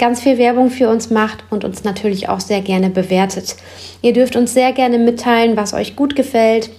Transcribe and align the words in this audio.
ganz 0.00 0.20
viel 0.22 0.38
Werbung 0.38 0.70
für 0.70 0.88
uns 0.88 1.10
macht 1.10 1.44
und 1.50 1.62
uns 1.62 1.84
natürlich 1.84 2.28
auch 2.28 2.40
sehr 2.40 2.62
gerne 2.62 2.90
bewertet. 2.90 3.54
Ihr 4.02 4.14
dürft 4.14 4.34
uns 4.34 4.54
sehr 4.54 4.72
gerne 4.72 4.98
mitteilen, 4.98 5.56
was 5.56 5.74
euch 5.74 5.94
gut 5.94 6.16
gefällt, 6.16 6.70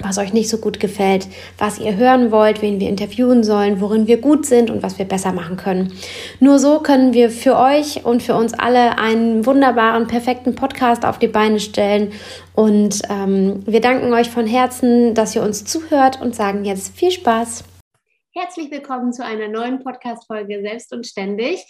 was 0.00 0.18
euch 0.18 0.34
nicht 0.34 0.50
so 0.50 0.58
gut 0.58 0.78
gefällt, 0.78 1.28
was 1.56 1.78
ihr 1.78 1.96
hören 1.96 2.30
wollt, 2.30 2.60
wen 2.60 2.78
wir 2.78 2.90
interviewen 2.90 3.42
sollen, 3.42 3.80
worin 3.80 4.06
wir 4.06 4.20
gut 4.20 4.44
sind 4.44 4.70
und 4.70 4.82
was 4.82 4.98
wir 4.98 5.06
besser 5.06 5.32
machen 5.32 5.56
können. 5.56 5.92
Nur 6.40 6.58
so 6.58 6.80
können 6.80 7.14
wir 7.14 7.30
für 7.30 7.56
euch 7.56 8.04
und 8.04 8.22
für 8.22 8.34
uns 8.34 8.52
alle 8.52 8.98
einen 8.98 9.46
wunderbaren, 9.46 10.06
perfekten 10.06 10.54
Podcast 10.54 11.06
auf 11.06 11.18
die 11.18 11.28
Beine 11.28 11.58
stellen. 11.58 12.12
Und 12.54 13.00
ähm, 13.08 13.62
wir 13.66 13.80
danken 13.80 14.12
euch 14.12 14.28
von 14.28 14.46
Herzen, 14.46 15.14
dass 15.14 15.34
ihr 15.34 15.42
uns 15.42 15.64
zuhört 15.64 16.20
und 16.20 16.34
sagen 16.34 16.66
jetzt 16.66 16.94
viel 16.96 17.10
Spaß. 17.10 17.64
Herzlich 18.34 18.70
willkommen 18.70 19.12
zu 19.12 19.24
einer 19.24 19.48
neuen 19.48 19.82
Podcast-Folge 19.82 20.60
Selbst 20.62 20.92
und 20.92 21.06
Ständig. 21.06 21.66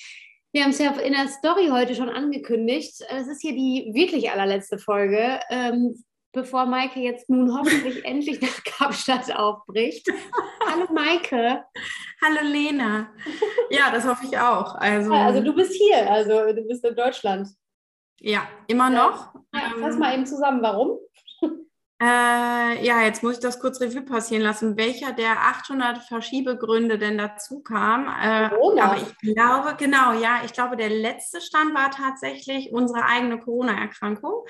Wir 0.55 0.65
haben 0.65 0.71
es 0.71 0.79
ja 0.79 0.91
in 0.91 1.15
der 1.15 1.29
Story 1.29 1.69
heute 1.71 1.95
schon 1.95 2.11
angekündigt. 2.11 3.03
Es 3.09 3.27
ist 3.27 3.41
hier 3.41 3.55
die 3.55 3.91
wirklich 3.95 4.31
allerletzte 4.31 4.77
Folge, 4.77 5.41
ähm, 5.49 6.05
bevor 6.33 6.67
Maike 6.67 7.01
jetzt 7.01 7.31
nun 7.31 7.57
hoffentlich 7.57 8.05
endlich 8.05 8.39
nach 8.43 8.63
Kapstadt 8.63 9.35
aufbricht. 9.35 10.07
Hallo 10.71 10.93
Maike. 10.93 11.65
Hallo 12.23 12.47
Lena. 12.47 13.15
Ja, 13.71 13.91
das 13.91 14.07
hoffe 14.07 14.27
ich 14.27 14.39
auch. 14.39 14.75
Also, 14.75 15.11
also 15.15 15.43
du 15.43 15.55
bist 15.55 15.73
hier, 15.73 16.11
also 16.11 16.53
du 16.53 16.63
bist 16.69 16.85
in 16.85 16.95
Deutschland. 16.95 17.49
Ja, 18.21 18.47
immer 18.67 18.91
noch. 18.91 19.35
Ja, 19.55 19.73
fass 19.81 19.97
mal 19.97 20.13
eben 20.13 20.27
zusammen, 20.27 20.61
warum? 20.61 20.99
Äh, 22.03 22.85
ja, 22.85 23.03
jetzt 23.05 23.23
muss 23.23 23.35
ich 23.35 23.39
das 23.39 23.61
kurz 23.61 23.81
Revue 23.81 24.03
passieren 24.03 24.43
lassen, 24.43 24.77
welcher 24.77 25.13
der 25.13 25.39
800 25.39 25.99
Verschiebegründe 25.99 26.99
denn 26.99 27.17
dazu 27.17 27.61
kam. 27.61 28.09
Äh, 28.09 28.51
aber 28.81 28.97
ich 28.97 29.17
glaube, 29.19 29.77
genau, 29.79 30.13
ja, 30.15 30.41
ich 30.45 30.53
glaube, 30.53 30.77
der 30.77 30.91
letzte 30.91 31.41
Stand 31.41 31.77
war 31.77 31.93
tatsächlich 31.93 32.73
unsere 32.73 33.05
eigene 33.05 33.39
Corona-Erkrankung. 33.39 34.45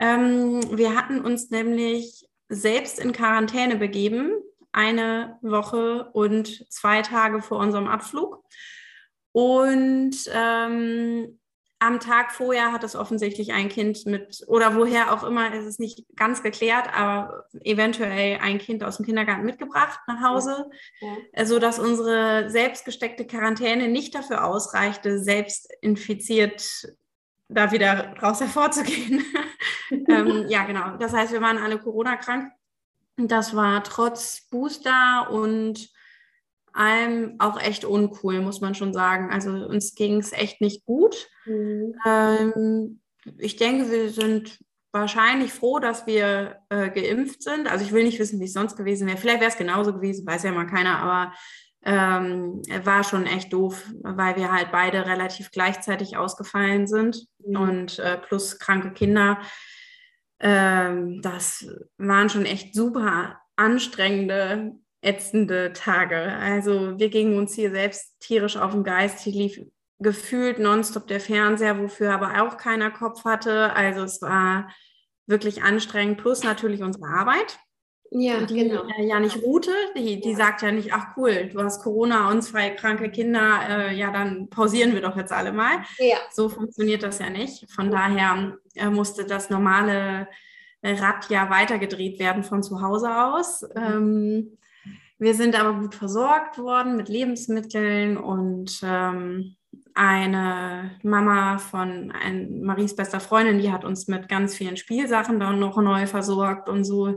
Ähm, 0.00 0.62
wir 0.74 0.96
hatten 0.96 1.20
uns 1.20 1.50
nämlich 1.50 2.26
selbst 2.48 2.98
in 2.98 3.12
Quarantäne 3.12 3.76
begeben, 3.76 4.32
eine 4.72 5.38
Woche 5.42 6.08
und 6.14 6.72
zwei 6.72 7.02
Tage 7.02 7.42
vor 7.42 7.58
unserem 7.58 7.88
Abflug. 7.88 8.42
Und 9.32 10.16
ähm, 10.32 11.38
am 11.78 12.00
Tag 12.00 12.32
vorher 12.32 12.72
hat 12.72 12.84
es 12.84 12.96
offensichtlich 12.96 13.52
ein 13.52 13.68
Kind 13.68 14.06
mit, 14.06 14.42
oder 14.46 14.76
woher 14.76 15.12
auch 15.12 15.22
immer, 15.24 15.54
ist 15.54 15.66
es 15.66 15.78
nicht 15.78 16.06
ganz 16.16 16.42
geklärt, 16.42 16.88
aber 16.94 17.44
eventuell 17.62 18.38
ein 18.40 18.58
Kind 18.58 18.82
aus 18.82 18.96
dem 18.96 19.04
Kindergarten 19.04 19.44
mitgebracht 19.44 20.00
nach 20.06 20.22
Hause, 20.22 20.70
ja. 21.00 21.44
Sodass 21.44 21.78
unsere 21.78 22.48
selbst 22.48 22.84
gesteckte 22.86 23.26
Quarantäne 23.26 23.88
nicht 23.88 24.14
dafür 24.14 24.44
ausreichte, 24.44 25.18
selbst 25.18 25.70
infiziert 25.82 26.86
da 27.48 27.70
wieder 27.72 28.14
raus 28.22 28.40
hervorzugehen. 28.40 29.24
ähm, 30.08 30.46
ja, 30.48 30.64
genau. 30.64 30.96
Das 30.96 31.12
heißt, 31.12 31.32
wir 31.32 31.42
waren 31.42 31.58
alle 31.58 31.78
Corona-krank. 31.78 32.52
Das 33.18 33.54
war 33.54 33.82
trotz 33.82 34.46
Booster 34.50 35.30
und 35.30 35.90
allem 36.76 37.36
auch 37.38 37.60
echt 37.60 37.84
uncool, 37.84 38.40
muss 38.40 38.60
man 38.60 38.74
schon 38.74 38.92
sagen. 38.92 39.30
Also 39.30 39.50
uns 39.50 39.94
ging 39.94 40.18
es 40.18 40.32
echt 40.32 40.60
nicht 40.60 40.84
gut. 40.84 41.28
Mhm. 41.44 41.94
Ähm, 42.06 43.00
ich 43.38 43.56
denke, 43.56 43.90
wir 43.90 44.10
sind 44.10 44.58
wahrscheinlich 44.92 45.52
froh, 45.52 45.78
dass 45.78 46.06
wir 46.06 46.56
äh, 46.70 46.90
geimpft 46.90 47.42
sind. 47.42 47.70
Also 47.70 47.84
ich 47.84 47.92
will 47.92 48.04
nicht 48.04 48.18
wissen, 48.18 48.40
wie 48.40 48.44
es 48.44 48.52
sonst 48.52 48.76
gewesen 48.76 49.06
wäre. 49.06 49.18
Vielleicht 49.18 49.40
wäre 49.40 49.50
es 49.50 49.58
genauso 49.58 49.92
gewesen, 49.92 50.26
weiß 50.26 50.42
ja 50.44 50.52
mal 50.52 50.66
keiner, 50.66 50.98
aber 50.98 51.32
ähm, 51.84 52.62
war 52.84 53.04
schon 53.04 53.26
echt 53.26 53.52
doof, 53.52 53.84
weil 54.02 54.36
wir 54.36 54.50
halt 54.52 54.72
beide 54.72 55.06
relativ 55.06 55.50
gleichzeitig 55.50 56.16
ausgefallen 56.16 56.86
sind 56.86 57.26
mhm. 57.38 57.56
und 57.56 57.98
äh, 57.98 58.18
plus 58.18 58.58
kranke 58.58 58.92
Kinder. 58.92 59.38
Ähm, 60.40 61.20
das 61.22 61.66
waren 61.96 62.28
schon 62.28 62.44
echt 62.44 62.74
super 62.74 63.40
anstrengende 63.56 64.72
ätzende 65.00 65.72
Tage. 65.72 66.16
Also 66.16 66.98
wir 66.98 67.08
gingen 67.08 67.38
uns 67.38 67.54
hier 67.54 67.70
selbst 67.70 68.18
tierisch 68.20 68.56
auf 68.56 68.72
den 68.72 68.84
Geist. 68.84 69.20
Hier 69.20 69.32
lief 69.32 69.60
gefühlt 69.98 70.58
nonstop 70.58 71.06
der 71.06 71.20
Fernseher, 71.20 71.80
wofür 71.80 72.12
aber 72.12 72.42
auch 72.42 72.56
keiner 72.56 72.90
Kopf 72.90 73.24
hatte. 73.24 73.74
Also 73.74 74.02
es 74.02 74.20
war 74.20 74.68
wirklich 75.26 75.62
anstrengend, 75.62 76.18
plus 76.18 76.44
natürlich 76.44 76.82
unsere 76.82 77.06
Arbeit. 77.06 77.58
Ja, 78.10 78.40
die 78.42 78.68
genau. 78.68 78.84
äh, 78.98 79.06
ja 79.06 79.18
nicht 79.18 79.42
ruhte. 79.42 79.72
Die, 79.96 80.20
die 80.20 80.34
sagt 80.34 80.62
ja 80.62 80.70
nicht, 80.70 80.92
ach 80.92 81.16
cool, 81.16 81.50
du 81.52 81.60
hast 81.60 81.82
Corona 81.82 82.30
und 82.30 82.42
zwei 82.42 82.70
kranke 82.70 83.10
Kinder, 83.10 83.60
äh, 83.68 83.96
ja, 83.96 84.12
dann 84.12 84.48
pausieren 84.48 84.94
wir 84.94 85.00
doch 85.00 85.16
jetzt 85.16 85.32
alle 85.32 85.52
mal. 85.52 85.82
Ja. 85.98 86.18
So 86.30 86.48
funktioniert 86.48 87.02
das 87.02 87.18
ja 87.18 87.30
nicht. 87.30 87.70
Von 87.70 87.90
daher 87.90 88.56
äh, 88.74 88.88
musste 88.90 89.24
das 89.24 89.50
normale 89.50 90.28
Rad 90.82 91.28
ja 91.30 91.50
weitergedreht 91.50 92.20
werden 92.20 92.44
von 92.44 92.62
zu 92.62 92.80
Hause 92.80 93.10
aus. 93.10 93.62
Mhm. 93.62 93.82
Ähm, 93.82 94.58
wir 95.18 95.34
sind 95.34 95.58
aber 95.58 95.78
gut 95.80 95.94
versorgt 95.94 96.58
worden 96.58 96.96
mit 96.96 97.08
Lebensmitteln 97.08 98.16
und 98.16 98.80
ähm, 98.82 99.56
eine 99.94 100.90
Mama 101.02 101.58
von 101.58 102.12
ein, 102.12 102.62
Maries 102.62 102.94
bester 102.94 103.20
Freundin, 103.20 103.58
die 103.58 103.72
hat 103.72 103.84
uns 103.84 104.08
mit 104.08 104.28
ganz 104.28 104.54
vielen 104.54 104.76
Spielsachen 104.76 105.40
dann 105.40 105.58
noch 105.58 105.76
neu 105.78 106.06
versorgt 106.06 106.68
und 106.68 106.84
so. 106.84 107.16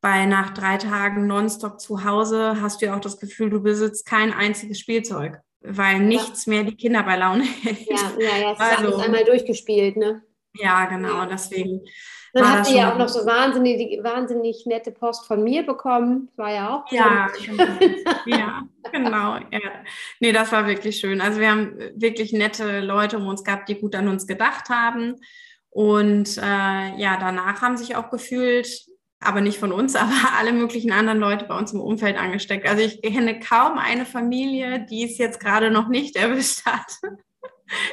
Bei 0.00 0.26
nach 0.26 0.50
drei 0.50 0.76
Tagen 0.76 1.26
nonstop 1.26 1.80
zu 1.80 2.04
Hause 2.04 2.60
hast 2.60 2.80
du 2.80 2.86
ja 2.86 2.96
auch 2.96 3.00
das 3.00 3.18
Gefühl, 3.18 3.50
du 3.50 3.62
besitzt 3.62 4.06
kein 4.06 4.32
einziges 4.32 4.78
Spielzeug, 4.78 5.38
weil 5.60 6.00
nichts 6.00 6.46
mehr 6.46 6.64
die 6.64 6.76
Kinder 6.76 7.02
bei 7.04 7.16
Laune 7.16 7.44
hält. 7.44 7.86
Ja, 7.88 8.12
ja, 8.18 8.36
ja, 8.38 8.52
es 8.52 8.58
ist 8.58 8.84
also, 8.84 8.96
einmal 8.98 9.24
durchgespielt, 9.24 9.96
ne? 9.96 10.22
Ja, 10.58 10.86
genau, 10.86 11.24
deswegen 11.26 11.82
dann 12.34 12.58
habt 12.58 12.70
ihr 12.70 12.76
ja 12.76 12.92
auch 12.92 12.98
noch 12.98 13.08
so 13.08 13.24
wahnsinnig, 13.26 14.02
wahnsinnig 14.02 14.64
nette 14.66 14.92
Post 14.92 15.26
von 15.26 15.42
mir 15.42 15.64
bekommen. 15.64 16.30
War 16.36 16.52
ja 16.52 16.76
auch 16.76 16.92
Ja, 16.92 17.28
genau. 17.44 17.64
ja, 18.26 18.62
genau. 18.92 19.36
Ja. 19.50 19.70
Nee, 20.20 20.32
das 20.32 20.52
war 20.52 20.66
wirklich 20.66 20.98
schön. 20.98 21.20
Also 21.20 21.40
wir 21.40 21.50
haben 21.50 21.74
wirklich 21.94 22.32
nette 22.32 22.80
Leute 22.80 23.16
um 23.18 23.26
uns 23.26 23.44
gehabt, 23.44 23.68
die 23.68 23.76
gut 23.76 23.94
an 23.94 24.08
uns 24.08 24.26
gedacht 24.26 24.68
haben. 24.68 25.16
Und 25.70 26.38
äh, 26.38 26.96
ja, 26.96 27.16
danach 27.18 27.62
haben 27.62 27.76
sich 27.76 27.96
auch 27.96 28.10
gefühlt, 28.10 28.68
aber 29.20 29.40
nicht 29.40 29.58
von 29.58 29.72
uns, 29.72 29.96
aber 29.96 30.12
alle 30.38 30.52
möglichen 30.52 30.92
anderen 30.92 31.18
Leute 31.18 31.46
bei 31.46 31.56
uns 31.56 31.72
im 31.72 31.80
Umfeld 31.80 32.18
angesteckt. 32.18 32.68
Also 32.68 32.82
ich 32.82 33.00
kenne 33.00 33.40
kaum 33.40 33.78
eine 33.78 34.04
Familie, 34.04 34.84
die 34.88 35.04
es 35.04 35.18
jetzt 35.18 35.40
gerade 35.40 35.70
noch 35.70 35.88
nicht 35.88 36.16
erwischt 36.16 36.66
hat. 36.66 36.98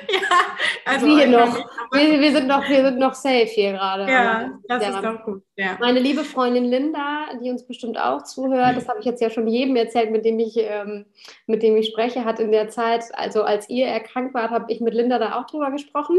Ja, 0.10 0.38
also 0.86 1.08
wir 1.08 1.28
noch. 1.28 1.58
Wir, 1.92 2.20
wir, 2.20 2.32
sind 2.32 2.48
noch, 2.48 2.68
wir 2.68 2.86
sind 2.86 2.98
noch 2.98 3.14
safe 3.14 3.46
hier 3.46 3.74
gerade. 3.74 4.12
Ja, 4.12 4.52
das 4.68 4.84
ja. 4.84 4.90
ist 4.90 5.04
doch 5.04 5.24
gut. 5.24 5.44
Ja. 5.56 5.78
Meine 5.80 6.00
liebe 6.00 6.24
Freundin 6.24 6.66
Linda, 6.66 7.28
die 7.42 7.50
uns 7.50 7.66
bestimmt 7.66 7.98
auch 7.98 8.24
zuhört, 8.24 8.76
das 8.76 8.88
habe 8.88 9.00
ich 9.00 9.06
jetzt 9.06 9.22
ja 9.22 9.30
schon 9.30 9.48
jedem 9.48 9.76
erzählt, 9.76 10.12
mit 10.12 10.26
dem 10.26 10.40
ich, 10.40 10.58
ähm, 10.58 11.06
mit 11.48 11.64
dem 11.64 11.78
ich 11.78 11.88
spreche, 11.88 12.26
hat 12.26 12.40
in 12.40 12.52
der 12.52 12.70
Zeit, 12.70 13.04
also 13.14 13.44
als 13.44 13.70
ihr 13.70 13.88
erkrankt 13.88 14.34
wart, 14.34 14.52
habe 14.52 14.72
ich 14.72 14.82
mit 14.82 14.94
Linda 14.94 15.20
da 15.20 15.40
auch 15.40 15.46
drüber 15.46 15.72
gesprochen, 15.72 16.18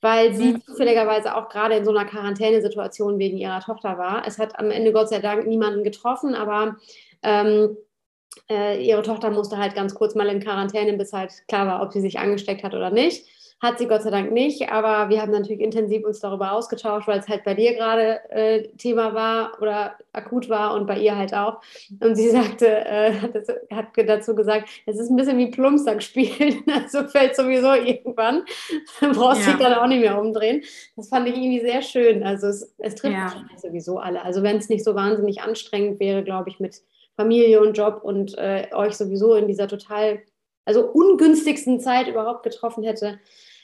weil 0.00 0.34
sie 0.34 0.52
mhm. 0.52 0.62
zufälligerweise 0.62 1.36
auch 1.36 1.48
gerade 1.48 1.74
in 1.74 1.84
so 1.84 1.90
einer 1.90 2.08
Quarantänesituation 2.08 3.18
wegen 3.18 3.36
ihrer 3.36 3.60
Tochter 3.60 3.98
war. 3.98 4.26
Es 4.26 4.38
hat 4.38 4.58
am 4.58 4.70
Ende 4.70 4.92
Gott 4.92 5.08
sei 5.08 5.18
Dank 5.18 5.46
niemanden 5.46 5.84
getroffen, 5.84 6.34
aber 6.34 6.76
ähm, 7.22 7.76
äh, 8.50 8.82
ihre 8.82 9.02
Tochter 9.02 9.30
musste 9.30 9.58
halt 9.58 9.74
ganz 9.74 9.94
kurz 9.94 10.14
mal 10.14 10.28
in 10.28 10.40
Quarantäne, 10.40 10.94
bis 10.94 11.12
halt 11.12 11.32
klar 11.48 11.66
war, 11.66 11.82
ob 11.82 11.92
sie 11.92 12.00
sich 12.00 12.18
angesteckt 12.18 12.62
hat 12.62 12.74
oder 12.74 12.90
nicht. 12.90 13.26
Hat 13.60 13.80
sie 13.80 13.88
Gott 13.88 14.02
sei 14.02 14.10
Dank 14.10 14.30
nicht, 14.30 14.70
aber 14.70 15.08
wir 15.08 15.20
haben 15.20 15.32
natürlich 15.32 15.60
intensiv 15.60 16.04
uns 16.04 16.20
darüber 16.20 16.52
ausgetauscht, 16.52 17.08
weil 17.08 17.18
es 17.18 17.26
halt 17.26 17.42
bei 17.42 17.54
dir 17.54 17.74
gerade 17.74 18.20
äh, 18.30 18.68
Thema 18.76 19.14
war 19.14 19.60
oder 19.60 19.96
akut 20.12 20.48
war 20.48 20.74
und 20.74 20.86
bei 20.86 20.96
ihr 20.96 21.16
halt 21.16 21.34
auch. 21.34 21.60
Und 21.98 22.14
sie 22.14 22.30
sagte, 22.30 22.68
äh, 22.68 23.14
hat, 23.14 23.34
das, 23.34 23.48
hat, 23.72 23.86
dazu 23.96 24.36
gesagt, 24.36 24.68
es 24.86 24.96
ist 24.96 25.10
ein 25.10 25.16
bisschen 25.16 25.38
wie 25.38 25.50
Plumpsack 25.50 26.00
spielen, 26.04 26.62
also 26.72 27.08
fällt 27.08 27.34
sowieso 27.34 27.72
irgendwann, 27.72 28.44
dann 29.00 29.10
brauchst 29.16 29.44
du 29.44 29.50
ja. 29.50 29.56
dich 29.56 29.66
dann 29.66 29.74
auch 29.74 29.88
nicht 29.88 30.02
mehr 30.02 30.20
umdrehen. 30.20 30.62
Das 30.94 31.08
fand 31.08 31.28
ich 31.28 31.34
irgendwie 31.34 31.60
sehr 31.60 31.82
schön. 31.82 32.22
Also 32.22 32.46
es, 32.46 32.76
es 32.78 32.94
trifft 32.94 33.14
ja. 33.14 33.44
sowieso 33.56 33.98
alle. 33.98 34.22
Also 34.22 34.44
wenn 34.44 34.58
es 34.58 34.68
nicht 34.68 34.84
so 34.84 34.94
wahnsinnig 34.94 35.42
anstrengend 35.42 35.98
wäre, 35.98 36.22
glaube 36.22 36.48
ich, 36.48 36.60
mit 36.60 36.80
Familie 37.18 37.60
und 37.60 37.76
Job 37.76 38.00
und 38.02 38.38
äh, 38.38 38.68
euch 38.72 38.94
sowieso 38.94 39.34
in 39.34 39.48
dieser 39.48 39.68
total, 39.68 40.20
also 40.64 40.86
ungünstigsten 40.86 41.80
Zeit 41.80 42.08
überhaupt 42.08 42.44
getroffen 42.44 42.84
hätte, 42.84 43.18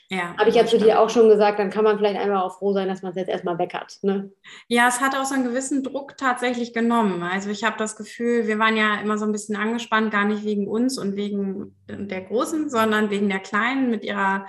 ja, 0.09 0.35
Habe 0.37 0.49
ich 0.49 0.55
ja 0.55 0.67
zu 0.67 0.77
dir 0.77 0.99
auch 0.99 1.09
schon 1.09 1.29
gesagt, 1.29 1.57
dann 1.57 1.71
kann 1.71 1.83
man 1.83 1.97
vielleicht 1.97 2.19
einfach 2.19 2.43
auch 2.43 2.59
froh 2.59 2.73
sein, 2.73 2.87
dass 2.87 3.01
man 3.01 3.11
es 3.11 3.17
jetzt 3.17 3.29
erstmal 3.29 3.57
weg 3.57 3.73
hat. 3.73 3.97
Ne? 4.03 4.31
Ja, 4.67 4.87
es 4.87 5.01
hat 5.01 5.15
auch 5.15 5.25
so 5.25 5.33
einen 5.33 5.45
gewissen 5.45 5.81
Druck 5.81 6.15
tatsächlich 6.15 6.73
genommen. 6.73 7.23
Also 7.23 7.49
ich 7.49 7.63
habe 7.63 7.77
das 7.79 7.95
Gefühl, 7.95 8.45
wir 8.45 8.59
waren 8.59 8.77
ja 8.77 8.99
immer 9.01 9.17
so 9.17 9.25
ein 9.25 9.31
bisschen 9.31 9.55
angespannt, 9.55 10.11
gar 10.11 10.25
nicht 10.25 10.45
wegen 10.45 10.67
uns 10.67 10.99
und 10.99 11.15
wegen 11.15 11.75
der 11.87 12.21
Großen, 12.21 12.69
sondern 12.69 13.09
wegen 13.09 13.29
der 13.29 13.39
Kleinen 13.39 13.89
mit 13.89 14.03
ihrer 14.03 14.45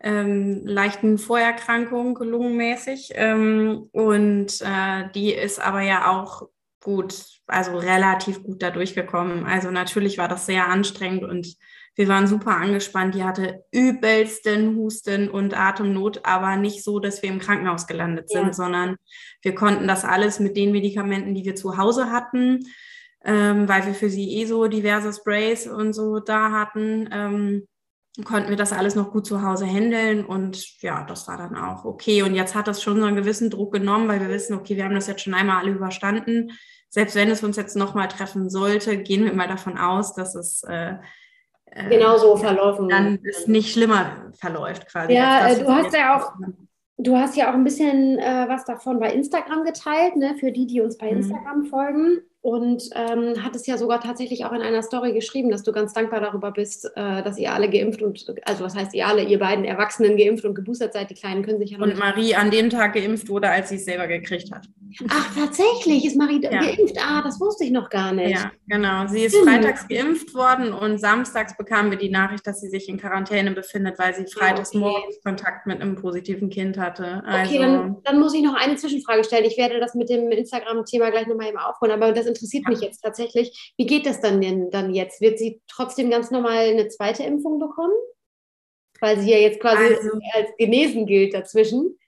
ähm, 0.00 0.66
leichten 0.66 1.16
Vorerkrankung, 1.16 2.18
lungenmäßig. 2.18 3.12
Ähm, 3.14 3.88
und 3.92 4.60
äh, 4.60 5.08
die 5.14 5.32
ist 5.32 5.60
aber 5.60 5.80
ja 5.80 6.10
auch 6.10 6.46
gut, 6.80 7.14
also 7.46 7.76
relativ 7.76 8.42
gut 8.42 8.62
da 8.62 8.70
durchgekommen. 8.70 9.44
Also 9.44 9.70
natürlich 9.70 10.18
war 10.18 10.28
das 10.28 10.46
sehr 10.46 10.68
anstrengend 10.68 11.24
und 11.24 11.56
wir 11.94 12.08
waren 12.08 12.26
super 12.26 12.56
angespannt. 12.56 13.14
Die 13.14 13.24
hatte 13.24 13.64
übelsten 13.72 14.76
Husten 14.76 15.28
und 15.28 15.58
Atemnot, 15.58 16.24
aber 16.24 16.56
nicht 16.56 16.82
so, 16.82 16.98
dass 16.98 17.22
wir 17.22 17.30
im 17.30 17.40
Krankenhaus 17.40 17.86
gelandet 17.86 18.30
sind, 18.30 18.46
ja. 18.46 18.52
sondern 18.52 18.96
wir 19.42 19.54
konnten 19.54 19.86
das 19.86 20.04
alles 20.04 20.40
mit 20.40 20.56
den 20.56 20.72
Medikamenten, 20.72 21.34
die 21.34 21.44
wir 21.44 21.56
zu 21.56 21.76
Hause 21.76 22.10
hatten, 22.10 22.60
ähm, 23.24 23.68
weil 23.68 23.84
wir 23.86 23.94
für 23.94 24.08
sie 24.08 24.38
eh 24.38 24.46
so 24.46 24.66
diverse 24.68 25.12
Sprays 25.12 25.66
und 25.66 25.92
so 25.92 26.20
da 26.20 26.52
hatten, 26.52 27.08
ähm, 27.12 27.68
konnten 28.24 28.50
wir 28.50 28.56
das 28.56 28.72
alles 28.72 28.94
noch 28.94 29.12
gut 29.12 29.26
zu 29.26 29.42
Hause 29.42 29.66
handeln 29.66 30.24
und 30.24 30.82
ja, 30.82 31.04
das 31.04 31.28
war 31.28 31.36
dann 31.36 31.56
auch 31.56 31.84
okay. 31.84 32.22
Und 32.22 32.34
jetzt 32.34 32.54
hat 32.54 32.66
das 32.66 32.82
schon 32.82 32.98
so 33.00 33.06
einen 33.06 33.16
gewissen 33.16 33.50
Druck 33.50 33.72
genommen, 33.72 34.08
weil 34.08 34.20
wir 34.20 34.28
wissen, 34.28 34.54
okay, 34.54 34.76
wir 34.76 34.84
haben 34.84 34.94
das 34.94 35.06
jetzt 35.06 35.22
schon 35.22 35.34
einmal 35.34 35.62
alle 35.62 35.72
überstanden. 35.72 36.50
Selbst 36.88 37.14
wenn 37.14 37.30
es 37.30 37.44
uns 37.44 37.56
jetzt 37.56 37.76
nochmal 37.76 38.08
treffen 38.08 38.50
sollte, 38.50 38.98
gehen 38.98 39.24
wir 39.24 39.32
mal 39.32 39.46
davon 39.46 39.78
aus, 39.78 40.14
dass 40.14 40.34
es 40.34 40.64
äh, 40.64 40.94
äh, 41.66 41.88
genau 41.88 42.36
verlaufen. 42.36 42.88
Dann 42.88 43.18
ist 43.22 43.46
nicht 43.46 43.72
schlimmer 43.72 44.32
verläuft 44.38 44.88
quasi. 44.88 45.12
Ja, 45.12 45.48
das, 45.48 45.58
äh, 45.58 45.64
du 45.64 45.70
hast 45.70 45.94
ja 45.94 46.18
auch, 46.18 46.32
du 46.98 47.16
hast 47.16 47.36
ja 47.36 47.50
auch 47.50 47.54
ein 47.54 47.64
bisschen 47.64 48.18
äh, 48.18 48.46
was 48.48 48.64
davon 48.64 48.98
bei 48.98 49.12
Instagram 49.12 49.64
geteilt, 49.64 50.16
ne, 50.16 50.34
für 50.34 50.50
die, 50.50 50.66
die 50.66 50.80
uns 50.80 50.98
bei 50.98 51.12
mhm. 51.12 51.18
Instagram 51.18 51.64
folgen 51.66 52.22
und 52.42 52.88
ähm, 52.94 53.42
hat 53.44 53.54
es 53.54 53.66
ja 53.66 53.76
sogar 53.76 54.00
tatsächlich 54.00 54.46
auch 54.46 54.52
in 54.52 54.62
einer 54.62 54.82
Story 54.82 55.12
geschrieben, 55.12 55.50
dass 55.50 55.62
du 55.62 55.72
ganz 55.72 55.92
dankbar 55.92 56.20
darüber 56.20 56.52
bist, 56.52 56.86
äh, 56.96 57.22
dass 57.22 57.36
ihr 57.36 57.52
alle 57.52 57.68
geimpft 57.68 58.00
und, 58.00 58.24
also 58.44 58.64
was 58.64 58.74
heißt 58.74 58.94
ihr 58.94 59.06
alle, 59.06 59.22
ihr 59.24 59.38
beiden 59.38 59.66
Erwachsenen 59.66 60.16
geimpft 60.16 60.46
und 60.46 60.54
geboostert 60.54 60.94
seid, 60.94 61.10
die 61.10 61.14
Kleinen 61.14 61.44
können 61.44 61.58
sich 61.58 61.72
ja 61.72 61.78
noch 61.78 61.86
Und 61.86 61.98
Marie 61.98 62.34
an 62.34 62.50
dem 62.50 62.70
Tag 62.70 62.94
geimpft 62.94 63.28
wurde, 63.28 63.50
als 63.50 63.68
sie 63.68 63.76
es 63.76 63.84
selber 63.84 64.06
gekriegt 64.06 64.50
hat. 64.52 64.66
Ach, 65.08 65.34
tatsächlich 65.34 66.06
ist 66.06 66.16
Marie 66.16 66.40
ja. 66.42 66.50
geimpft? 66.50 66.96
Ah, 66.98 67.20
das 67.22 67.38
wusste 67.40 67.64
ich 67.64 67.70
noch 67.72 67.90
gar 67.90 68.12
nicht. 68.12 68.30
Ja, 68.30 68.50
genau. 68.66 69.06
Sie 69.06 69.24
ist 69.24 69.36
freitags 69.36 69.86
geimpft 69.86 70.34
worden 70.34 70.72
und 70.72 70.98
samstags 70.98 71.56
bekamen 71.58 71.90
wir 71.90 71.98
die 71.98 72.10
Nachricht, 72.10 72.46
dass 72.46 72.60
sie 72.60 72.68
sich 72.68 72.88
in 72.88 72.98
Quarantäne 72.98 73.50
befindet, 73.50 73.98
weil 73.98 74.14
sie 74.14 74.26
freitags 74.26 74.70
okay. 74.70 74.78
morgens 74.78 75.22
Kontakt 75.22 75.66
mit 75.66 75.80
einem 75.80 75.94
positiven 75.94 76.48
Kind 76.48 76.78
hatte. 76.78 77.22
Also, 77.26 77.50
okay, 77.50 77.60
dann, 77.60 77.98
dann, 78.02 78.18
muss 78.18 78.34
ich 78.34 78.42
noch 78.42 78.54
eine 78.54 78.76
Zwischenfrage 78.76 79.24
stellen. 79.24 79.44
Ich 79.44 79.58
werde 79.58 79.78
das 79.78 79.94
mit 79.94 80.08
dem 80.08 80.30
Instagram-Thema 80.30 81.10
gleich 81.10 81.26
nochmal 81.26 81.48
eben 81.48 81.58
aufholen, 81.58 81.92
aber 81.92 82.12
das 82.12 82.29
interessiert 82.30 82.66
mich 82.68 82.80
jetzt 82.80 83.02
tatsächlich. 83.02 83.72
Wie 83.76 83.86
geht 83.86 84.06
das 84.06 84.20
dann 84.20 84.40
denn 84.40 84.70
dann 84.70 84.94
jetzt? 84.94 85.20
Wird 85.20 85.38
sie 85.38 85.60
trotzdem 85.68 86.10
ganz 86.10 86.30
normal 86.30 86.70
eine 86.70 86.88
zweite 86.88 87.22
Impfung 87.22 87.58
bekommen? 87.58 87.92
Weil 89.00 89.20
sie 89.20 89.30
ja 89.30 89.38
jetzt 89.38 89.60
quasi 89.60 89.94
also, 89.94 90.10
als 90.32 90.50
genesen 90.58 91.06
gilt 91.06 91.34
dazwischen. 91.34 91.98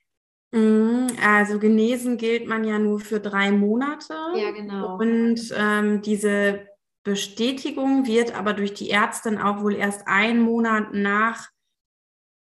Mhm, 0.51 1.07
also 1.23 1.59
genesen 1.59 2.17
gilt 2.17 2.47
man 2.47 2.63
ja 2.63 2.77
nur 2.77 2.99
für 2.99 3.19
drei 3.19 3.51
Monate. 3.51 4.13
Ja, 4.35 4.51
genau. 4.51 4.97
Und 4.97 5.53
ähm, 5.57 6.01
diese 6.03 6.67
Bestätigung 7.03 8.05
wird 8.05 8.37
aber 8.37 8.53
durch 8.53 8.73
die 8.73 8.91
Ärztin 8.91 9.37
auch 9.37 9.61
wohl 9.61 9.75
erst 9.75 10.07
einen 10.07 10.41
Monat 10.41 10.93
nach 10.93 11.49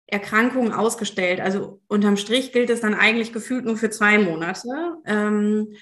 Erkrankung 0.07 0.73
ausgestellt. 0.73 1.41
Also 1.41 1.81
unterm 1.87 2.15
Strich 2.15 2.53
gilt 2.53 2.69
es 2.69 2.81
dann 2.81 2.93
eigentlich 2.93 3.33
gefühlt 3.33 3.65
nur 3.65 3.75
für 3.75 3.89
zwei 3.89 4.17
Monate. 4.17 4.69
Ähm, 5.05 5.75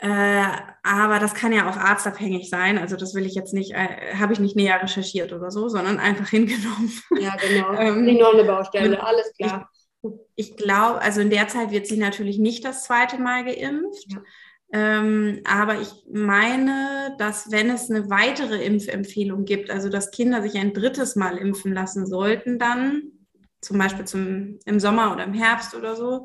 äh, 0.00 0.44
aber 0.84 1.18
das 1.18 1.34
kann 1.34 1.52
ja 1.52 1.68
auch 1.68 1.76
arztabhängig 1.76 2.48
sein. 2.48 2.78
Also 2.78 2.96
das 2.96 3.14
will 3.14 3.26
ich 3.26 3.34
jetzt 3.34 3.52
nicht, 3.52 3.72
äh, 3.72 4.14
habe 4.14 4.32
ich 4.32 4.38
nicht 4.38 4.54
näher 4.54 4.80
recherchiert 4.80 5.32
oder 5.32 5.50
so, 5.50 5.68
sondern 5.68 5.98
einfach 5.98 6.28
hingenommen. 6.30 6.92
Ja, 7.18 7.34
genau. 7.36 7.72
ähm, 7.78 8.06
die 8.06 8.16
noch 8.16 8.34
eine 8.34 8.44
Baustelle, 8.44 9.02
alles 9.02 9.32
klar. 9.36 9.70
Ich, 10.02 10.12
ich 10.50 10.56
glaube, 10.56 11.02
also 11.02 11.20
in 11.20 11.30
der 11.30 11.48
Zeit 11.48 11.72
wird 11.72 11.88
sie 11.88 11.96
natürlich 11.96 12.38
nicht 12.38 12.64
das 12.64 12.84
zweite 12.84 13.18
Mal 13.18 13.44
geimpft. 13.44 14.06
Ja. 14.12 14.22
Ähm, 14.70 15.40
aber 15.44 15.80
ich 15.80 15.90
meine, 16.12 17.16
dass 17.18 17.50
wenn 17.50 17.70
es 17.70 17.90
eine 17.90 18.08
weitere 18.10 18.62
Impfempfehlung 18.62 19.46
gibt, 19.46 19.70
also 19.70 19.88
dass 19.88 20.10
Kinder 20.10 20.42
sich 20.42 20.56
ein 20.58 20.74
drittes 20.74 21.16
Mal 21.16 21.38
impfen 21.38 21.72
lassen 21.72 22.06
sollten, 22.06 22.58
dann 22.58 23.02
zum 23.60 23.78
Beispiel 23.78 24.04
zum, 24.04 24.58
im 24.66 24.78
Sommer 24.78 25.12
oder 25.12 25.24
im 25.24 25.32
Herbst 25.32 25.74
oder 25.74 25.96
so, 25.96 26.24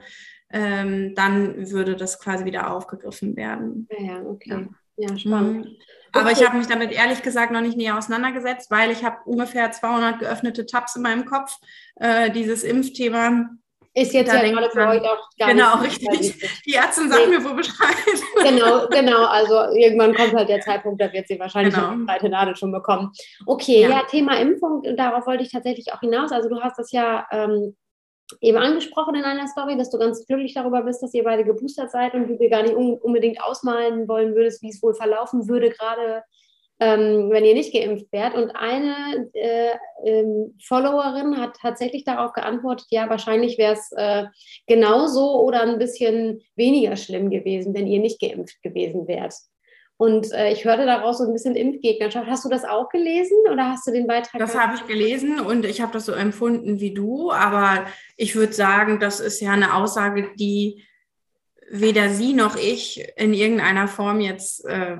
ähm, 0.53 1.15
dann 1.15 1.69
würde 1.71 1.95
das 1.95 2.19
quasi 2.19 2.45
wieder 2.45 2.71
aufgegriffen 2.71 3.35
werden. 3.35 3.87
Ja, 3.99 4.21
okay. 4.21 4.67
Ja, 4.95 5.09
ja 5.09 5.17
spannend. 5.17 5.65
Mhm. 5.65 5.75
Aber 6.13 6.29
okay. 6.29 6.39
ich 6.39 6.47
habe 6.47 6.57
mich 6.57 6.67
damit 6.67 6.91
ehrlich 6.91 7.23
gesagt 7.23 7.51
noch 7.51 7.61
nicht 7.61 7.75
näher 7.75 7.97
auseinandergesetzt, 7.97 8.69
weil 8.69 8.91
ich 8.91 9.03
habe 9.03 9.17
ungefähr 9.25 9.71
200 9.71 10.19
geöffnete 10.19 10.67
Tabs 10.67 10.95
in 10.95 11.01
meinem 11.01 11.25
Kopf. 11.25 11.57
Äh, 11.95 12.29
dieses 12.29 12.63
Impfthema 12.63 13.49
ist 13.95 14.13
jetzt 14.13 14.31
ja 14.31 14.41
gerade 14.41 14.69
für 14.71 14.87
euch 14.87 15.01
auch 15.01 15.29
gar 15.37 15.49
genau, 15.49 15.79
nicht. 15.81 15.99
Genau, 15.99 16.11
richtig. 16.11 16.61
Die 16.65 16.73
Ärztin 16.73 17.09
sagt 17.09 17.27
nee. 17.27 17.37
mir 17.37 17.43
wo 17.43 17.53
Bescheid. 17.55 17.95
Genau, 18.43 18.87
genau. 18.89 19.25
Also 19.25 19.75
irgendwann 19.75 20.13
kommt 20.13 20.33
halt 20.33 20.49
der 20.49 20.61
Zeitpunkt, 20.61 21.01
da 21.01 21.11
wird 21.13 21.27
sie 21.27 21.39
wahrscheinlich 21.39 21.73
genau. 21.73 21.89
eine 21.89 22.05
zweite 22.05 22.29
Nadel 22.29 22.55
schon 22.55 22.71
bekommen. 22.71 23.11
Okay, 23.45 23.81
ja. 23.81 23.89
ja. 23.89 24.03
Thema 24.03 24.39
Impfung, 24.39 24.83
darauf 24.97 25.25
wollte 25.25 25.43
ich 25.43 25.51
tatsächlich 25.51 25.93
auch 25.93 25.99
hinaus. 25.99 26.31
Also 26.31 26.49
du 26.49 26.59
hast 26.59 26.77
das 26.77 26.91
ja 26.91 27.25
ähm, 27.31 27.75
eben 28.41 28.57
angesprochen 28.57 29.15
in 29.15 29.23
einer 29.23 29.47
Story, 29.47 29.77
dass 29.77 29.89
du 29.89 29.97
ganz 29.97 30.25
glücklich 30.25 30.53
darüber 30.53 30.83
bist, 30.83 31.03
dass 31.03 31.13
ihr 31.13 31.23
beide 31.23 31.43
geboostert 31.43 31.91
seid 31.91 32.13
und 32.13 32.27
du 32.27 32.37
dir 32.37 32.49
gar 32.49 32.63
nicht 32.63 32.75
un 32.75 32.95
unbedingt 32.95 33.41
ausmalen 33.43 34.07
wollen 34.07 34.35
würdest, 34.35 34.61
wie 34.61 34.69
es 34.69 34.81
wohl 34.81 34.93
verlaufen 34.93 35.47
würde, 35.47 35.69
gerade 35.69 36.23
ähm, 36.79 37.29
wenn 37.29 37.45
ihr 37.45 37.53
nicht 37.53 37.73
geimpft 37.73 38.11
wärt. 38.11 38.35
Und 38.35 38.51
eine 38.51 39.29
äh, 39.33 39.75
ähm, 40.03 40.57
Followerin 40.63 41.37
hat 41.37 41.55
tatsächlich 41.61 42.03
darauf 42.03 42.33
geantwortet, 42.33 42.87
ja, 42.89 43.09
wahrscheinlich 43.09 43.57
wäre 43.57 43.73
es 43.73 43.91
äh, 43.95 44.25
genauso 44.67 45.41
oder 45.41 45.61
ein 45.61 45.79
bisschen 45.79 46.41
weniger 46.55 46.95
schlimm 46.95 47.29
gewesen, 47.29 47.73
wenn 47.73 47.87
ihr 47.87 47.99
nicht 47.99 48.19
geimpft 48.19 48.61
gewesen 48.63 49.07
wärt. 49.07 49.33
Und 50.03 50.33
äh, 50.33 50.51
ich 50.51 50.65
hörte 50.65 50.85
daraus 50.85 51.19
so 51.19 51.23
ein 51.23 51.31
bisschen 51.31 51.55
Impfgegnerschaft. 51.55 52.27
Hast 52.27 52.43
du 52.43 52.49
das 52.49 52.65
auch 52.65 52.89
gelesen 52.89 53.37
oder 53.49 53.69
hast 53.69 53.87
du 53.87 53.91
den 53.91 54.05
Beitrag? 54.05 54.37
Das 54.37 54.53
habe 54.53 54.75
ich 54.75 54.85
gelesen 54.85 55.39
und 55.39 55.63
ich 55.63 55.79
habe 55.79 55.93
das 55.93 56.05
so 56.05 56.11
empfunden 56.11 56.81
wie 56.81 56.93
du, 56.93 57.31
aber 57.31 57.85
ich 58.17 58.35
würde 58.35 58.51
sagen, 58.51 58.99
das 58.99 59.21
ist 59.21 59.39
ja 59.39 59.51
eine 59.51 59.75
Aussage, 59.75 60.31
die 60.35 60.83
weder 61.69 62.09
sie 62.09 62.33
noch 62.33 62.57
ich 62.57 63.07
in 63.15 63.33
irgendeiner 63.33 63.87
Form 63.87 64.19
jetzt 64.19 64.65
äh, 64.65 64.97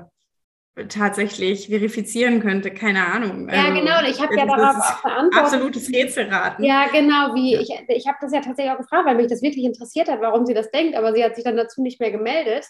tatsächlich 0.88 1.68
verifizieren 1.68 2.40
könnte, 2.40 2.70
keine 2.70 3.06
Ahnung. 3.06 3.50
Ja, 3.50 3.64
also, 3.64 3.80
genau, 3.80 4.00
ich 4.08 4.22
habe 4.22 4.34
ja 4.34 4.46
darauf 4.46 4.76
auch 4.76 5.00
verantwortet. 5.00 5.52
Absolutes 5.52 5.92
Rätselraten. 5.92 6.64
Ja, 6.64 6.86
genau, 6.90 7.34
wie 7.34 7.56
ich, 7.56 7.68
ich 7.88 8.06
habe 8.06 8.16
das 8.22 8.32
ja 8.32 8.40
tatsächlich 8.40 8.72
auch 8.72 8.78
gefragt, 8.78 9.04
weil 9.04 9.16
mich 9.16 9.26
das 9.26 9.42
wirklich 9.42 9.66
interessiert 9.66 10.08
hat, 10.08 10.22
warum 10.22 10.46
sie 10.46 10.54
das 10.54 10.70
denkt, 10.70 10.96
aber 10.96 11.14
sie 11.14 11.22
hat 11.22 11.34
sich 11.34 11.44
dann 11.44 11.58
dazu 11.58 11.82
nicht 11.82 12.00
mehr 12.00 12.10
gemeldet. 12.10 12.64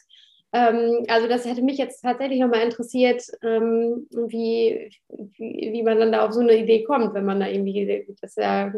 Ähm, 0.55 1.05
also 1.09 1.27
das 1.27 1.45
hätte 1.45 1.63
mich 1.63 1.79
jetzt 1.79 2.01
tatsächlich 2.03 2.39
nochmal 2.39 2.63
interessiert, 2.63 3.25
ähm, 3.43 4.07
wie, 4.29 4.89
wie, 5.09 5.71
wie, 5.73 5.83
man 5.83 5.99
dann 5.99 6.13
da 6.13 6.25
auf 6.25 6.33
so 6.33 6.41
eine 6.41 6.57
Idee 6.57 6.85
kommt, 6.85 7.13
wenn 7.13 7.25
man 7.25 7.41
da 7.41 7.49
irgendwie 7.49 8.07
das 8.21 8.37
ja 8.37 8.73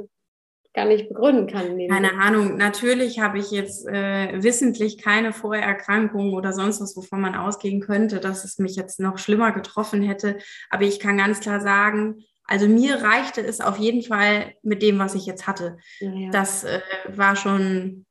gar 0.72 0.86
nicht 0.86 1.08
begründen 1.08 1.46
kann. 1.46 1.78
Keine 1.88 2.14
Ahnung. 2.14 2.56
Natürlich 2.56 3.20
habe 3.20 3.38
ich 3.38 3.50
jetzt 3.50 3.86
äh, 3.86 4.42
wissentlich 4.42 5.02
keine 5.02 5.34
Vorerkrankung 5.34 6.32
oder 6.32 6.54
sonst 6.54 6.80
was, 6.80 6.96
wovon 6.96 7.20
man 7.20 7.34
ausgehen 7.34 7.80
könnte, 7.80 8.20
dass 8.20 8.44
es 8.44 8.58
mich 8.58 8.74
jetzt 8.74 8.98
noch 8.98 9.18
schlimmer 9.18 9.52
getroffen 9.52 10.02
hätte. 10.02 10.38
Aber 10.70 10.84
ich 10.84 10.98
kann 10.98 11.18
ganz 11.18 11.40
klar 11.40 11.60
sagen, 11.60 12.24
also 12.44 12.68
mir 12.68 13.02
reichte 13.02 13.42
es 13.42 13.60
auf 13.60 13.76
jeden 13.76 14.02
Fall 14.02 14.54
mit 14.62 14.80
dem, 14.80 14.98
was 14.98 15.14
ich 15.14 15.26
jetzt 15.26 15.46
hatte. 15.46 15.76
Ja, 16.00 16.10
ja. 16.10 16.30
Das 16.30 16.64
äh, 16.64 16.80
war 17.08 17.36
schon 17.36 18.06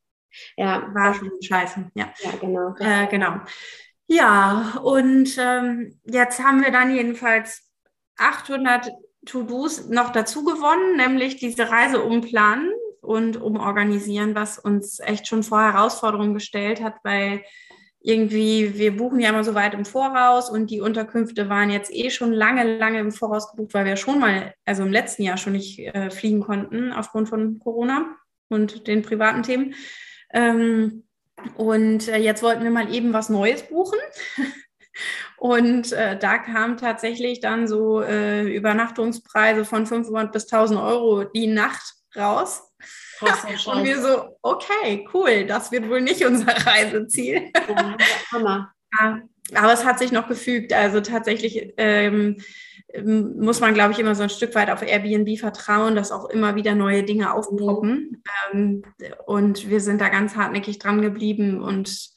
ja. 0.57 0.89
War 0.93 1.13
schon 1.13 1.31
scheiße. 1.41 1.91
Ja, 1.95 2.13
ja 2.23 2.31
genau. 2.39 2.75
Äh, 2.79 3.07
genau. 3.07 3.39
Ja, 4.07 4.79
und 4.83 5.35
ähm, 5.39 5.99
jetzt 6.03 6.43
haben 6.43 6.63
wir 6.63 6.71
dann 6.71 6.95
jedenfalls 6.95 7.71
800 8.17 8.91
To-Dos 9.25 9.89
noch 9.89 10.11
dazu 10.11 10.43
gewonnen, 10.43 10.97
nämlich 10.97 11.37
diese 11.37 11.69
Reise 11.69 12.03
umplanen. 12.03 12.71
und 13.01 13.39
umorganisieren, 13.39 14.33
was 14.33 14.57
uns 14.57 14.99
echt 14.99 15.27
schon 15.27 15.43
vor 15.43 15.61
Herausforderungen 15.61 16.33
gestellt 16.33 16.81
hat, 16.81 16.95
weil 17.03 17.43
irgendwie, 18.05 18.77
wir 18.77 18.95
buchen 18.95 19.19
ja 19.19 19.29
immer 19.29 19.43
so 19.43 19.55
weit 19.55 19.73
im 19.73 19.83
Voraus 19.83 20.49
und 20.49 20.69
die 20.69 20.79
Unterkünfte 20.79 21.49
waren 21.49 21.71
jetzt 21.71 21.91
eh 21.91 22.11
schon 22.11 22.31
lange, 22.31 22.77
lange 22.77 22.99
im 22.99 23.11
Voraus 23.11 23.49
gebucht, 23.49 23.73
weil 23.73 23.85
wir 23.85 23.95
schon 23.95 24.19
mal, 24.19 24.53
also 24.63 24.83
im 24.83 24.91
letzten 24.91 25.23
Jahr 25.23 25.37
schon 25.37 25.53
nicht 25.53 25.79
äh, 25.79 26.11
fliegen 26.11 26.41
konnten 26.41 26.93
aufgrund 26.93 27.29
von 27.29 27.57
Corona 27.59 28.15
und 28.49 28.87
den 28.87 29.01
privaten 29.01 29.41
Themen. 29.41 29.73
Ähm, 30.35 31.03
und 31.55 32.07
äh, 32.07 32.17
jetzt 32.17 32.43
wollten 32.43 32.63
wir 32.63 32.71
mal 32.71 32.93
eben 32.93 33.13
was 33.13 33.29
Neues 33.29 33.63
buchen. 33.63 33.99
Und 35.37 35.91
äh, 35.91 36.17
da 36.17 36.37
kam 36.37 36.77
tatsächlich 36.77 37.41
dann 37.41 37.67
so 37.67 38.01
äh, 38.01 38.43
Übernachtungspreise 38.43 39.65
von 39.65 39.85
500 39.85 40.31
bis 40.31 40.51
1000 40.51 40.79
Euro 40.79 41.25
die 41.25 41.47
Nacht 41.47 41.95
raus. 42.15 42.71
und 43.21 43.83
wir 43.83 44.01
so, 44.01 44.37
okay, 44.41 45.07
cool, 45.13 45.45
das 45.45 45.71
wird 45.71 45.89
wohl 45.89 46.01
nicht 46.01 46.25
unser 46.25 46.47
Reiseziel. 46.65 47.51
Ja, 47.67 47.97
Hammer. 48.31 48.73
ja, 48.99 49.21
aber 49.53 49.73
es 49.73 49.85
hat 49.85 49.99
sich 49.99 50.11
noch 50.11 50.27
gefügt. 50.27 50.73
Also 50.73 51.01
tatsächlich 51.01 51.73
ähm, 51.77 52.37
muss 53.03 53.59
man, 53.59 53.73
glaube 53.73 53.93
ich, 53.93 53.99
immer 53.99 54.15
so 54.15 54.23
ein 54.23 54.29
Stück 54.29 54.55
weit 54.55 54.69
auf 54.69 54.81
Airbnb 54.81 55.37
vertrauen, 55.39 55.95
dass 55.95 56.11
auch 56.11 56.29
immer 56.29 56.55
wieder 56.55 56.75
neue 56.75 57.03
Dinge 57.03 57.33
aufpoppen. 57.33 58.21
Mhm. 58.53 58.53
Ähm, 58.53 58.83
und 59.25 59.69
wir 59.69 59.81
sind 59.81 60.01
da 60.01 60.09
ganz 60.09 60.35
hartnäckig 60.35 60.79
dran 60.79 61.01
geblieben 61.01 61.61
und 61.61 62.09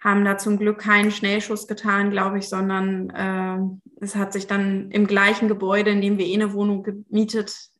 haben 0.00 0.24
da 0.24 0.36
zum 0.36 0.58
Glück 0.58 0.78
keinen 0.78 1.12
Schnellschuss 1.12 1.68
getan, 1.68 2.10
glaube 2.10 2.38
ich, 2.38 2.48
sondern 2.48 3.10
äh, 3.10 4.04
es 4.04 4.16
hat 4.16 4.32
sich 4.32 4.46
dann 4.46 4.90
im 4.90 5.06
gleichen 5.06 5.48
Gebäude, 5.48 5.90
in 5.90 6.00
dem 6.00 6.18
wir 6.18 6.26
eh 6.26 6.34
eine 6.34 6.52
Wohnung 6.52 6.82
gemietet 6.82 7.72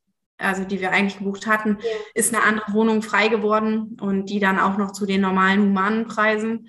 also 0.43 0.65
die 0.65 0.81
wir 0.81 0.91
eigentlich 0.91 1.19
gebucht 1.19 1.47
hatten, 1.47 1.79
ja. 1.81 1.89
ist 2.15 2.35
eine 2.35 2.43
andere 2.45 2.73
Wohnung 2.73 3.03
frei 3.03 3.29
geworden 3.29 3.97
und 4.01 4.27
die 4.27 4.41
dann 4.41 4.59
auch 4.59 4.77
noch 4.77 4.93
zu 4.93 5.07
den 5.07 5.21
normalen 5.21 5.63
humanen 5.63 6.07
Preisen, 6.07 6.69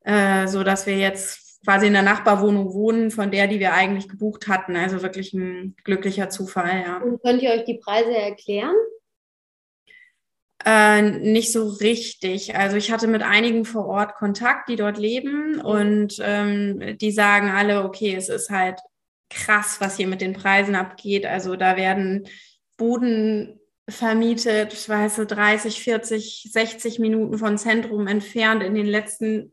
äh, 0.00 0.46
so 0.46 0.64
dass 0.64 0.86
wir 0.86 0.96
jetzt 0.96 1.43
quasi 1.64 1.86
in 1.86 1.94
der 1.94 2.02
Nachbarwohnung 2.02 2.72
wohnen 2.74 3.10
von 3.10 3.30
der, 3.30 3.46
die 3.46 3.58
wir 3.58 3.72
eigentlich 3.72 4.08
gebucht 4.08 4.48
hatten. 4.48 4.76
Also 4.76 5.02
wirklich 5.02 5.32
ein 5.32 5.74
glücklicher 5.84 6.28
Zufall, 6.28 6.82
ja. 6.86 6.98
Und 6.98 7.22
könnt 7.22 7.42
ihr 7.42 7.50
euch 7.50 7.64
die 7.64 7.78
Preise 7.78 8.16
erklären? 8.16 8.76
Äh, 10.64 11.02
nicht 11.02 11.52
so 11.52 11.68
richtig. 11.68 12.56
Also 12.56 12.76
ich 12.76 12.90
hatte 12.90 13.06
mit 13.06 13.22
einigen 13.22 13.64
vor 13.64 13.86
Ort 13.86 14.14
Kontakt, 14.14 14.68
die 14.68 14.76
dort 14.76 14.98
leben 14.98 15.60
und 15.60 16.16
ähm, 16.22 16.96
die 16.98 17.10
sagen 17.10 17.50
alle, 17.50 17.84
okay, 17.84 18.14
es 18.14 18.28
ist 18.28 18.50
halt 18.50 18.78
krass, 19.28 19.76
was 19.80 19.96
hier 19.96 20.06
mit 20.06 20.20
den 20.20 20.32
Preisen 20.32 20.74
abgeht. 20.74 21.26
Also 21.26 21.56
da 21.56 21.76
werden 21.76 22.26
Buden 22.76 23.60
vermietet, 23.88 24.72
ich 24.72 24.88
weiß 24.88 25.16
30, 25.26 25.82
40, 25.82 26.48
60 26.50 26.98
Minuten 26.98 27.36
von 27.36 27.58
Zentrum 27.58 28.06
entfernt 28.06 28.62
in 28.62 28.74
den 28.74 28.86
letzten 28.86 29.52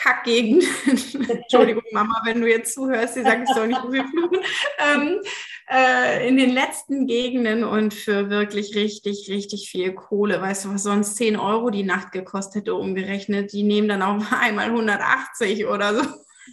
Kackgegenden. 0.00 0.68
Entschuldigung, 1.28 1.82
Mama, 1.92 2.22
wenn 2.24 2.40
du 2.40 2.48
jetzt 2.48 2.74
zuhörst, 2.74 3.14
sie 3.14 3.22
sagt, 3.22 3.48
ich 3.48 3.54
soll 3.54 3.68
nicht 3.68 3.80
so 3.82 3.90
viel 3.90 4.04
fluchen. 4.06 4.38
Ähm, 4.78 5.20
äh, 5.70 6.28
in 6.28 6.36
den 6.36 6.50
letzten 6.50 7.06
Gegenden 7.06 7.64
und 7.64 7.92
für 7.92 8.30
wirklich 8.30 8.74
richtig, 8.74 9.28
richtig 9.28 9.68
viel 9.68 9.94
Kohle. 9.94 10.40
Weißt 10.40 10.64
du, 10.64 10.74
was 10.74 10.84
sonst 10.84 11.16
10 11.16 11.36
Euro 11.36 11.70
die 11.70 11.82
Nacht 11.82 12.12
gekostet 12.12 12.62
hätte, 12.62 12.74
umgerechnet? 12.74 13.52
Die 13.52 13.62
nehmen 13.62 13.88
dann 13.88 14.02
auch 14.02 14.20
einmal 14.40 14.66
180 14.66 15.66
oder 15.66 15.94
so. 15.94 16.02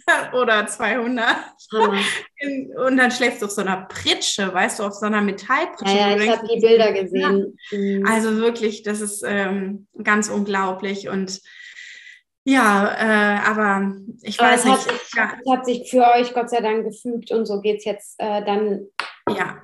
oder 0.32 0.66
200. 0.66 1.36
Und 2.86 2.96
dann 2.96 3.10
schläfst 3.10 3.42
du 3.42 3.46
auf 3.46 3.52
so 3.52 3.60
einer 3.60 3.82
Pritsche, 3.82 4.52
weißt 4.52 4.80
du, 4.80 4.84
auf 4.84 4.94
so 4.94 5.06
einer 5.06 5.20
Metallpritsche. 5.20 5.96
Ja, 5.96 6.16
ja 6.16 6.22
ich 6.22 6.28
habe 6.28 6.48
die 6.48 6.60
Bilder 6.60 6.92
gesehen. 6.92 7.56
Also 8.06 8.36
wirklich, 8.36 8.82
das 8.82 9.00
ist 9.00 9.22
ähm, 9.24 9.86
ganz 10.02 10.28
unglaublich 10.28 11.08
und 11.08 11.40
ja, 12.44 12.94
äh, 12.98 13.48
aber 13.48 13.92
ich 14.22 14.38
aber 14.38 14.50
weiß 14.50 14.60
es 14.60 14.64
nicht. 14.66 14.76
Hat 14.76 14.82
sich, 14.82 15.14
ja. 15.16 15.32
Es 15.42 15.52
hat 15.52 15.66
sich 15.66 15.90
für 15.90 16.04
euch 16.14 16.34
Gott 16.34 16.50
sei 16.50 16.60
Dank 16.60 16.84
gefügt 16.84 17.30
und 17.30 17.46
so 17.46 17.60
geht 17.60 17.78
es 17.78 17.84
jetzt 17.84 18.14
äh, 18.18 18.44
dann. 18.44 18.86
Ja, 19.28 19.58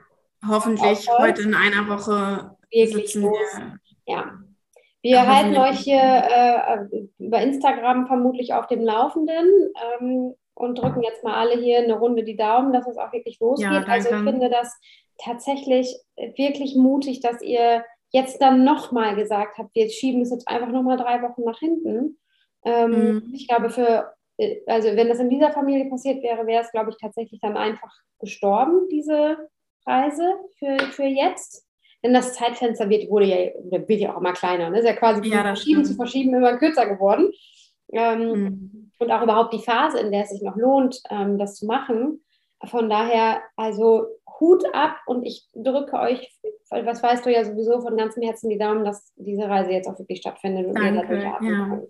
hoffentlich 0.46 1.08
heute 1.18 1.42
in 1.42 1.54
einer 1.54 1.88
Woche 1.88 2.56
wirklich 2.70 3.12
sitzen 3.12 3.22
wir. 3.22 3.78
Ja, 4.06 4.32
wir 5.02 5.26
halten 5.26 5.56
euch 5.56 5.78
hier 5.78 6.00
äh, 6.00 6.86
über 7.18 7.40
Instagram 7.40 8.06
vermutlich 8.06 8.52
auf 8.52 8.66
dem 8.66 8.82
Laufenden 8.82 9.72
ähm, 10.00 10.34
und 10.54 10.78
drücken 10.78 11.02
jetzt 11.02 11.24
mal 11.24 11.34
alle 11.34 11.60
hier 11.60 11.78
eine 11.78 11.98
Runde 11.98 12.22
die 12.22 12.36
Daumen, 12.36 12.72
dass 12.72 12.86
es 12.86 12.98
auch 12.98 13.12
wirklich 13.12 13.40
losgeht. 13.40 13.70
Ja, 13.70 13.82
also 13.84 14.10
ich 14.10 14.22
finde 14.22 14.50
das 14.50 14.78
tatsächlich 15.18 15.96
wirklich 16.36 16.76
mutig, 16.76 17.20
dass 17.20 17.40
ihr 17.40 17.84
jetzt 18.10 18.42
dann 18.42 18.64
nochmal 18.64 19.16
gesagt 19.16 19.56
habt, 19.56 19.74
wir 19.74 19.88
schieben 19.88 20.20
es 20.22 20.30
jetzt 20.30 20.48
einfach 20.48 20.68
nochmal 20.68 20.96
drei 20.96 21.22
Wochen 21.22 21.44
nach 21.44 21.58
hinten. 21.58 22.18
Ähm, 22.64 22.90
mhm. 22.90 23.32
Ich 23.34 23.48
glaube, 23.48 23.70
für, 23.70 24.12
äh, 24.36 24.60
also 24.66 24.88
wenn 24.96 25.08
das 25.08 25.18
in 25.18 25.30
dieser 25.30 25.52
Familie 25.52 25.88
passiert 25.88 26.22
wäre, 26.22 26.46
wäre 26.46 26.62
es, 26.62 26.70
glaube 26.70 26.90
ich, 26.90 26.96
tatsächlich 27.00 27.40
dann 27.40 27.56
einfach 27.56 27.92
gestorben, 28.18 28.88
diese 28.90 29.48
Reise 29.86 30.34
für, 30.58 30.78
für 30.92 31.04
jetzt. 31.04 31.66
Denn 32.02 32.14
das 32.14 32.34
Zeitfenster 32.34 32.88
wird, 32.88 33.10
wurde 33.10 33.26
ja, 33.26 33.50
wird 33.64 34.00
ja 34.00 34.14
auch 34.14 34.20
immer 34.20 34.32
kleiner. 34.32 34.70
Ne? 34.70 34.78
Ist 34.78 34.86
ja 34.86 34.94
quasi 34.94 35.28
ja, 35.28 35.38
von 35.38 35.46
verschieben 35.46 35.84
zu 35.84 35.94
verschieben 35.94 36.34
immer 36.34 36.56
kürzer 36.56 36.86
geworden. 36.86 37.30
Ähm, 37.92 38.32
mhm. 38.32 38.92
Und 38.98 39.10
auch 39.10 39.22
überhaupt 39.22 39.52
die 39.52 39.62
Phase, 39.62 39.98
in 39.98 40.10
der 40.10 40.22
es 40.22 40.30
sich 40.30 40.42
noch 40.42 40.56
lohnt, 40.56 41.00
ähm, 41.10 41.38
das 41.38 41.56
zu 41.56 41.66
machen. 41.66 42.24
Von 42.64 42.88
daher, 42.88 43.42
also 43.56 44.06
Hut 44.38 44.64
ab 44.72 44.96
und 45.06 45.24
ich 45.24 45.46
drücke 45.54 45.98
euch, 45.98 46.30
was 46.70 47.02
weißt 47.02 47.26
du 47.26 47.30
ja 47.30 47.44
sowieso 47.44 47.80
von 47.80 47.96
ganzem 47.96 48.22
Herzen 48.22 48.48
die 48.48 48.58
Daumen, 48.58 48.84
dass 48.84 49.12
diese 49.16 49.48
Reise 49.48 49.70
jetzt 49.70 49.88
auch 49.88 49.98
wirklich 49.98 50.20
stattfindet 50.20 50.66
und 50.66 50.78
Danke, 50.78 50.88
ihr 50.88 51.02
dadurch 51.02 51.22
ja. 51.22 51.80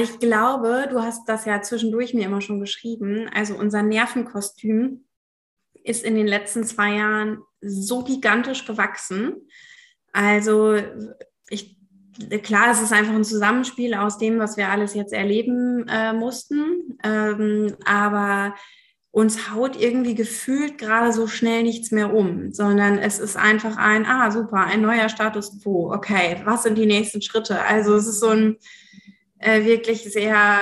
Ich 0.00 0.18
glaube, 0.18 0.86
du 0.90 1.02
hast 1.02 1.28
das 1.28 1.44
ja 1.44 1.60
zwischendurch 1.60 2.14
mir 2.14 2.24
immer 2.24 2.40
schon 2.40 2.60
geschrieben. 2.60 3.28
Also 3.32 3.54
unser 3.54 3.82
Nervenkostüm 3.82 5.04
ist 5.84 6.04
in 6.04 6.14
den 6.14 6.26
letzten 6.26 6.64
zwei 6.64 6.96
Jahren 6.96 7.42
so 7.60 8.02
gigantisch 8.02 8.64
gewachsen. 8.64 9.48
Also 10.12 10.76
ich, 11.48 11.76
klar, 12.42 12.70
es 12.70 12.80
ist 12.80 12.92
einfach 12.92 13.14
ein 13.14 13.24
Zusammenspiel 13.24 13.94
aus 13.94 14.18
dem, 14.18 14.38
was 14.38 14.56
wir 14.56 14.68
alles 14.68 14.94
jetzt 14.94 15.12
erleben 15.12 15.86
äh, 15.88 16.12
mussten. 16.12 16.98
Ähm, 17.04 17.76
aber 17.84 18.54
uns 19.10 19.52
haut 19.52 19.78
irgendwie 19.78 20.14
gefühlt 20.14 20.78
gerade 20.78 21.12
so 21.12 21.26
schnell 21.26 21.64
nichts 21.64 21.90
mehr 21.90 22.14
um, 22.14 22.50
sondern 22.50 22.96
es 22.98 23.18
ist 23.18 23.36
einfach 23.36 23.76
ein, 23.76 24.06
ah, 24.06 24.30
super, 24.30 24.64
ein 24.64 24.80
neuer 24.80 25.10
Status 25.10 25.60
quo. 25.62 25.92
Okay, 25.92 26.40
was 26.44 26.62
sind 26.62 26.78
die 26.78 26.86
nächsten 26.86 27.20
Schritte? 27.20 27.60
Also 27.60 27.94
es 27.94 28.06
ist 28.06 28.20
so 28.20 28.28
ein 28.28 28.56
äh, 29.42 29.64
wirklich 29.64 30.04
sehr 30.04 30.58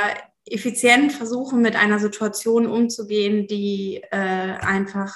effizient 0.46 1.12
versuchen, 1.12 1.62
mit 1.62 1.76
einer 1.76 1.98
Situation 1.98 2.66
umzugehen, 2.66 3.46
die 3.46 4.02
äh, 4.10 4.16
einfach 4.16 5.14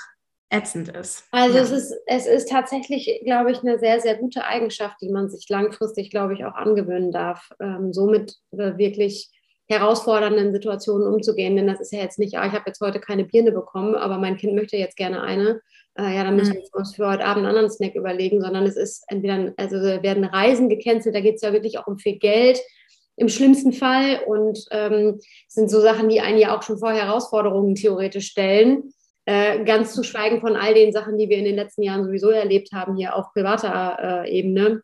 ätzend 0.51 0.89
ist. 0.89 1.25
Also 1.33 1.57
ja. 1.57 1.63
es, 1.65 1.71
ist, 1.71 1.95
es 2.07 2.27
ist 2.27 2.49
tatsächlich, 2.49 3.23
glaube 3.25 3.51
ich, 3.51 3.61
eine 3.61 3.79
sehr, 3.79 4.01
sehr 4.01 4.17
gute 4.17 4.45
Eigenschaft, 4.45 4.97
die 5.01 5.11
man 5.11 5.29
sich 5.29 5.49
langfristig, 5.49 6.11
glaube 6.11 6.35
ich, 6.35 6.45
auch 6.45 6.55
angewöhnen 6.55 7.11
darf, 7.11 7.51
ähm, 7.61 7.93
so 7.93 8.07
mit 8.07 8.37
äh, 8.53 8.79
wirklich 8.79 9.31
herausfordernden 9.67 10.53
Situationen 10.53 11.13
umzugehen. 11.13 11.57
Denn 11.57 11.67
das 11.67 11.81
ist 11.81 11.93
ja 11.93 12.01
jetzt 12.01 12.19
nicht, 12.19 12.37
ah, 12.37 12.47
ich 12.47 12.53
habe 12.53 12.65
jetzt 12.67 12.81
heute 12.81 13.01
keine 13.01 13.25
Birne 13.25 13.51
bekommen, 13.51 13.95
aber 13.95 14.19
mein 14.19 14.37
Kind 14.37 14.55
möchte 14.55 14.77
jetzt 14.77 14.97
gerne 14.97 15.23
eine. 15.23 15.61
Äh, 15.97 16.15
ja, 16.15 16.25
dann 16.25 16.37
müssen 16.37 16.55
wir 16.55 16.63
uns 16.73 16.95
für 16.95 17.09
heute 17.09 17.25
Abend 17.25 17.45
einen 17.45 17.57
anderen 17.57 17.71
Snack 17.71 17.95
überlegen, 17.95 18.41
sondern 18.41 18.67
es 18.67 18.77
ist 18.77 19.05
entweder, 19.09 19.53
also 19.57 19.77
werden 19.77 20.25
Reisen 20.25 20.69
gecancelt, 20.69 21.15
da 21.15 21.21
geht 21.21 21.37
es 21.37 21.43
ja 21.43 21.53
wirklich 21.53 21.79
auch 21.79 21.87
um 21.87 21.99
viel 21.99 22.19
Geld 22.19 22.61
im 23.17 23.29
schlimmsten 23.29 23.73
Fall 23.73 24.21
und 24.27 24.59
ähm, 24.71 25.21
sind 25.49 25.71
so 25.71 25.81
Sachen, 25.81 26.09
die 26.09 26.21
einen 26.21 26.39
ja 26.39 26.57
auch 26.57 26.63
schon 26.63 26.79
vor 26.79 26.93
Herausforderungen 26.93 27.75
theoretisch 27.75 28.29
stellen. 28.29 28.93
Äh, 29.27 29.65
ganz 29.65 29.95
zu 29.95 30.03
schweigen 30.03 30.41
von 30.41 30.55
all 30.55 30.75
den 30.75 30.93
Sachen, 30.93 31.17
die 31.17 31.29
wir 31.29 31.39
in 31.39 31.45
den 31.45 31.57
letzten 31.57 31.83
Jahren 31.83 32.05
sowieso 32.05 32.29
erlebt 32.31 32.73
haben, 32.73 32.97
hier 32.97 33.17
auf 33.17 33.33
privater 33.33 34.25
äh, 34.25 34.39
Ebene, 34.39 34.83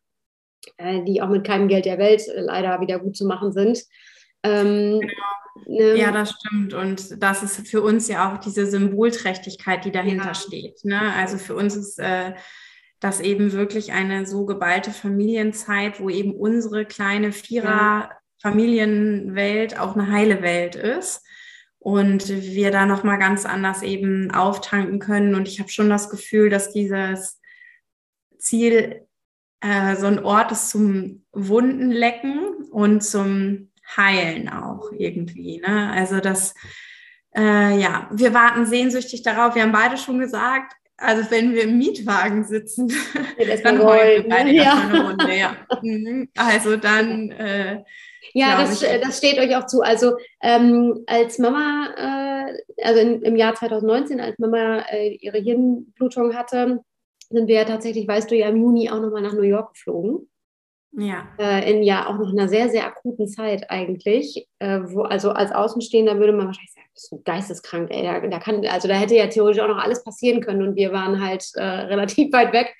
äh, 0.78 1.02
die 1.04 1.20
auch 1.20 1.28
mit 1.28 1.44
keinem 1.44 1.68
Geld 1.68 1.84
der 1.84 1.99
Welt 1.99 2.26
äh, 2.26 2.40
leider 2.40 2.80
wieder 2.80 2.99
gut 2.99 3.16
zu 3.16 3.26
machen 3.26 3.52
sind. 3.52 3.84
Ähm, 4.42 5.00
ne? 5.66 5.96
Ja, 5.96 6.10
das 6.10 6.30
stimmt. 6.30 6.72
Und 6.72 7.22
das 7.22 7.42
ist 7.42 7.68
für 7.68 7.82
uns 7.82 8.08
ja 8.08 8.32
auch 8.32 8.38
diese 8.38 8.64
Symbolträchtigkeit, 8.64 9.84
die 9.84 9.92
dahinter 9.92 10.28
ja. 10.28 10.34
steht. 10.34 10.84
Ne? 10.84 10.99
Also 11.16 11.37
für 11.37 11.54
uns 11.54 11.76
ist 11.76 11.99
äh, 11.99 12.32
das 13.00 13.20
eben 13.20 13.52
wirklich 13.52 13.92
eine 13.92 14.26
so 14.26 14.44
geballte 14.44 14.90
Familienzeit, 14.90 16.00
wo 16.00 16.08
eben 16.08 16.34
unsere 16.34 16.84
kleine 16.84 17.32
Vierer-Familienwelt 18.40 19.78
auch 19.78 19.94
eine 19.94 20.11
heile 20.11 20.42
Welt 20.42 20.75
ist 20.75 21.23
und 21.78 22.28
wir 22.28 22.70
da 22.70 22.87
noch 22.87 23.04
mal 23.04 23.16
ganz 23.16 23.47
anders 23.47 23.82
eben 23.82 24.30
auftanken 24.30 24.99
können. 24.99 25.35
Und 25.35 25.49
ich 25.49 25.61
habe 25.61 25.70
schon 25.70 25.90
das 25.90 26.11
Gefühl, 26.11 26.50
dass 26.50 26.73
dieses 26.73 27.40
Ziel 28.38 29.06
äh, 29.61 29.97
so 29.97 30.06
ein 30.06 30.25
Ort 30.25 30.52
ist 30.52 30.70
zum 30.70 31.25
Wundenlecken 31.32 32.64
und 32.70 33.02
zum 33.02 33.70
Heilen 33.97 34.49
auch 34.49 34.90
irgendwie. 34.92 35.61
Ne? 35.61 35.90
Also 35.92 36.20
das, 36.20 36.54
äh, 37.37 37.78
ja, 37.78 38.09
wir 38.12 38.32
warten 38.35 38.66
sehnsüchtig 38.66 39.23
darauf. 39.23 39.54
Wir 39.54 39.62
haben 39.62 39.73
beide 39.73 39.97
schon 39.97 40.18
gesagt, 40.18 40.75
also 40.97 41.30
wenn 41.30 41.54
wir 41.54 41.64
im 41.64 41.78
Mietwagen 41.78 42.44
sitzen, 42.44 42.92
dann 43.64 43.82
heulen 43.82 44.25
wir 44.25 44.28
beide 44.28 44.50
ja. 44.50 44.75
eine 44.75 45.09
Runde, 45.09 45.35
ja. 45.35 45.56
Mhm. 45.82 46.28
Also 46.37 46.76
dann. 46.76 47.30
Äh, 47.32 47.85
ja, 48.32 48.60
das, 48.60 48.82
ich, 48.82 49.00
das 49.00 49.18
steht 49.18 49.38
euch 49.38 49.56
auch 49.56 49.66
zu. 49.66 49.82
Also 49.82 50.16
ähm, 50.42 51.04
als 51.06 51.38
Mama, 51.38 51.88
äh, 51.96 52.84
also 52.84 53.00
in, 53.00 53.22
im 53.22 53.36
Jahr 53.36 53.54
2019, 53.54 54.20
als 54.20 54.38
Mama 54.38 54.80
äh, 54.90 55.14
ihre 55.14 55.38
Hirnblutung 55.38 56.34
hatte, 56.34 56.80
sind 57.30 57.46
wir 57.46 57.56
ja 57.56 57.64
tatsächlich, 57.64 58.06
weißt 58.06 58.30
du, 58.30 58.36
ja 58.36 58.48
im 58.48 58.56
Juni 58.56 58.90
auch 58.90 59.00
nochmal 59.00 59.22
nach 59.22 59.34
New 59.34 59.42
York 59.42 59.74
geflogen. 59.74 60.28
Ja. 60.92 61.28
Äh, 61.38 61.70
in 61.70 61.82
ja 61.84 62.08
auch 62.08 62.18
noch 62.18 62.32
einer 62.32 62.48
sehr, 62.48 62.68
sehr 62.68 62.84
akuten 62.84 63.28
Zeit 63.28 63.70
eigentlich. 63.70 64.48
Äh, 64.58 64.80
wo, 64.86 65.02
also 65.02 65.30
als 65.30 65.52
Außenstehender 65.52 66.18
würde 66.18 66.32
man 66.32 66.46
wahrscheinlich 66.46 66.72
sagen, 66.72 66.86
bist 66.92 67.12
du 67.12 67.22
geisteskrank, 67.22 67.90
ey. 67.92 68.02
Da, 68.02 68.26
da, 68.26 68.38
kann, 68.40 68.66
also 68.66 68.88
da 68.88 68.94
hätte 68.94 69.14
ja 69.14 69.28
theoretisch 69.28 69.62
auch 69.62 69.68
noch 69.68 69.82
alles 69.82 70.02
passieren 70.02 70.40
können 70.40 70.66
und 70.66 70.76
wir 70.76 70.92
waren 70.92 71.24
halt 71.24 71.44
äh, 71.54 71.62
relativ 71.62 72.32
weit 72.32 72.52
weg. 72.52 72.74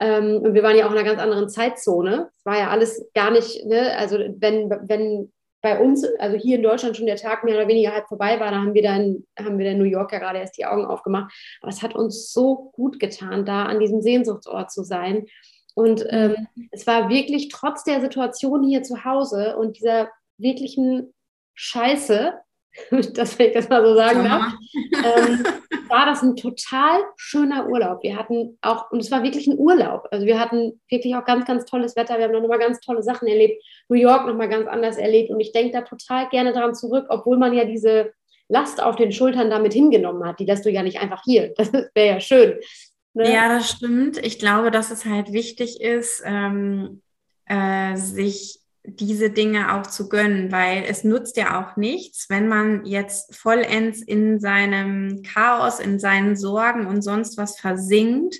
Ähm, 0.00 0.42
und 0.42 0.54
wir 0.54 0.62
waren 0.62 0.76
ja 0.76 0.86
auch 0.86 0.92
in 0.92 0.98
einer 0.98 1.08
ganz 1.08 1.20
anderen 1.20 1.48
Zeitzone. 1.48 2.30
Es 2.36 2.44
war 2.44 2.58
ja 2.58 2.70
alles 2.70 3.08
gar 3.14 3.30
nicht, 3.30 3.64
ne? 3.66 3.96
also 3.96 4.18
wenn, 4.18 4.70
wenn 4.70 5.32
bei 5.60 5.80
uns, 5.80 6.04
also 6.18 6.36
hier 6.36 6.56
in 6.56 6.62
Deutschland 6.62 6.96
schon 6.96 7.06
der 7.06 7.16
Tag 7.16 7.42
mehr 7.42 7.56
oder 7.56 7.66
weniger 7.66 7.92
halb 7.92 8.06
vorbei 8.06 8.38
war, 8.38 8.50
da 8.50 8.58
haben 8.58 8.74
wir 8.74 8.82
dann, 8.82 9.24
haben 9.38 9.58
wir 9.58 9.66
dann 9.66 9.78
New 9.78 9.84
York 9.84 10.12
ja 10.12 10.18
gerade 10.18 10.38
erst 10.38 10.56
die 10.56 10.66
Augen 10.66 10.84
aufgemacht. 10.84 11.32
Aber 11.60 11.70
es 11.70 11.82
hat 11.82 11.94
uns 11.94 12.32
so 12.32 12.70
gut 12.72 13.00
getan, 13.00 13.44
da 13.44 13.64
an 13.64 13.80
diesem 13.80 14.00
Sehnsuchtsort 14.00 14.70
zu 14.70 14.84
sein. 14.84 15.26
Und 15.74 16.04
ähm, 16.10 16.46
es 16.70 16.86
war 16.86 17.08
wirklich 17.08 17.48
trotz 17.48 17.84
der 17.84 18.00
Situation 18.00 18.64
hier 18.64 18.82
zu 18.82 19.04
Hause 19.04 19.56
und 19.56 19.78
dieser 19.78 20.08
wirklichen 20.36 21.12
Scheiße, 21.54 22.34
dass 23.14 23.38
ich 23.38 23.52
das 23.52 23.68
mal 23.68 23.84
so 23.84 23.94
sagen 23.94 24.24
darf, 24.24 24.52
ähm, 24.92 25.44
war 25.88 26.06
das 26.06 26.22
ein 26.22 26.36
total 26.36 27.00
schöner 27.16 27.68
Urlaub. 27.68 28.02
Wir 28.02 28.16
hatten 28.16 28.58
auch, 28.60 28.90
und 28.90 29.00
es 29.00 29.10
war 29.10 29.22
wirklich 29.22 29.46
ein 29.46 29.58
Urlaub. 29.58 30.06
Also 30.10 30.26
wir 30.26 30.38
hatten 30.38 30.80
wirklich 30.88 31.14
auch 31.16 31.24
ganz, 31.24 31.46
ganz 31.46 31.64
tolles 31.64 31.96
Wetter. 31.96 32.18
Wir 32.18 32.24
haben 32.24 32.32
noch 32.32 32.46
mal 32.46 32.58
ganz 32.58 32.80
tolle 32.80 33.02
Sachen 33.02 33.26
erlebt. 33.28 33.62
New 33.88 33.96
York 33.96 34.26
noch 34.26 34.36
mal 34.36 34.48
ganz 34.48 34.66
anders 34.66 34.96
erlebt. 34.96 35.30
Und 35.30 35.40
ich 35.40 35.52
denke 35.52 35.72
da 35.72 35.82
total 35.82 36.28
gerne 36.28 36.52
daran 36.52 36.74
zurück, 36.74 37.06
obwohl 37.08 37.38
man 37.38 37.54
ja 37.54 37.64
diese 37.64 38.12
Last 38.48 38.82
auf 38.82 38.96
den 38.96 39.12
Schultern 39.12 39.50
damit 39.50 39.72
hingenommen 39.72 40.26
hat. 40.26 40.40
Die 40.40 40.46
lässt 40.46 40.64
du 40.64 40.70
ja 40.70 40.82
nicht 40.82 41.00
einfach 41.00 41.22
hier. 41.24 41.52
Das 41.56 41.72
wäre 41.72 41.88
ja 41.94 42.20
schön. 42.20 42.58
Ne? 43.14 43.32
Ja, 43.32 43.48
das 43.48 43.70
stimmt. 43.70 44.18
Ich 44.18 44.38
glaube, 44.38 44.70
dass 44.70 44.90
es 44.90 45.04
halt 45.04 45.32
wichtig 45.32 45.80
ist, 45.80 46.22
ähm, 46.24 47.02
äh, 47.46 47.96
sich 47.96 48.60
diese 48.96 49.30
Dinge 49.30 49.74
auch 49.74 49.86
zu 49.86 50.08
gönnen, 50.08 50.52
weil 50.52 50.84
es 50.88 51.04
nutzt 51.04 51.36
ja 51.36 51.60
auch 51.60 51.76
nichts, 51.76 52.26
wenn 52.28 52.48
man 52.48 52.84
jetzt 52.84 53.36
vollends 53.36 54.02
in 54.02 54.40
seinem 54.40 55.22
Chaos, 55.22 55.80
in 55.80 55.98
seinen 55.98 56.36
Sorgen 56.36 56.86
und 56.86 57.02
sonst 57.02 57.38
was 57.38 57.58
versinkt, 57.58 58.36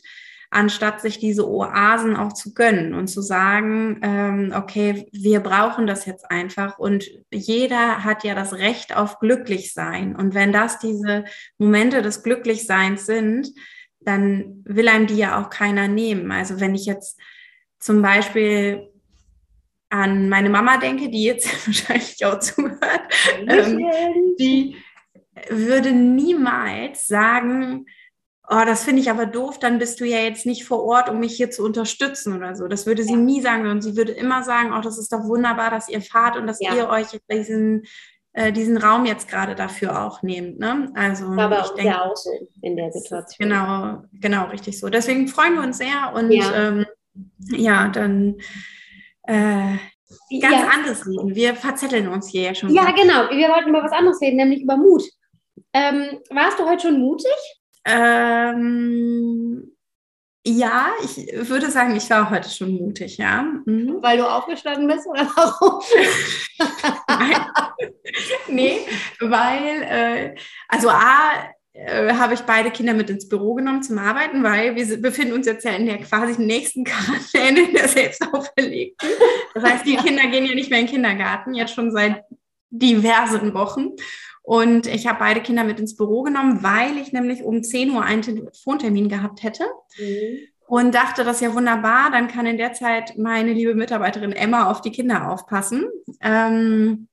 anstatt 0.50 1.00
sich 1.00 1.18
diese 1.18 1.46
Oasen 1.46 2.16
auch 2.16 2.32
zu 2.32 2.54
gönnen 2.54 2.94
und 2.94 3.08
zu 3.08 3.20
sagen, 3.20 4.00
ähm, 4.02 4.52
okay, 4.56 5.06
wir 5.12 5.40
brauchen 5.40 5.86
das 5.86 6.06
jetzt 6.06 6.30
einfach 6.30 6.78
und 6.78 7.04
jeder 7.30 8.04
hat 8.04 8.24
ja 8.24 8.34
das 8.34 8.54
Recht 8.54 8.96
auf 8.96 9.18
Glücklichsein. 9.18 10.16
Und 10.16 10.34
wenn 10.34 10.52
das 10.52 10.78
diese 10.78 11.24
Momente 11.58 12.00
des 12.00 12.22
Glücklichseins 12.22 13.04
sind, 13.04 13.52
dann 14.00 14.62
will 14.64 14.88
einem 14.88 15.06
die 15.06 15.18
ja 15.18 15.38
auch 15.40 15.50
keiner 15.50 15.86
nehmen. 15.86 16.32
Also 16.32 16.60
wenn 16.60 16.74
ich 16.74 16.86
jetzt 16.86 17.18
zum 17.78 18.00
Beispiel 18.00 18.88
an 19.90 20.28
meine 20.28 20.50
Mama 20.50 20.76
denke, 20.78 21.08
die 21.08 21.24
jetzt 21.24 21.48
wahrscheinlich 21.66 22.24
auch 22.24 22.38
zuhört, 22.38 23.02
ähm, 23.46 23.78
die 24.38 24.76
würde 25.50 25.92
niemals 25.92 27.06
sagen, 27.06 27.86
oh, 28.50 28.62
das 28.64 28.84
finde 28.84 29.02
ich 29.02 29.10
aber 29.10 29.26
doof, 29.26 29.58
dann 29.58 29.78
bist 29.78 30.00
du 30.00 30.04
ja 30.04 30.18
jetzt 30.18 30.46
nicht 30.46 30.64
vor 30.64 30.82
Ort, 30.84 31.08
um 31.08 31.20
mich 31.20 31.36
hier 31.36 31.50
zu 31.50 31.64
unterstützen 31.64 32.34
oder 32.34 32.56
so. 32.56 32.66
Das 32.66 32.86
würde 32.86 33.02
sie 33.02 33.12
ja. 33.12 33.18
nie 33.18 33.40
sagen, 33.40 33.62
sondern 33.62 33.82
sie 33.82 33.96
würde 33.96 34.12
immer 34.12 34.42
sagen, 34.42 34.72
oh, 34.76 34.80
das 34.80 34.98
ist 34.98 35.12
doch 35.12 35.24
wunderbar, 35.24 35.70
dass 35.70 35.88
ihr 35.88 36.00
fahrt 36.00 36.36
und 36.36 36.46
dass 36.46 36.60
ja. 36.60 36.74
ihr 36.74 36.88
euch 36.88 37.06
diesen, 37.30 37.84
äh, 38.32 38.52
diesen 38.52 38.78
Raum 38.78 39.04
jetzt 39.04 39.28
gerade 39.28 39.54
dafür 39.54 40.02
auch 40.04 40.22
nehmt. 40.22 40.58
Ne? 40.58 40.90
Also 40.94 41.26
aber 41.26 41.60
ich 41.60 41.70
denke, 41.70 41.90
ja 41.90 42.04
auch 42.04 42.16
so 42.16 42.30
in 42.62 42.76
der 42.76 42.90
Situation. 42.90 43.48
Genau, 43.48 44.02
genau, 44.12 44.44
richtig 44.46 44.78
so. 44.78 44.88
Deswegen 44.88 45.28
freuen 45.28 45.54
wir 45.54 45.62
uns 45.62 45.78
sehr 45.78 46.12
und 46.14 46.30
ja, 46.30 46.54
ähm, 46.54 46.86
ja 47.50 47.88
dann 47.88 48.36
äh, 49.28 49.76
ganz 50.40 50.54
ja. 50.54 50.68
anderes 50.68 51.06
reden. 51.06 51.34
Wir 51.34 51.54
verzetteln 51.54 52.08
uns 52.08 52.28
hier 52.28 52.42
ja 52.42 52.54
schon. 52.54 52.70
Ja, 52.70 52.90
genau. 52.92 53.30
Wir 53.30 53.48
wollten 53.50 53.68
über 53.68 53.82
was 53.82 53.92
anderes 53.92 54.20
reden, 54.20 54.36
nämlich 54.36 54.62
über 54.62 54.76
Mut. 54.76 55.02
Ähm, 55.72 56.20
warst 56.30 56.58
du 56.58 56.66
heute 56.66 56.88
schon 56.88 56.98
mutig? 56.98 57.30
Ähm, 57.84 59.70
ja, 60.46 60.92
ich 61.04 61.48
würde 61.48 61.70
sagen, 61.70 61.94
ich 61.94 62.08
war 62.08 62.30
heute 62.30 62.48
schon 62.48 62.72
mutig, 62.72 63.18
ja. 63.18 63.42
Mhm. 63.66 63.98
Weil 64.02 64.16
du 64.16 64.26
aufgestanden 64.26 64.86
bist 64.86 65.06
oder 65.06 65.26
warum? 65.36 65.82
nee, 68.48 68.80
weil, 69.20 69.82
äh, 69.82 70.34
also 70.68 70.88
A, 70.88 71.50
äh, 71.78 72.12
habe 72.14 72.34
ich 72.34 72.40
beide 72.40 72.72
Kinder 72.72 72.92
mit 72.92 73.08
ins 73.08 73.28
Büro 73.28 73.54
genommen 73.54 73.84
zum 73.84 73.98
Arbeiten, 73.98 74.42
weil 74.42 74.74
wir 74.74 75.00
befinden 75.00 75.34
uns 75.34 75.46
jetzt 75.46 75.64
ja 75.64 75.72
in 75.72 75.86
der 75.86 75.98
quasi 75.98 76.40
nächsten 76.42 76.84
Quarantäne, 76.84 77.68
in 77.68 77.74
der 77.74 77.86
selbst 77.86 78.22
auferlegten. 78.32 79.08
Das 79.54 79.62
heißt, 79.62 79.86
die 79.86 79.96
Kinder 79.96 80.26
gehen 80.26 80.46
ja 80.46 80.54
nicht 80.54 80.70
mehr 80.70 80.80
in 80.80 80.86
den 80.86 80.92
Kindergarten, 80.92 81.54
jetzt 81.54 81.74
schon 81.74 81.92
seit 81.92 82.24
diversen 82.70 83.54
Wochen. 83.54 83.90
Und 84.42 84.86
ich 84.86 85.06
habe 85.06 85.18
beide 85.20 85.40
Kinder 85.40 85.62
mit 85.62 85.78
ins 85.78 85.96
Büro 85.96 86.22
genommen, 86.22 86.62
weil 86.62 86.96
ich 86.96 87.12
nämlich 87.12 87.44
um 87.44 87.62
10 87.62 87.90
Uhr 87.90 88.02
einen 88.02 88.22
Telefontermin 88.22 89.08
gehabt 89.08 89.42
hätte. 89.42 89.64
Mhm. 89.98 90.38
Und 90.66 90.94
dachte, 90.94 91.24
das 91.24 91.36
ist 91.36 91.42
ja 91.42 91.54
wunderbar, 91.54 92.10
dann 92.10 92.28
kann 92.28 92.44
in 92.44 92.58
der 92.58 92.74
Zeit 92.74 93.16
meine 93.16 93.54
liebe 93.54 93.74
Mitarbeiterin 93.74 94.32
Emma 94.32 94.70
auf 94.70 94.82
die 94.82 94.90
Kinder 94.90 95.30
aufpassen. 95.30 95.86
Ähm, 96.20 97.07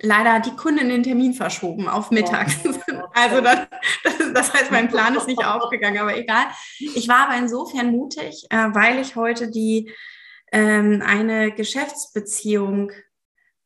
leider 0.00 0.34
hat 0.34 0.46
die 0.46 0.56
Kundin 0.56 0.88
den 0.88 1.02
Termin 1.02 1.34
verschoben 1.34 1.88
auf 1.88 2.10
mittags. 2.10 2.56
Oh, 2.64 2.72
also 3.14 3.40
das, 3.40 3.66
das, 4.04 4.32
das, 4.34 4.54
heißt, 4.54 4.70
mein 4.70 4.88
Plan 4.88 5.14
ist 5.16 5.26
nicht 5.26 5.44
aufgegangen, 5.44 5.98
aber 5.98 6.16
egal. 6.16 6.46
Ich 6.78 7.08
war 7.08 7.28
aber 7.28 7.38
insofern 7.38 7.90
mutig, 7.90 8.46
äh, 8.50 8.68
weil 8.72 8.98
ich 9.00 9.16
heute 9.16 9.50
die 9.50 9.92
ähm, 10.52 11.02
eine 11.04 11.52
Geschäftsbeziehung 11.52 12.92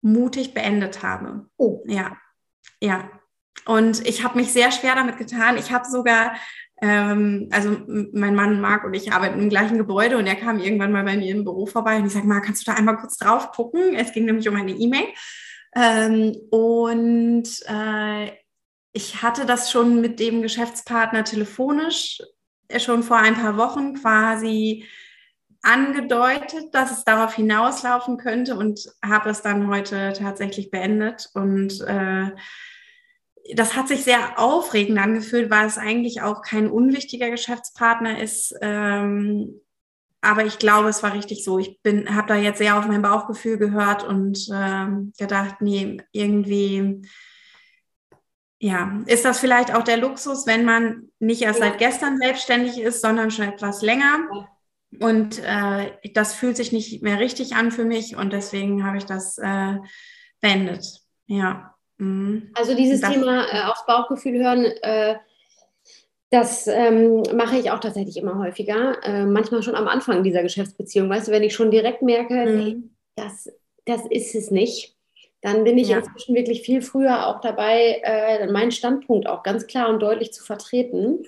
mutig 0.03 0.55
beendet 0.55 1.03
habe. 1.03 1.47
Oh. 1.57 1.83
Ja, 1.87 2.17
ja. 2.81 3.11
Und 3.67 4.07
ich 4.07 4.25
habe 4.25 4.39
mich 4.39 4.53
sehr 4.53 4.73
schwer 4.73 4.95
damit 4.95 5.19
getan. 5.19 5.59
Ich 5.59 5.71
habe 5.71 5.85
sogar 5.89 6.33
ähm, 6.83 7.49
also 7.53 7.77
mein 8.13 8.35
Mann 8.35 8.61
Marc 8.61 8.85
und 8.85 8.95
ich 8.95 9.13
arbeiten 9.13 9.41
im 9.41 9.51
gleichen 9.51 9.77
Gebäude 9.77 10.17
und 10.17 10.27
er 10.27 10.37
kam 10.37 10.59
irgendwann 10.59 10.93
mal 10.93 11.05
bei 11.05 11.17
mir 11.17 11.31
im 11.35 11.45
Büro 11.45 11.67
vorbei 11.67 11.97
und 11.97 12.07
ich 12.07 12.13
sage, 12.13 12.27
Marc, 12.27 12.47
kannst 12.47 12.67
du 12.67 12.71
da 12.71 12.77
einmal 12.77 12.97
kurz 12.97 13.19
drauf 13.19 13.53
gucken? 13.53 13.95
Es 13.95 14.13
ging 14.13 14.25
nämlich 14.25 14.49
um 14.49 14.57
eine 14.57 14.73
E-Mail. 14.73 15.09
Ähm, 15.75 16.37
und 16.51 17.49
äh, 17.67 18.33
ich 18.93 19.23
hatte 19.23 19.47
das 19.47 19.71
schon 19.71 20.01
mit 20.01 20.19
dem 20.19 20.43
Geschäftspartner 20.43 21.25
telefonisch 21.25 22.21
schon 22.79 23.03
vor 23.03 23.17
ein 23.17 23.35
paar 23.35 23.57
Wochen 23.57 23.95
quasi 23.95 24.87
angedeutet, 25.63 26.73
dass 26.75 26.91
es 26.91 27.05
darauf 27.05 27.35
hinauslaufen 27.35 28.17
könnte 28.17 28.57
und 28.57 28.81
habe 29.05 29.31
es 29.31 29.43
dann 29.43 29.69
heute 29.69 30.13
tatsächlich 30.17 30.71
beendet. 30.71 31.29
Und 31.35 31.81
äh, 31.83 32.31
das 33.55 33.77
hat 33.77 33.89
sich 33.89 34.05
sehr 34.05 34.39
aufregend 34.39 34.99
angefühlt, 34.99 35.51
weil 35.51 35.67
es 35.67 35.77
eigentlich 35.77 36.23
auch 36.23 36.43
kein 36.43 36.71
unwichtiger 36.71 37.31
Geschäftspartner 37.31 38.23
ist. 38.23 38.55
Ähm, 38.63 39.61
aber 40.23 40.45
ich 40.45 40.59
glaube, 40.59 40.89
es 40.89 41.03
war 41.03 41.15
richtig 41.15 41.45
so. 41.45 41.59
Ich 41.59 41.81
bin, 41.83 42.15
habe 42.15 42.29
da 42.29 42.37
jetzt 42.37 42.59
sehr 42.59 42.79
auf 42.79 42.87
mein 42.87 43.03
Bauchgefühl 43.03 43.57
gehört 43.57 44.05
und 44.05 44.49
ähm, 44.53 45.13
gedacht, 45.19 45.57
nee, 45.61 45.99
irgendwie, 46.13 47.03
ja, 48.59 49.01
ist 49.07 49.25
das 49.25 49.41
vielleicht 49.41 49.75
auch 49.75 49.83
der 49.83 49.97
Luxus, 49.97 50.47
wenn 50.47 50.65
man 50.65 51.09
nicht 51.19 51.43
erst 51.43 51.61
seit 51.61 51.79
gestern 51.79 52.19
selbstständig 52.19 52.79
ist, 52.79 53.01
sondern 53.01 53.31
schon 53.31 53.47
etwas 53.47 53.81
länger. 53.81 54.29
Und 54.99 55.39
äh, 55.39 55.93
das 56.15 56.35
fühlt 56.35 56.57
sich 56.57 56.73
nicht 56.73 57.03
mehr 57.03 57.19
richtig 57.19 57.55
an 57.55 57.71
für 57.71 57.85
mich 57.85 58.17
und 58.17 58.33
deswegen 58.33 58.85
habe 58.85 58.99
ich 58.99 59.07
das 59.07 59.39
äh, 59.39 59.77
beendet. 60.41 60.85
Ja. 61.27 61.75
Mhm. 61.99 62.51
Also 62.55 62.75
dieses 62.75 63.01
das, 63.01 63.11
Thema 63.11 63.47
äh, 63.53 63.63
aufs 63.63 63.87
Bauchgefühl 63.87 64.43
hören, 64.43 64.65
äh, 64.65 65.17
das 66.31 66.69
ähm, 66.69 67.23
mache 67.35 67.59
ich 67.59 67.71
auch 67.71 67.81
tatsächlich 67.81 68.17
immer 68.17 68.39
häufiger. 68.39 68.97
Äh, 69.03 69.27
manchmal 69.27 69.63
schon 69.63 69.75
am 69.75 69.89
Anfang 69.89 70.23
dieser 70.23 70.43
Geschäftsbeziehung. 70.43 71.11
Weißt 71.11 71.29
du, 71.29 71.33
wenn 71.33 71.43
ich 71.43 71.55
schon 71.55 71.73
direkt 71.73 72.03
merke, 72.03 72.35
mhm. 72.35 72.59
nee, 72.59 72.77
das, 73.17 73.51
das 73.85 74.03
ist 74.09 74.37
es 74.37 74.53
nicht, 74.53 74.97
dann 75.43 75.65
bin 75.65 75.77
ich 75.77 75.89
ja. 75.89 75.99
inzwischen 75.99 76.37
wirklich 76.37 76.63
viel 76.63 76.83
früher 76.83 77.27
auch 77.27 77.41
dabei, 77.41 78.01
äh, 78.05 78.47
meinen 78.47 78.71
Standpunkt 78.71 79.27
auch 79.27 79.43
ganz 79.43 79.67
klar 79.67 79.89
und 79.89 80.01
deutlich 80.01 80.33
zu 80.33 80.45
vertreten. 80.45 81.25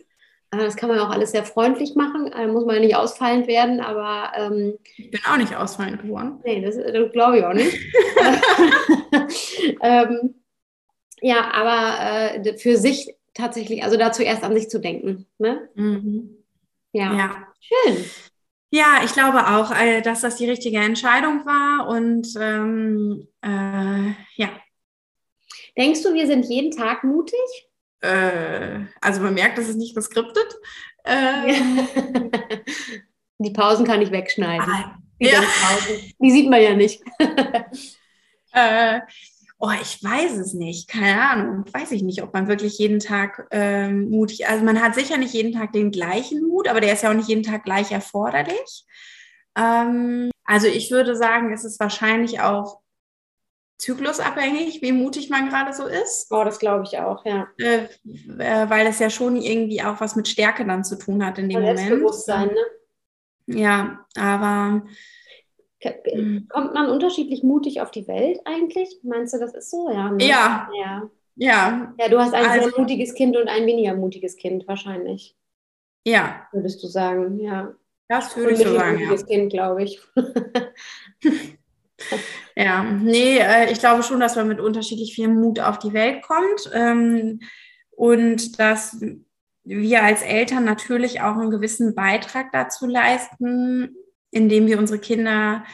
Äh, 0.53 0.59
das 0.59 0.77
kann 0.77 0.89
man 0.89 1.01
auch 1.01 1.11
alles 1.11 1.33
sehr 1.33 1.45
freundlich 1.45 1.97
machen, 1.97 2.31
da 2.31 2.47
muss 2.47 2.65
man 2.65 2.77
ja 2.77 2.83
nicht 2.83 2.97
ausfallend 2.97 3.49
werden, 3.49 3.81
aber. 3.81 4.33
Ähm, 4.37 4.79
ich 4.97 5.11
bin 5.11 5.21
auch 5.29 5.37
nicht 5.37 5.57
ausfallend 5.57 6.03
geworden. 6.03 6.39
Nee, 6.45 6.63
das, 6.63 6.77
das 6.77 7.11
glaube 7.11 7.39
ich 7.39 7.45
auch 7.45 7.55
nicht. 7.55 7.73
ähm, 9.83 10.35
ja, 11.21 11.51
aber 11.53 12.37
äh, 12.37 12.59
für 12.59 12.77
sich 12.77 13.13
tatsächlich, 13.35 13.83
also 13.83 13.97
da 13.97 14.13
zuerst 14.13 14.43
an 14.43 14.55
sich 14.55 14.69
zu 14.69 14.81
denken. 14.81 15.27
Ne? 15.39 15.69
Mhm. 15.75 16.45
Ja. 16.93 17.15
ja. 17.15 17.47
Schön. 17.61 18.05
Ja, 18.71 19.03
ich 19.05 19.13
glaube 19.13 19.47
auch, 19.49 19.71
äh, 19.71 20.01
dass 20.01 20.23
das 20.23 20.37
die 20.37 20.49
richtige 20.49 20.79
Entscheidung 20.79 21.45
war 21.45 21.89
und 21.89 22.27
ähm, 22.41 23.29
äh, 23.43 24.13
ja. 24.37 24.49
Denkst 25.77 26.03
du, 26.03 26.15
wir 26.15 26.27
sind 26.27 26.47
jeden 26.47 26.71
Tag 26.71 27.05
mutig? 27.05 27.39
Äh, 28.01 28.81
also 29.01 29.21
man 29.21 29.35
merkt, 29.35 29.59
das 29.59 29.69
ist 29.69 29.77
nicht 29.77 29.95
geskriptet. 29.95 30.57
Äh, 31.05 31.55
die 33.39 33.53
Pausen 33.53 33.87
kann 33.87 34.01
ich 34.01 34.11
wegschneiden. 34.11 34.69
Ah, 34.69 34.97
die, 35.21 35.27
ja. 35.27 35.43
die 36.19 36.31
sieht 36.31 36.49
man 36.49 36.63
ja 36.63 36.75
nicht. 36.75 37.03
oh, 39.63 39.71
ich 39.81 40.03
weiß 40.03 40.39
es 40.39 40.55
nicht. 40.55 40.89
Keine 40.89 41.23
Ahnung. 41.23 41.65
Weiß 41.73 41.93
ich 41.93 42.03
nicht, 42.03 42.23
ob 42.23 42.35
man 42.35 42.49
wirklich 42.49 42.79
jeden 42.79 42.99
Tag 42.99 43.47
ähm, 43.53 44.11
mutig, 44.11 44.49
also 44.49 44.65
man 44.65 44.83
hat 44.83 44.97
sicher 44.97 45.17
nicht 45.17 45.33
jeden 45.33 45.53
Tag 45.53 45.73
den 45.73 45.93
gleichen 45.93 46.47
Mut, 46.47 46.67
aber 46.67 46.81
der 46.81 46.93
ist 46.93 47.05
ja 47.05 47.11
auch 47.11 47.15
nicht 47.15 47.29
jeden 47.29 47.45
Tag 47.45 47.65
gleich 47.65 47.93
erforderlich. 47.93 48.85
Ähm, 49.57 50.31
also 50.45 50.67
ich 50.67 50.91
würde 50.91 51.15
sagen, 51.15 51.53
es 51.53 51.65
ist 51.65 51.79
wahrscheinlich 51.79 52.41
auch 52.41 52.81
zyklusabhängig, 53.79 54.83
wie 54.83 54.93
mutig 54.93 55.31
man 55.31 55.49
gerade 55.49 55.73
so 55.73 55.87
ist. 55.87 56.27
Oh, 56.31 56.43
das 56.43 56.59
glaube 56.59 56.83
ich 56.85 56.99
auch, 56.99 57.25
ja. 57.25 57.47
Äh, 57.59 57.85
äh, 58.39 58.69
weil 58.69 58.89
es 58.89 58.99
ja 58.99 59.11
schon 59.11 59.37
irgendwie 59.37 59.83
auch 59.83 60.01
was 60.01 60.17
mit 60.17 60.27
Stärke 60.27 60.67
dann 60.67 60.83
zu 60.83 60.99
tun 60.99 61.25
hat 61.25 61.39
in 61.39 61.49
dem 61.49 61.61
Moment. 61.61 61.79
Selbstbewusstsein, 61.79 62.49
ne? 62.49 63.61
Ja, 63.61 64.07
aber. 64.17 64.83
Kommt 66.49 66.75
man 66.75 66.91
unterschiedlich 66.91 67.43
mutig 67.43 67.81
auf 67.81 67.91
die 67.91 68.07
Welt 68.07 68.41
eigentlich? 68.45 69.01
Meinst 69.03 69.35
du, 69.35 69.39
das 69.39 69.55
ist 69.55 69.71
so? 69.71 69.91
Ja. 69.91 70.11
Ne? 70.11 70.25
Ja. 70.25 70.69
ja. 70.79 71.11
Ja. 71.37 71.95
Ja, 71.99 72.09
du 72.09 72.19
hast 72.19 72.35
ein 72.35 72.45
also, 72.45 72.69
sehr 72.69 72.79
mutiges 72.79 73.15
Kind 73.15 73.37
und 73.37 73.49
ein 73.49 73.67
weniger 73.67 73.95
mutiges 73.95 74.37
Kind 74.37 74.69
wahrscheinlich. 74.69 75.37
Ja. 76.07 76.47
Würdest 76.53 76.83
du 76.83 76.89
sagen, 76.89 77.41
ja. 77.41 77.75
Das 78.09 78.37
würde 78.37 78.53
ich 78.53 78.59
so 78.59 78.75
sagen. 78.75 78.97
Ein 78.97 79.05
mutiges 79.05 79.23
ja. 79.23 79.27
Kind, 79.27 79.53
glaube 79.53 79.85
ich. 79.85 80.01
ja, 82.57 82.83
nee, 82.85 83.39
äh, 83.39 83.73
ich 83.73 83.79
glaube 83.79 84.03
schon, 84.03 84.21
dass 84.21 84.37
man 84.37 84.49
mit 84.49 84.61
unterschiedlich 84.61 85.15
viel 85.15 85.29
Mut 85.29 85.61
auf 85.61 85.79
die 85.79 85.93
Welt 85.93 86.23
kommt 86.23 86.71
ähm, 86.75 87.41
und 87.93 88.59
dass 88.59 89.01
wir 89.65 90.03
als 90.03 90.23
Eltern 90.23 90.65
natürlich 90.65 91.21
auch 91.21 91.37
einen 91.37 91.51
gewissen 91.51 91.95
Beitrag 91.95 92.53
dazu 92.53 92.87
leisten, 92.87 93.97
indem 94.33 94.67
wir 94.67 94.79
unsere 94.79 94.99
Kinder 94.99 95.65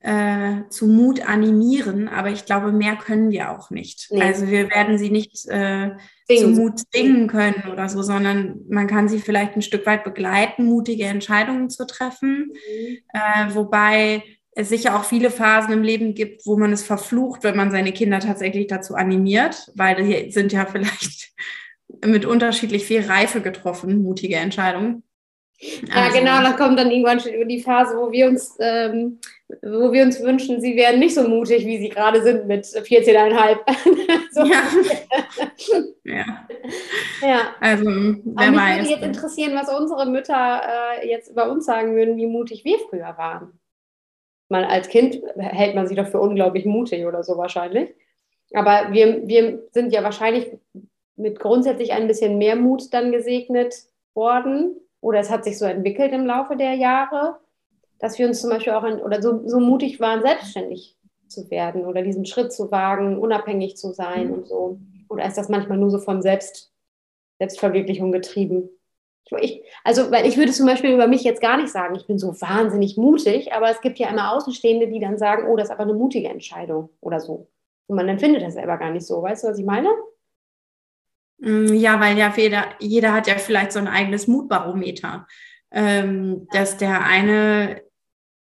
äh, 0.00 0.68
zu 0.70 0.86
Mut 0.86 1.26
animieren, 1.28 2.08
aber 2.08 2.30
ich 2.30 2.44
glaube, 2.44 2.70
mehr 2.70 2.94
können 2.94 3.30
wir 3.30 3.50
auch 3.50 3.70
nicht. 3.70 4.06
Nee. 4.10 4.22
Also 4.22 4.46
wir 4.46 4.70
werden 4.70 4.96
sie 4.96 5.10
nicht 5.10 5.48
äh, 5.48 5.90
zu 6.30 6.48
Mut 6.48 6.78
zwingen 6.78 7.26
können 7.26 7.64
oder 7.72 7.88
so, 7.88 8.02
sondern 8.02 8.60
man 8.68 8.86
kann 8.86 9.08
sie 9.08 9.18
vielleicht 9.18 9.56
ein 9.56 9.62
Stück 9.62 9.86
weit 9.86 10.04
begleiten, 10.04 10.66
mutige 10.66 11.06
Entscheidungen 11.06 11.68
zu 11.68 11.84
treffen, 11.84 12.52
mhm. 12.52 12.98
äh, 13.12 13.54
wobei 13.54 14.22
es 14.52 14.68
sicher 14.68 14.96
auch 14.96 15.04
viele 15.04 15.30
Phasen 15.30 15.72
im 15.72 15.82
Leben 15.82 16.14
gibt, 16.14 16.46
wo 16.46 16.56
man 16.56 16.72
es 16.72 16.84
verflucht, 16.84 17.44
wenn 17.44 17.56
man 17.56 17.70
seine 17.70 17.92
Kinder 17.92 18.20
tatsächlich 18.20 18.66
dazu 18.66 18.94
animiert, 18.94 19.70
weil 19.74 19.96
die 19.96 20.30
sind 20.30 20.52
ja 20.52 20.66
vielleicht 20.66 21.32
mit 22.04 22.24
unterschiedlich 22.24 22.84
viel 22.84 23.02
Reife 23.02 23.40
getroffen, 23.40 24.02
mutige 24.02 24.36
Entscheidungen. 24.36 25.02
Ja, 25.60 26.04
also. 26.04 26.18
genau, 26.18 26.40
da 26.42 26.52
kommt 26.52 26.78
dann 26.78 26.90
irgendwann 26.90 27.20
die 27.48 27.60
Phase, 27.60 27.96
wo 27.96 28.12
wir 28.12 28.28
uns, 28.28 28.56
ähm, 28.60 29.18
wo 29.62 29.90
wir 29.92 30.04
uns 30.04 30.22
wünschen, 30.22 30.60
sie 30.60 30.76
wären 30.76 31.00
nicht 31.00 31.14
so 31.14 31.26
mutig, 31.26 31.66
wie 31.66 31.78
sie 31.78 31.88
gerade 31.88 32.22
sind 32.22 32.46
mit 32.46 32.64
14,5. 32.64 33.58
so. 34.30 34.44
Ja. 34.44 34.62
ja. 36.04 36.48
ja. 37.20 37.40
Also, 37.60 37.86
wer 37.86 38.36
Aber 38.36 38.50
mich 38.50 38.60
weiß. 38.60 38.78
würde 38.78 38.90
jetzt 38.90 39.02
interessieren, 39.02 39.56
was 39.56 39.68
unsere 39.68 40.06
Mütter 40.06 40.62
äh, 40.62 41.08
jetzt 41.08 41.30
über 41.30 41.50
uns 41.50 41.66
sagen 41.66 41.96
würden, 41.96 42.16
wie 42.16 42.26
mutig 42.26 42.64
wir 42.64 42.78
früher 42.78 43.18
waren. 43.18 43.58
Man, 44.48 44.64
als 44.64 44.88
Kind 44.88 45.20
hält 45.36 45.74
man 45.74 45.88
sich 45.88 45.96
doch 45.96 46.06
für 46.06 46.20
unglaublich 46.20 46.66
mutig 46.66 47.04
oder 47.04 47.24
so 47.24 47.36
wahrscheinlich. 47.36 47.90
Aber 48.54 48.92
wir, 48.92 49.26
wir 49.26 49.66
sind 49.72 49.92
ja 49.92 50.04
wahrscheinlich 50.04 50.46
mit 51.16 51.40
grundsätzlich 51.40 51.92
ein 51.92 52.06
bisschen 52.06 52.38
mehr 52.38 52.54
Mut 52.54 52.94
dann 52.94 53.10
gesegnet 53.10 53.74
worden 54.14 54.76
oder 55.00 55.20
es 55.20 55.30
hat 55.30 55.44
sich 55.44 55.58
so 55.58 55.64
entwickelt 55.64 56.12
im 56.12 56.26
Laufe 56.26 56.56
der 56.56 56.74
Jahre, 56.74 57.38
dass 57.98 58.18
wir 58.18 58.26
uns 58.26 58.40
zum 58.40 58.50
Beispiel 58.50 58.72
auch 58.72 58.84
in, 58.84 59.00
oder 59.00 59.22
so, 59.22 59.46
so 59.46 59.60
mutig 59.60 60.00
waren, 60.00 60.22
selbstständig 60.22 60.96
zu 61.26 61.50
werden 61.50 61.84
oder 61.84 62.02
diesen 62.02 62.24
Schritt 62.24 62.52
zu 62.52 62.70
wagen, 62.70 63.18
unabhängig 63.18 63.76
zu 63.76 63.92
sein 63.92 64.32
und 64.32 64.48
so. 64.48 64.78
Oder 65.08 65.26
ist 65.26 65.38
das 65.38 65.48
manchmal 65.48 65.78
nur 65.78 65.90
so 65.90 65.98
von 65.98 66.22
Selbst, 66.22 66.72
Selbstverwirklichung 67.38 68.12
getrieben? 68.12 68.70
Ich, 69.40 69.62
also, 69.84 70.10
weil 70.10 70.26
ich 70.26 70.38
würde 70.38 70.52
zum 70.52 70.64
Beispiel 70.64 70.94
über 70.94 71.06
mich 71.06 71.22
jetzt 71.22 71.42
gar 71.42 71.58
nicht 71.58 71.70
sagen, 71.70 71.94
ich 71.94 72.06
bin 72.06 72.18
so 72.18 72.40
wahnsinnig 72.40 72.96
mutig, 72.96 73.52
aber 73.52 73.68
es 73.70 73.82
gibt 73.82 73.98
ja 73.98 74.08
immer 74.08 74.32
Außenstehende, 74.32 74.88
die 74.88 75.00
dann 75.00 75.18
sagen, 75.18 75.46
oh, 75.48 75.56
das 75.56 75.68
ist 75.68 75.72
aber 75.72 75.82
eine 75.82 75.92
mutige 75.92 76.28
Entscheidung 76.28 76.88
oder 77.00 77.20
so. 77.20 77.46
Und 77.88 77.96
man 77.96 78.08
empfindet 78.08 78.42
das 78.42 78.54
selber 78.54 78.78
gar 78.78 78.90
nicht 78.90 79.06
so. 79.06 79.22
Weißt 79.22 79.44
du, 79.44 79.48
was 79.48 79.58
ich 79.58 79.66
meine? 79.66 79.90
Mm, 81.38 81.74
ja, 81.74 82.00
weil 82.00 82.18
ja 82.18 82.32
jeder, 82.36 82.66
jeder 82.80 83.12
hat 83.12 83.26
ja 83.26 83.36
vielleicht 83.38 83.72
so 83.72 83.78
ein 83.78 83.88
eigenes 83.88 84.26
Mutbarometer. 84.26 85.26
Ähm, 85.70 86.48
dass 86.50 86.78
der 86.78 87.04
eine 87.04 87.82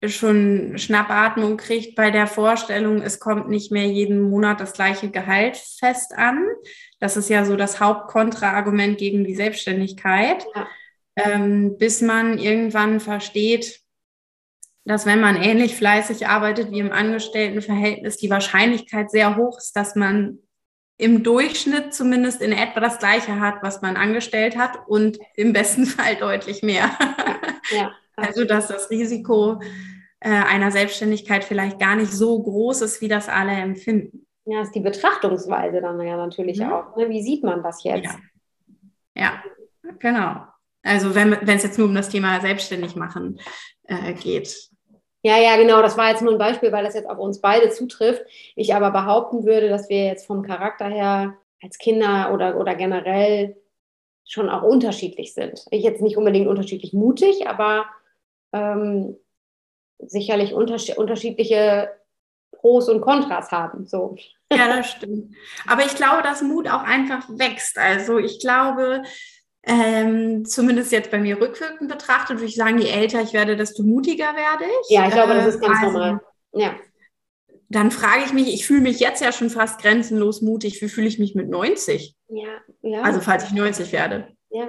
schon 0.06 0.76
Schnappatmung 0.76 1.56
kriegt 1.56 1.94
bei 1.94 2.10
der 2.10 2.26
Vorstellung, 2.26 3.00
es 3.00 3.20
kommt 3.20 3.48
nicht 3.48 3.72
mehr 3.72 3.86
jeden 3.86 4.20
Monat 4.20 4.60
das 4.60 4.74
gleiche 4.74 5.10
Gehalt 5.10 5.56
fest 5.56 6.12
an. 6.14 6.44
Das 7.00 7.16
ist 7.16 7.30
ja 7.30 7.44
so 7.46 7.56
das 7.56 7.80
Hauptkontraargument 7.80 8.98
gegen 8.98 9.24
die 9.24 9.34
Selbstständigkeit. 9.34 10.44
Ja. 10.54 10.68
Ähm, 11.16 11.78
bis 11.78 12.02
man 12.02 12.38
irgendwann 12.38 12.98
versteht, 13.00 13.80
dass 14.84 15.06
wenn 15.06 15.20
man 15.20 15.36
ähnlich 15.40 15.76
fleißig 15.76 16.26
arbeitet 16.26 16.70
wie 16.70 16.80
im 16.80 16.92
Angestelltenverhältnis, 16.92 18.16
die 18.16 18.30
Wahrscheinlichkeit 18.30 19.10
sehr 19.10 19.36
hoch 19.36 19.58
ist, 19.58 19.74
dass 19.76 19.94
man 19.94 20.40
im 20.96 21.22
Durchschnitt 21.22 21.92
zumindest 21.92 22.40
in 22.40 22.52
etwa 22.52 22.80
das 22.80 22.98
Gleiche 22.98 23.40
hat, 23.40 23.62
was 23.62 23.82
man 23.82 23.96
angestellt 23.96 24.56
hat 24.56 24.78
und 24.86 25.18
im 25.36 25.52
besten 25.52 25.86
Fall 25.86 26.16
deutlich 26.16 26.62
mehr. 26.62 26.90
Ja, 27.70 27.92
also 28.16 28.44
dass 28.44 28.68
das 28.68 28.90
Risiko 28.90 29.60
äh, 30.20 30.30
einer 30.30 30.70
Selbstständigkeit 30.70 31.44
vielleicht 31.44 31.78
gar 31.78 31.96
nicht 31.96 32.12
so 32.12 32.42
groß 32.42 32.82
ist, 32.82 33.00
wie 33.00 33.08
das 33.08 33.28
alle 33.28 33.52
empfinden. 33.52 34.26
Ja, 34.46 34.62
ist 34.62 34.74
die 34.74 34.80
Betrachtungsweise 34.80 35.80
dann 35.80 36.00
ja 36.00 36.16
natürlich 36.16 36.58
ja. 36.58 36.78
auch. 36.78 36.96
Ne? 36.96 37.08
Wie 37.08 37.22
sieht 37.22 37.42
man 37.42 37.62
das 37.62 37.82
jetzt? 37.82 38.18
Ja, 39.14 39.22
ja 39.22 39.42
genau. 39.98 40.42
Also 40.82 41.14
wenn 41.14 41.32
es 41.32 41.62
jetzt 41.62 41.78
nur 41.78 41.88
um 41.88 41.94
das 41.94 42.10
Thema 42.10 42.40
selbstständig 42.40 42.94
machen 42.94 43.40
äh, 43.84 44.12
geht. 44.12 44.70
Ja, 45.24 45.38
ja, 45.38 45.56
genau. 45.56 45.80
Das 45.80 45.96
war 45.96 46.10
jetzt 46.10 46.20
nur 46.20 46.32
ein 46.32 46.38
Beispiel, 46.38 46.70
weil 46.70 46.84
das 46.84 46.94
jetzt 46.94 47.08
auf 47.08 47.18
uns 47.18 47.40
beide 47.40 47.70
zutrifft. 47.70 48.22
Ich 48.56 48.74
aber 48.74 48.90
behaupten 48.90 49.46
würde, 49.46 49.70
dass 49.70 49.88
wir 49.88 50.04
jetzt 50.04 50.26
vom 50.26 50.42
Charakter 50.42 50.86
her 50.86 51.34
als 51.62 51.78
Kinder 51.78 52.30
oder, 52.34 52.60
oder 52.60 52.74
generell 52.74 53.56
schon 54.26 54.50
auch 54.50 54.62
unterschiedlich 54.62 55.32
sind. 55.32 55.64
Ich 55.70 55.82
jetzt 55.82 56.02
nicht 56.02 56.18
unbedingt 56.18 56.46
unterschiedlich 56.46 56.92
mutig, 56.92 57.48
aber 57.48 57.86
ähm, 58.52 59.16
sicherlich 59.98 60.52
unterschied 60.52 60.98
unterschiedliche 60.98 61.90
Pros 62.52 62.90
und 62.90 63.00
Kontras 63.00 63.50
haben. 63.50 63.86
So. 63.86 64.16
Ja, 64.52 64.76
das 64.76 64.90
stimmt. 64.90 65.34
Aber 65.66 65.86
ich 65.86 65.94
glaube, 65.94 66.22
dass 66.22 66.42
Mut 66.42 66.68
auch 66.68 66.82
einfach 66.82 67.26
wächst. 67.30 67.78
Also 67.78 68.18
ich 68.18 68.40
glaube, 68.40 69.02
ähm, 69.66 70.44
zumindest 70.44 70.92
jetzt 70.92 71.10
bei 71.10 71.18
mir 71.18 71.40
rückwirkend 71.40 71.88
betrachtet, 71.88 72.36
würde 72.36 72.46
ich 72.46 72.56
sagen, 72.56 72.78
je 72.78 72.90
älter 72.90 73.22
ich 73.22 73.32
werde, 73.32 73.56
desto 73.56 73.82
mutiger 73.82 74.34
werde 74.34 74.64
ich. 74.64 74.90
Ja, 74.90 75.06
ich 75.06 75.14
glaube, 75.14 75.34
das 75.34 75.54
ist 75.54 75.60
ganz 75.60 75.78
also, 75.78 75.92
normal. 75.92 76.20
Ja. 76.52 76.74
Dann 77.70 77.90
frage 77.90 78.24
ich 78.26 78.32
mich, 78.32 78.52
ich 78.52 78.66
fühle 78.66 78.82
mich 78.82 79.00
jetzt 79.00 79.22
ja 79.22 79.32
schon 79.32 79.50
fast 79.50 79.80
grenzenlos 79.80 80.42
mutig. 80.42 80.80
Wie 80.82 80.88
fühle 80.88 81.08
ich 81.08 81.18
mich 81.18 81.34
mit 81.34 81.48
90? 81.48 82.14
Ja, 82.28 82.60
ja. 82.82 83.02
Also 83.02 83.20
falls 83.20 83.44
ich 83.44 83.52
90 83.52 83.92
werde. 83.92 84.28
Ja. 84.50 84.68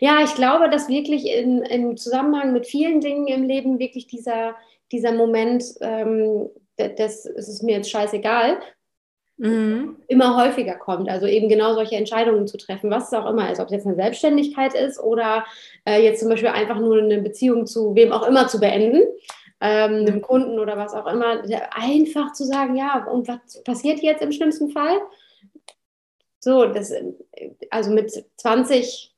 Ja, 0.00 0.24
ich 0.24 0.34
glaube, 0.34 0.70
dass 0.70 0.88
wirklich 0.88 1.26
in, 1.26 1.62
im 1.62 1.96
Zusammenhang 1.96 2.52
mit 2.52 2.66
vielen 2.66 3.00
Dingen 3.00 3.28
im 3.28 3.44
Leben 3.44 3.78
wirklich 3.78 4.06
dieser, 4.06 4.56
dieser 4.90 5.12
Moment, 5.12 5.64
ähm, 5.80 6.48
das, 6.76 7.22
das 7.24 7.48
ist 7.48 7.62
mir 7.62 7.76
jetzt 7.76 7.90
scheißegal, 7.90 8.60
mhm. 9.38 9.96
immer 10.08 10.36
häufiger 10.36 10.74
kommt. 10.74 11.08
Also 11.08 11.26
eben 11.26 11.48
genau 11.48 11.74
solche 11.74 11.96
Entscheidungen 11.96 12.46
zu 12.46 12.58
treffen, 12.58 12.90
was 12.90 13.06
es 13.06 13.14
auch 13.14 13.28
immer 13.28 13.50
ist, 13.50 13.60
ob 13.60 13.66
es 13.66 13.72
jetzt 13.72 13.86
eine 13.86 13.96
Selbstständigkeit 13.96 14.74
ist 14.74 15.00
oder 15.00 15.44
äh, 15.86 16.02
jetzt 16.02 16.20
zum 16.20 16.28
Beispiel 16.28 16.50
einfach 16.50 16.78
nur 16.78 16.98
eine 16.98 17.22
Beziehung 17.22 17.66
zu 17.66 17.94
wem 17.94 18.12
auch 18.12 18.26
immer 18.26 18.48
zu 18.48 18.60
beenden. 18.60 19.02
Ähm, 19.60 20.06
einem. 20.06 20.22
Kunden 20.22 20.60
oder 20.60 20.76
was 20.76 20.94
auch 20.94 21.08
immer, 21.08 21.42
einfach 21.72 22.32
zu 22.32 22.44
sagen, 22.44 22.76
ja, 22.76 23.04
und 23.06 23.26
was 23.26 23.60
passiert 23.64 23.98
jetzt 24.00 24.22
im 24.22 24.30
schlimmsten 24.30 24.70
Fall? 24.70 25.00
So, 26.38 26.66
das, 26.66 26.92
also 27.68 27.90
mit 27.90 28.12
20 28.36 29.12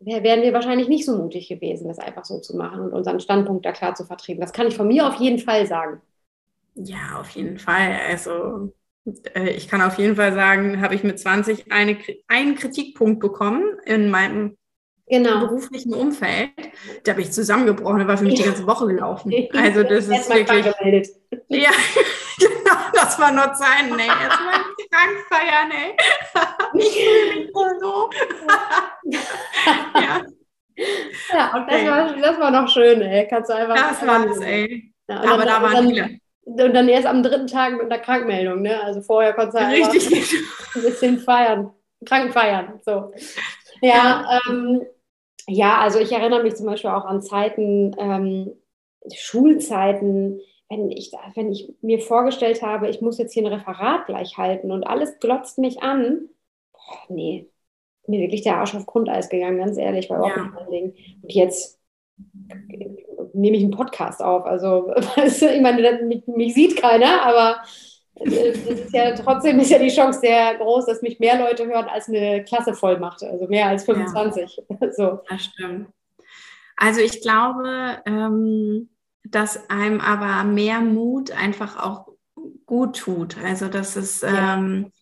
wären 0.00 0.42
wir 0.42 0.52
wahrscheinlich 0.52 0.88
nicht 0.88 1.06
so 1.06 1.16
mutig 1.16 1.48
gewesen, 1.48 1.88
das 1.88 1.98
einfach 1.98 2.26
so 2.26 2.38
zu 2.38 2.54
machen 2.54 2.80
und 2.80 2.92
unseren 2.92 3.20
Standpunkt 3.20 3.64
da 3.64 3.72
klar 3.72 3.94
zu 3.94 4.04
vertreten. 4.04 4.42
Das 4.42 4.52
kann 4.52 4.66
ich 4.66 4.76
von 4.76 4.88
mir 4.88 5.06
auf 5.06 5.14
jeden 5.14 5.38
Fall 5.38 5.66
sagen. 5.66 6.02
Ja, 6.74 7.18
auf 7.18 7.30
jeden 7.30 7.58
Fall. 7.58 7.98
Also 8.08 8.72
ich 9.34 9.68
kann 9.68 9.82
auf 9.82 9.98
jeden 9.98 10.16
Fall 10.16 10.32
sagen, 10.34 10.80
habe 10.80 10.94
ich 10.94 11.02
mit 11.02 11.18
20 11.18 11.70
eine, 11.70 11.96
einen 12.28 12.54
Kritikpunkt 12.54 13.20
bekommen 13.20 13.78
in 13.84 14.10
meinem 14.10 14.56
genau. 15.10 15.40
beruflichen 15.40 15.92
Umfeld, 15.92 16.50
da 17.04 17.12
bin 17.12 17.24
ich 17.24 17.32
zusammengebrochen, 17.32 17.98
da 17.98 18.08
war 18.08 18.16
für 18.16 18.24
mich 18.24 18.38
ja. 18.38 18.44
die 18.44 18.48
ganze 18.48 18.66
Woche 18.66 18.86
gelaufen. 18.86 19.32
Also 19.52 19.82
das 19.82 20.08
ist 20.08 20.30
wirklich. 20.30 20.66
Ja, 21.48 21.70
genau, 22.38 22.76
das 22.92 23.18
war 23.18 23.32
nur 23.32 23.52
sein, 23.54 23.90
ne? 23.90 24.06
Erstmal 24.06 24.60
krank 24.90 25.26
feiern, 25.28 25.70
ey. 25.72 25.96
Ich 26.80 27.52
fühle 27.52 27.72
mich 27.72 27.80
so. 27.80 28.10
ja. 29.94 30.22
Ja, 31.32 31.62
okay. 31.62 31.84
das, 31.84 31.90
war, 31.90 32.16
das 32.16 32.40
war 32.40 32.50
noch 32.50 32.68
schön, 32.68 33.02
ey. 33.02 33.26
Kannst 33.28 33.50
du 33.50 33.54
einfach. 33.54 33.74
Das 33.74 34.06
war 34.06 34.26
es, 34.26 34.38
ey. 34.38 34.92
Ja, 35.08 35.20
Aber 35.22 35.44
da 35.44 35.62
waren 35.62 35.88
viele. 35.88 36.20
Und 36.44 36.74
dann 36.74 36.88
erst 36.88 37.06
am 37.06 37.22
dritten 37.22 37.46
Tag 37.46 37.72
mit 37.72 37.82
einer 37.82 37.98
Krankmeldung, 37.98 38.62
ne? 38.62 38.82
Also 38.82 39.02
vorher 39.02 39.34
konntest 39.34 39.58
du 39.58 39.66
Richtig. 39.66 40.34
ein 40.74 40.82
bisschen 40.82 41.18
feiern. 41.18 41.70
Krank 42.04 42.32
feiern. 42.32 42.80
So. 42.84 43.12
Ja, 43.82 43.88
ja. 44.26 44.40
Ähm, 44.48 44.82
ja, 45.46 45.78
also 45.80 45.98
ich 45.98 46.12
erinnere 46.12 46.42
mich 46.42 46.56
zum 46.56 46.66
Beispiel 46.66 46.90
auch 46.90 47.04
an 47.04 47.22
Zeiten, 47.22 47.94
ähm, 47.98 48.52
Schulzeiten, 49.14 50.40
wenn 50.68 50.90
ich, 50.90 51.12
wenn 51.34 51.50
ich 51.50 51.74
mir 51.82 51.98
vorgestellt 51.98 52.62
habe, 52.62 52.88
ich 52.88 53.00
muss 53.00 53.18
jetzt 53.18 53.32
hier 53.32 53.44
ein 53.44 53.52
Referat 53.52 54.06
gleich 54.06 54.38
halten 54.38 54.70
und 54.70 54.84
alles 54.84 55.18
glotzt 55.18 55.58
mich 55.58 55.82
an. 55.82 56.28
Boah, 56.72 56.98
nee, 57.08 57.50
mir 58.06 58.20
wirklich 58.20 58.42
der 58.42 58.56
Arsch 58.58 58.74
auf 58.74 58.86
Grundeis 58.86 59.28
gegangen, 59.28 59.58
ganz 59.58 59.76
ehrlich, 59.76 60.08
war 60.08 60.18
überhaupt 60.18 60.36
ja. 60.36 60.42
nicht 60.44 60.54
mein 60.54 60.70
Ding. 60.70 60.94
Und 61.22 61.32
jetzt 61.32 61.80
nehme 63.32 63.56
ich 63.56 63.62
einen 63.62 63.72
Podcast 63.72 64.22
auf. 64.22 64.44
Also, 64.44 64.92
ich 65.16 65.60
meine, 65.60 66.02
mich, 66.04 66.26
mich 66.26 66.54
sieht 66.54 66.80
keiner, 66.80 67.22
aber 67.22 67.62
äh, 68.14 68.50
ist 68.50 68.92
ja 68.92 69.14
trotzdem 69.14 69.58
ist 69.60 69.70
ja 69.70 69.78
die 69.78 69.88
Chance 69.88 70.20
sehr 70.20 70.56
groß, 70.56 70.86
dass 70.86 71.02
mich 71.02 71.20
mehr 71.20 71.38
Leute 71.38 71.66
hören, 71.66 71.86
als 71.86 72.08
eine 72.08 72.44
Klasse 72.44 72.74
voll 72.74 72.98
macht. 72.98 73.22
Also 73.22 73.46
mehr 73.46 73.66
als 73.66 73.84
25. 73.84 74.62
Ja, 74.68 74.92
so. 74.96 75.20
Das 75.28 75.44
stimmt. 75.44 75.88
Also 76.76 77.00
ich 77.00 77.20
glaube, 77.20 77.98
ähm, 78.06 78.88
dass 79.24 79.68
einem 79.68 80.00
aber 80.00 80.44
mehr 80.44 80.80
Mut 80.80 81.30
einfach 81.30 81.82
auch 81.82 82.08
gut 82.66 82.96
tut. 82.98 83.36
Also 83.42 83.68
dass 83.68 83.96
es, 83.96 84.22
ja. 84.22 84.54
ähm, 84.54 84.92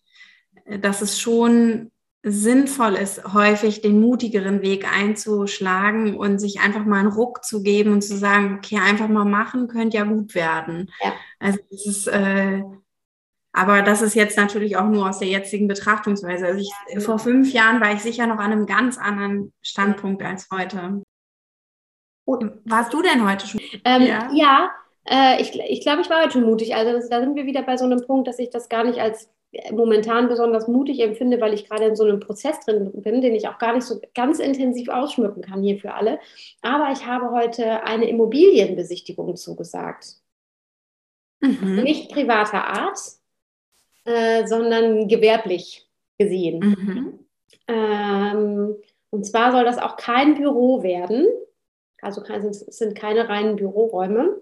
dass 0.81 1.01
es 1.01 1.19
schon 1.19 1.91
sinnvoll 2.21 2.95
ist, 2.95 3.33
häufig 3.33 3.81
den 3.81 4.01
mutigeren 4.01 4.61
Weg 4.61 4.85
einzuschlagen 4.91 6.17
und 6.17 6.39
sich 6.39 6.59
einfach 6.59 6.85
mal 6.85 6.99
einen 6.99 7.11
Ruck 7.11 7.45
zu 7.45 7.63
geben 7.63 7.93
und 7.93 8.01
zu 8.01 8.17
sagen, 8.17 8.57
okay, 8.57 8.77
einfach 8.77 9.07
mal 9.07 9.25
machen, 9.25 9.67
könnte 9.67 9.97
ja 9.97 10.03
gut 10.03 10.35
werden. 10.35 10.91
Ja. 11.01 11.13
Also 11.39 11.59
es 11.71 11.85
ist 11.85 12.07
äh, 12.07 12.61
aber 13.51 13.81
das 13.81 14.01
ist 14.01 14.13
jetzt 14.13 14.37
natürlich 14.37 14.77
auch 14.77 14.87
nur 14.87 15.09
aus 15.09 15.19
der 15.19 15.27
jetzigen 15.27 15.67
Betrachtungsweise. 15.67 16.45
Also 16.45 16.59
ich, 16.59 17.03
vor 17.03 17.19
fünf 17.19 17.51
Jahren 17.51 17.81
war 17.81 17.93
ich 17.93 18.01
sicher 18.01 18.27
noch 18.27 18.37
an 18.37 18.51
einem 18.51 18.65
ganz 18.65 18.97
anderen 18.97 19.53
Standpunkt 19.61 20.21
als 20.23 20.47
heute. 20.51 21.01
Warst 22.25 22.93
du 22.93 23.01
denn 23.01 23.27
heute 23.27 23.47
schon? 23.47 23.59
Ähm, 23.83 24.03
ja, 24.03 24.29
ja 24.31 24.71
äh, 25.05 25.41
ich, 25.41 25.59
ich 25.59 25.81
glaube, 25.81 26.01
ich 26.01 26.09
war 26.09 26.23
heute 26.23 26.41
mutig. 26.41 26.75
Also 26.75 26.93
das, 26.93 27.09
da 27.09 27.19
sind 27.21 27.35
wir 27.35 27.47
wieder 27.47 27.63
bei 27.63 27.75
so 27.75 27.85
einem 27.85 28.05
Punkt, 28.05 28.27
dass 28.27 28.37
ich 28.37 28.51
das 28.51 28.69
gar 28.69 28.83
nicht 28.83 28.99
als 28.99 29.31
momentan 29.71 30.27
besonders 30.27 30.67
mutig 30.67 30.99
empfinde, 30.99 31.41
weil 31.41 31.53
ich 31.53 31.67
gerade 31.67 31.85
in 31.85 31.95
so 31.95 32.03
einem 32.03 32.19
Prozess 32.19 32.59
drin 32.61 32.91
bin, 32.93 33.21
den 33.21 33.33
ich 33.33 33.47
auch 33.47 33.57
gar 33.57 33.73
nicht 33.73 33.85
so 33.85 33.99
ganz 34.13 34.39
intensiv 34.39 34.89
ausschmücken 34.89 35.41
kann 35.41 35.63
hier 35.63 35.79
für 35.79 35.93
alle. 35.93 36.19
Aber 36.61 36.91
ich 36.91 37.05
habe 37.05 37.31
heute 37.31 37.83
eine 37.83 38.07
Immobilienbesichtigung 38.07 39.35
zugesagt. 39.35 40.17
Mhm. 41.41 41.83
Nicht 41.83 42.11
privater 42.11 42.65
Art, 42.65 42.99
äh, 44.05 44.45
sondern 44.45 45.07
gewerblich 45.07 45.89
gesehen. 46.17 46.59
Mhm. 46.59 47.19
Ähm, 47.67 48.75
und 49.09 49.25
zwar 49.25 49.51
soll 49.51 49.63
das 49.63 49.79
auch 49.79 49.97
kein 49.97 50.35
Büro 50.35 50.83
werden. 50.83 51.27
Also 52.01 52.21
es 52.23 52.59
sind 52.59 52.95
keine 52.95 53.27
reinen 53.29 53.55
Büroräume. 53.55 54.41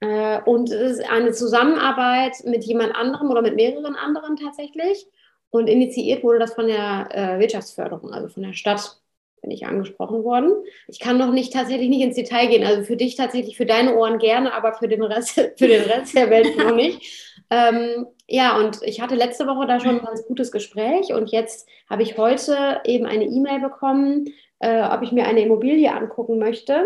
Äh, 0.00 0.40
und 0.42 0.70
es 0.70 0.98
ist 0.98 1.10
eine 1.10 1.32
Zusammenarbeit 1.32 2.44
mit 2.44 2.64
jemand 2.64 2.94
anderem 2.94 3.30
oder 3.30 3.42
mit 3.42 3.56
mehreren 3.56 3.96
anderen 3.96 4.36
tatsächlich. 4.36 5.06
Und 5.50 5.68
initiiert 5.68 6.22
wurde 6.22 6.38
das 6.38 6.54
von 6.54 6.66
der 6.66 7.08
äh, 7.12 7.38
Wirtschaftsförderung, 7.38 8.12
also 8.12 8.28
von 8.28 8.42
der 8.42 8.52
Stadt 8.52 9.00
bin 9.42 9.50
ich 9.50 9.66
angesprochen 9.66 10.24
worden. 10.24 10.52
Ich 10.88 10.98
kann 10.98 11.18
noch 11.18 11.30
nicht 11.30 11.52
tatsächlich 11.52 11.88
nicht 11.88 12.02
ins 12.02 12.16
Detail 12.16 12.48
gehen. 12.48 12.64
Also 12.64 12.82
für 12.82 12.96
dich 12.96 13.16
tatsächlich, 13.16 13.56
für 13.56 13.66
deine 13.66 13.96
Ohren 13.96 14.18
gerne, 14.18 14.52
aber 14.52 14.74
für 14.74 14.88
den 14.88 15.02
Rest, 15.02 15.34
für 15.56 15.68
den 15.68 15.82
Rest 15.82 16.16
der 16.16 16.30
Welt 16.30 16.56
noch 16.58 16.74
nicht. 16.74 17.40
Ähm, 17.48 18.06
ja, 18.26 18.58
und 18.58 18.80
ich 18.82 19.00
hatte 19.00 19.14
letzte 19.14 19.46
Woche 19.46 19.66
da 19.66 19.78
schon 19.78 20.00
ein 20.00 20.04
ganz 20.04 20.26
gutes 20.26 20.50
Gespräch 20.50 21.12
und 21.12 21.30
jetzt 21.30 21.68
habe 21.88 22.02
ich 22.02 22.18
heute 22.18 22.80
eben 22.84 23.06
eine 23.06 23.24
E-Mail 23.24 23.60
bekommen, 23.60 24.32
äh, 24.58 24.82
ob 24.82 25.02
ich 25.02 25.12
mir 25.12 25.26
eine 25.26 25.42
Immobilie 25.42 25.92
angucken 25.92 26.38
möchte. 26.38 26.84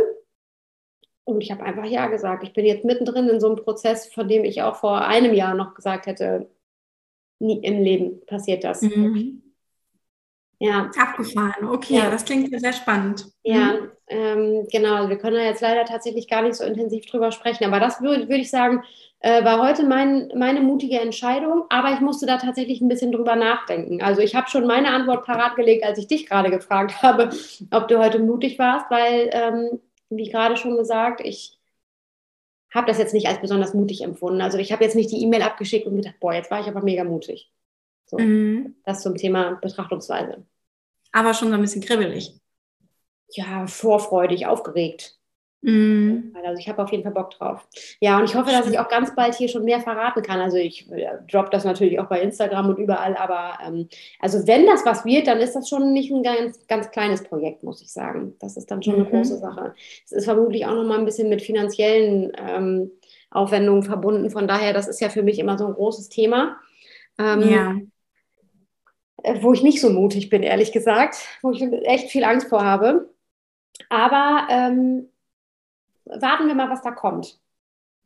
Und 1.25 1.41
ich 1.43 1.51
habe 1.51 1.63
einfach 1.63 1.85
ja 1.85 2.07
gesagt. 2.07 2.43
Ich 2.43 2.53
bin 2.53 2.67
jetzt 2.67 2.85
mittendrin 2.85 3.29
in 3.29 3.41
so 3.41 3.47
einem 3.49 3.57
Prozess, 3.57 4.13
von 4.13 4.29
dem 4.29 4.45
ich 4.45 4.63
auch 4.63 4.77
vor 4.77 5.05
einem 5.05 5.35
Jahr 5.35 5.55
noch 5.55 5.75
gesagt 5.75 6.07
hätte, 6.07 6.51
nie 7.39 7.59
im 7.59 7.83
Leben 7.83 8.25
passiert 8.27 8.65
das. 8.65 8.83
Mhm. 8.83 9.43
Ja. 10.63 10.91
Abgefahren, 10.99 11.69
okay, 11.69 11.97
ja. 11.97 12.11
das 12.11 12.27
klingt 12.27 12.61
sehr 12.61 12.75
spannend. 12.75 13.27
Ja, 13.43 13.73
mhm. 13.73 13.91
ähm, 14.09 14.69
genau. 14.71 15.09
Wir 15.09 15.17
können 15.17 15.37
da 15.37 15.43
jetzt 15.43 15.63
leider 15.63 15.87
tatsächlich 15.87 16.29
gar 16.29 16.43
nicht 16.43 16.55
so 16.55 16.65
intensiv 16.65 17.07
drüber 17.07 17.33
sprechen, 17.33 17.65
aber 17.65 17.81
das 17.81 18.03
würde 18.03 18.29
würd 18.29 18.41
ich 18.41 18.51
sagen, 18.51 18.83
äh, 19.21 19.43
war 19.43 19.67
heute 19.67 19.85
mein, 19.85 20.31
meine 20.37 20.61
mutige 20.61 21.01
Entscheidung, 21.01 21.65
aber 21.71 21.95
ich 21.95 22.01
musste 22.01 22.27
da 22.27 22.37
tatsächlich 22.37 22.83
ein 22.83 22.89
bisschen 22.89 23.11
drüber 23.11 23.37
nachdenken. 23.37 24.03
Also 24.03 24.21
ich 24.21 24.35
habe 24.35 24.51
schon 24.51 24.67
meine 24.67 24.91
Antwort 24.91 25.25
parat 25.25 25.57
gelegt, 25.57 25.83
als 25.83 25.99
ich 25.99 26.09
dich 26.09 26.27
gerade 26.27 26.51
gefragt 26.51 27.03
habe, 27.03 27.31
ob 27.71 27.89
du 27.89 27.99
heute 27.99 28.19
mutig 28.19 28.59
warst, 28.59 28.91
weil, 28.91 29.31
ähm, 29.33 29.81
wie 30.11 30.29
gerade 30.29 30.57
schon 30.57 30.77
gesagt, 30.77 31.21
ich 31.25 31.59
habe 32.73 32.87
das 32.87 32.99
jetzt 32.99 33.15
nicht 33.15 33.27
als 33.27 33.41
besonders 33.41 33.75
mutig 33.75 34.03
empfunden. 34.03 34.41
Also 34.41 34.59
ich 34.59 34.73
habe 34.73 34.85
jetzt 34.85 34.95
nicht 34.95 35.11
die 35.11 35.23
E-Mail 35.23 35.43
abgeschickt 35.43 35.87
und 35.87 35.97
gedacht, 35.97 36.21
boah, 36.21 36.35
jetzt 36.35 36.51
war 36.51 36.61
ich 36.61 36.67
aber 36.67 36.83
mega 36.83 37.05
mutig. 37.05 37.53
So, 38.07 38.19
mhm. 38.19 38.77
Das 38.85 39.03
zum 39.03 39.17
Thema 39.17 39.59
Betrachtungsweise. 39.61 40.45
Aber 41.13 41.35
schon 41.35 41.49
so 41.49 41.55
ein 41.55 41.61
bisschen 41.61 41.83
kribbelig. 41.83 42.35
Ja, 43.31 43.67
vorfreudig, 43.67 44.47
aufgeregt. 44.47 45.20
Mm. 45.63 46.35
Also 46.35 46.59
ich 46.59 46.69
habe 46.69 46.83
auf 46.83 46.91
jeden 46.91 47.03
Fall 47.03 47.13
Bock 47.13 47.31
drauf. 47.31 47.67
Ja, 48.01 48.19
und 48.19 48.25
ich 48.25 48.35
hoffe, 48.35 48.51
dass 48.51 48.69
ich 48.69 48.79
auch 48.79 48.89
ganz 48.89 49.15
bald 49.15 49.35
hier 49.35 49.49
schon 49.49 49.65
mehr 49.65 49.81
verraten 49.81 50.23
kann. 50.23 50.41
Also 50.41 50.57
ich 50.57 50.91
äh, 50.91 51.19
droppe 51.31 51.51
das 51.51 51.65
natürlich 51.65 52.01
auch 52.01 52.07
bei 52.07 52.21
Instagram 52.21 52.71
und 52.71 52.79
überall, 52.79 53.17
aber 53.17 53.59
ähm, 53.67 53.89
also 54.21 54.47
wenn 54.47 54.67
das 54.67 54.87
was 54.87 55.05
wird, 55.05 55.27
dann 55.27 55.39
ist 55.39 55.55
das 55.55 55.69
schon 55.69 55.93
nicht 55.93 56.11
ein 56.11 56.23
ganz, 56.23 56.67
ganz 56.67 56.91
kleines 56.91 57.23
Projekt, 57.23 57.63
muss 57.63 57.83
ich 57.83 57.93
sagen. 57.93 58.35
Das 58.41 58.57
ist 58.57 58.71
dann 58.71 58.83
schon 58.83 58.95
eine 58.95 59.05
mhm. 59.05 59.11
große 59.11 59.39
Sache. 59.39 59.75
Es 60.05 60.13
ist 60.13 60.25
vermutlich 60.25 60.65
auch 60.67 60.75
nochmal 60.75 60.99
ein 60.99 61.05
bisschen 61.05 61.29
mit 61.29 61.43
finanziellen 61.43 62.33
ähm, 62.39 62.91
Aufwendungen 63.31 63.83
verbunden. 63.83 64.31
Von 64.31 64.49
daher, 64.49 64.73
das 64.73 64.89
ist 64.89 65.01
ja 65.01 65.09
für 65.09 65.23
mich 65.23 65.39
immer 65.39 65.59
so 65.59 65.67
ein 65.67 65.75
großes 65.75 66.09
Thema. 66.09 66.57
Ähm, 67.19 67.51
ja. 67.51 67.77
Äh, 69.23 69.43
wo 69.43 69.53
ich 69.53 69.63
nicht 69.63 69.81
so 69.81 69.91
mutig 69.91 70.31
bin, 70.31 70.43
ehrlich 70.43 70.73
gesagt, 70.73 71.17
wo 71.43 71.51
ich 71.51 71.63
echt 71.63 72.11
viel 72.11 72.25
Angst 72.25 72.49
vor 72.49 72.65
habe. 72.65 73.11
Aber 73.89 74.47
ähm, 74.51 75.09
warten 76.19 76.47
wir 76.47 76.55
mal, 76.55 76.71
was 76.71 76.83
da 76.83 76.91
kommt. 76.91 77.39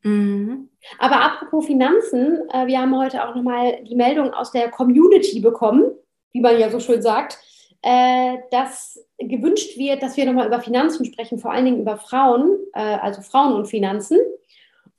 Mhm. 0.05 0.69
Aber 0.99 1.23
apropos 1.23 1.67
Finanzen, 1.67 2.49
äh, 2.51 2.67
wir 2.67 2.79
haben 2.79 2.97
heute 2.97 3.27
auch 3.27 3.35
nochmal 3.35 3.83
die 3.85 3.97
Meldung 3.97 4.33
aus 4.35 4.53
der 4.53 4.71
Community 4.71 5.40
bekommen, 5.40 5.93
wie 6.33 6.40
man 6.40 6.59
ja 6.59 6.71
so 6.71 6.79
schön 6.79 7.01
sagt, 7.01 7.38
äh, 7.81 8.37
dass 8.51 9.03
gewünscht 9.19 9.79
wird, 9.79 10.03
dass 10.03 10.17
wir 10.17 10.27
nochmal 10.27 10.47
über 10.47 10.61
Finanzen 10.61 11.07
sprechen, 11.07 11.38
vor 11.38 11.53
allen 11.53 11.64
Dingen 11.64 11.81
über 11.81 11.97
Frauen, 11.97 12.59
äh, 12.75 12.81
also 12.81 13.23
Frauen 13.23 13.55
und 13.55 13.67
Finanzen. 13.67 14.19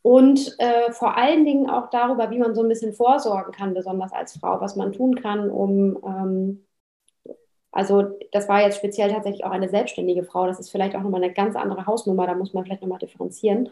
Und 0.02 0.56
vor 0.92 1.18
allen 1.18 1.46
Dingen 1.46 1.68
auch 1.68 1.90
darüber, 1.90 2.30
wie 2.30 2.38
man 2.38 2.54
so 2.54 2.62
ein 2.62 2.68
bisschen 2.68 2.94
vorsorgen 2.94 3.52
kann, 3.52 3.74
besonders 3.74 4.14
als 4.14 4.38
Frau, 4.38 4.62
was 4.62 4.76
man 4.76 4.94
tun 4.94 5.16
kann, 5.16 5.50
um 5.50 5.98
ähm, 6.06 6.65
also 7.76 8.18
das 8.32 8.48
war 8.48 8.62
jetzt 8.62 8.78
speziell 8.78 9.12
tatsächlich 9.12 9.44
auch 9.44 9.52
eine 9.52 9.68
selbstständige 9.68 10.24
Frau. 10.24 10.48
Das 10.48 10.62
ist 10.62 10.72
vielleicht 10.72 10.96
auch 10.96 11.02
nochmal 11.02 11.22
eine 11.22 11.34
ganz 11.34 11.58
andere 11.58 11.86
Hausnummer. 11.86 12.26
Da 12.26 12.34
muss 12.34 12.54
man 12.54 12.64
vielleicht 12.64 12.82
nochmal 12.82 13.00
differenzieren. 13.00 13.70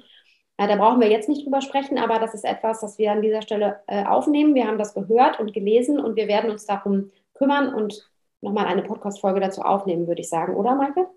Äh, 0.58 0.68
da 0.68 0.76
brauchen 0.76 1.00
wir 1.00 1.10
jetzt 1.10 1.30
nicht 1.30 1.46
drüber 1.46 1.62
sprechen, 1.62 1.98
aber 1.98 2.20
das 2.20 2.34
ist 2.34 2.44
etwas, 2.44 2.82
das 2.82 2.98
wir 2.98 3.14
an 3.14 3.22
dieser 3.22 3.42
Stelle 3.42 3.80
äh, 3.88 4.04
aufnehmen. 4.04 4.56
Wir 4.56 4.68
haben 4.68 4.78
das 4.78 4.94
gehört 4.94 5.40
und 5.40 5.54
gelesen 5.54 6.02
und 6.02 6.18
wir 6.18 6.28
werden 6.28 6.52
uns 6.52 6.66
darum 6.66 7.12
kümmern 7.34 7.74
und 7.74 8.12
nochmal 8.42 8.66
eine 8.66 8.84
Podcast-Folge 8.84 9.40
dazu 9.40 9.62
aufnehmen, 9.62 10.06
würde 10.06 10.20
ich 10.20 10.28
sagen, 10.28 10.54
oder 10.54 10.76
Maike? 10.76 11.08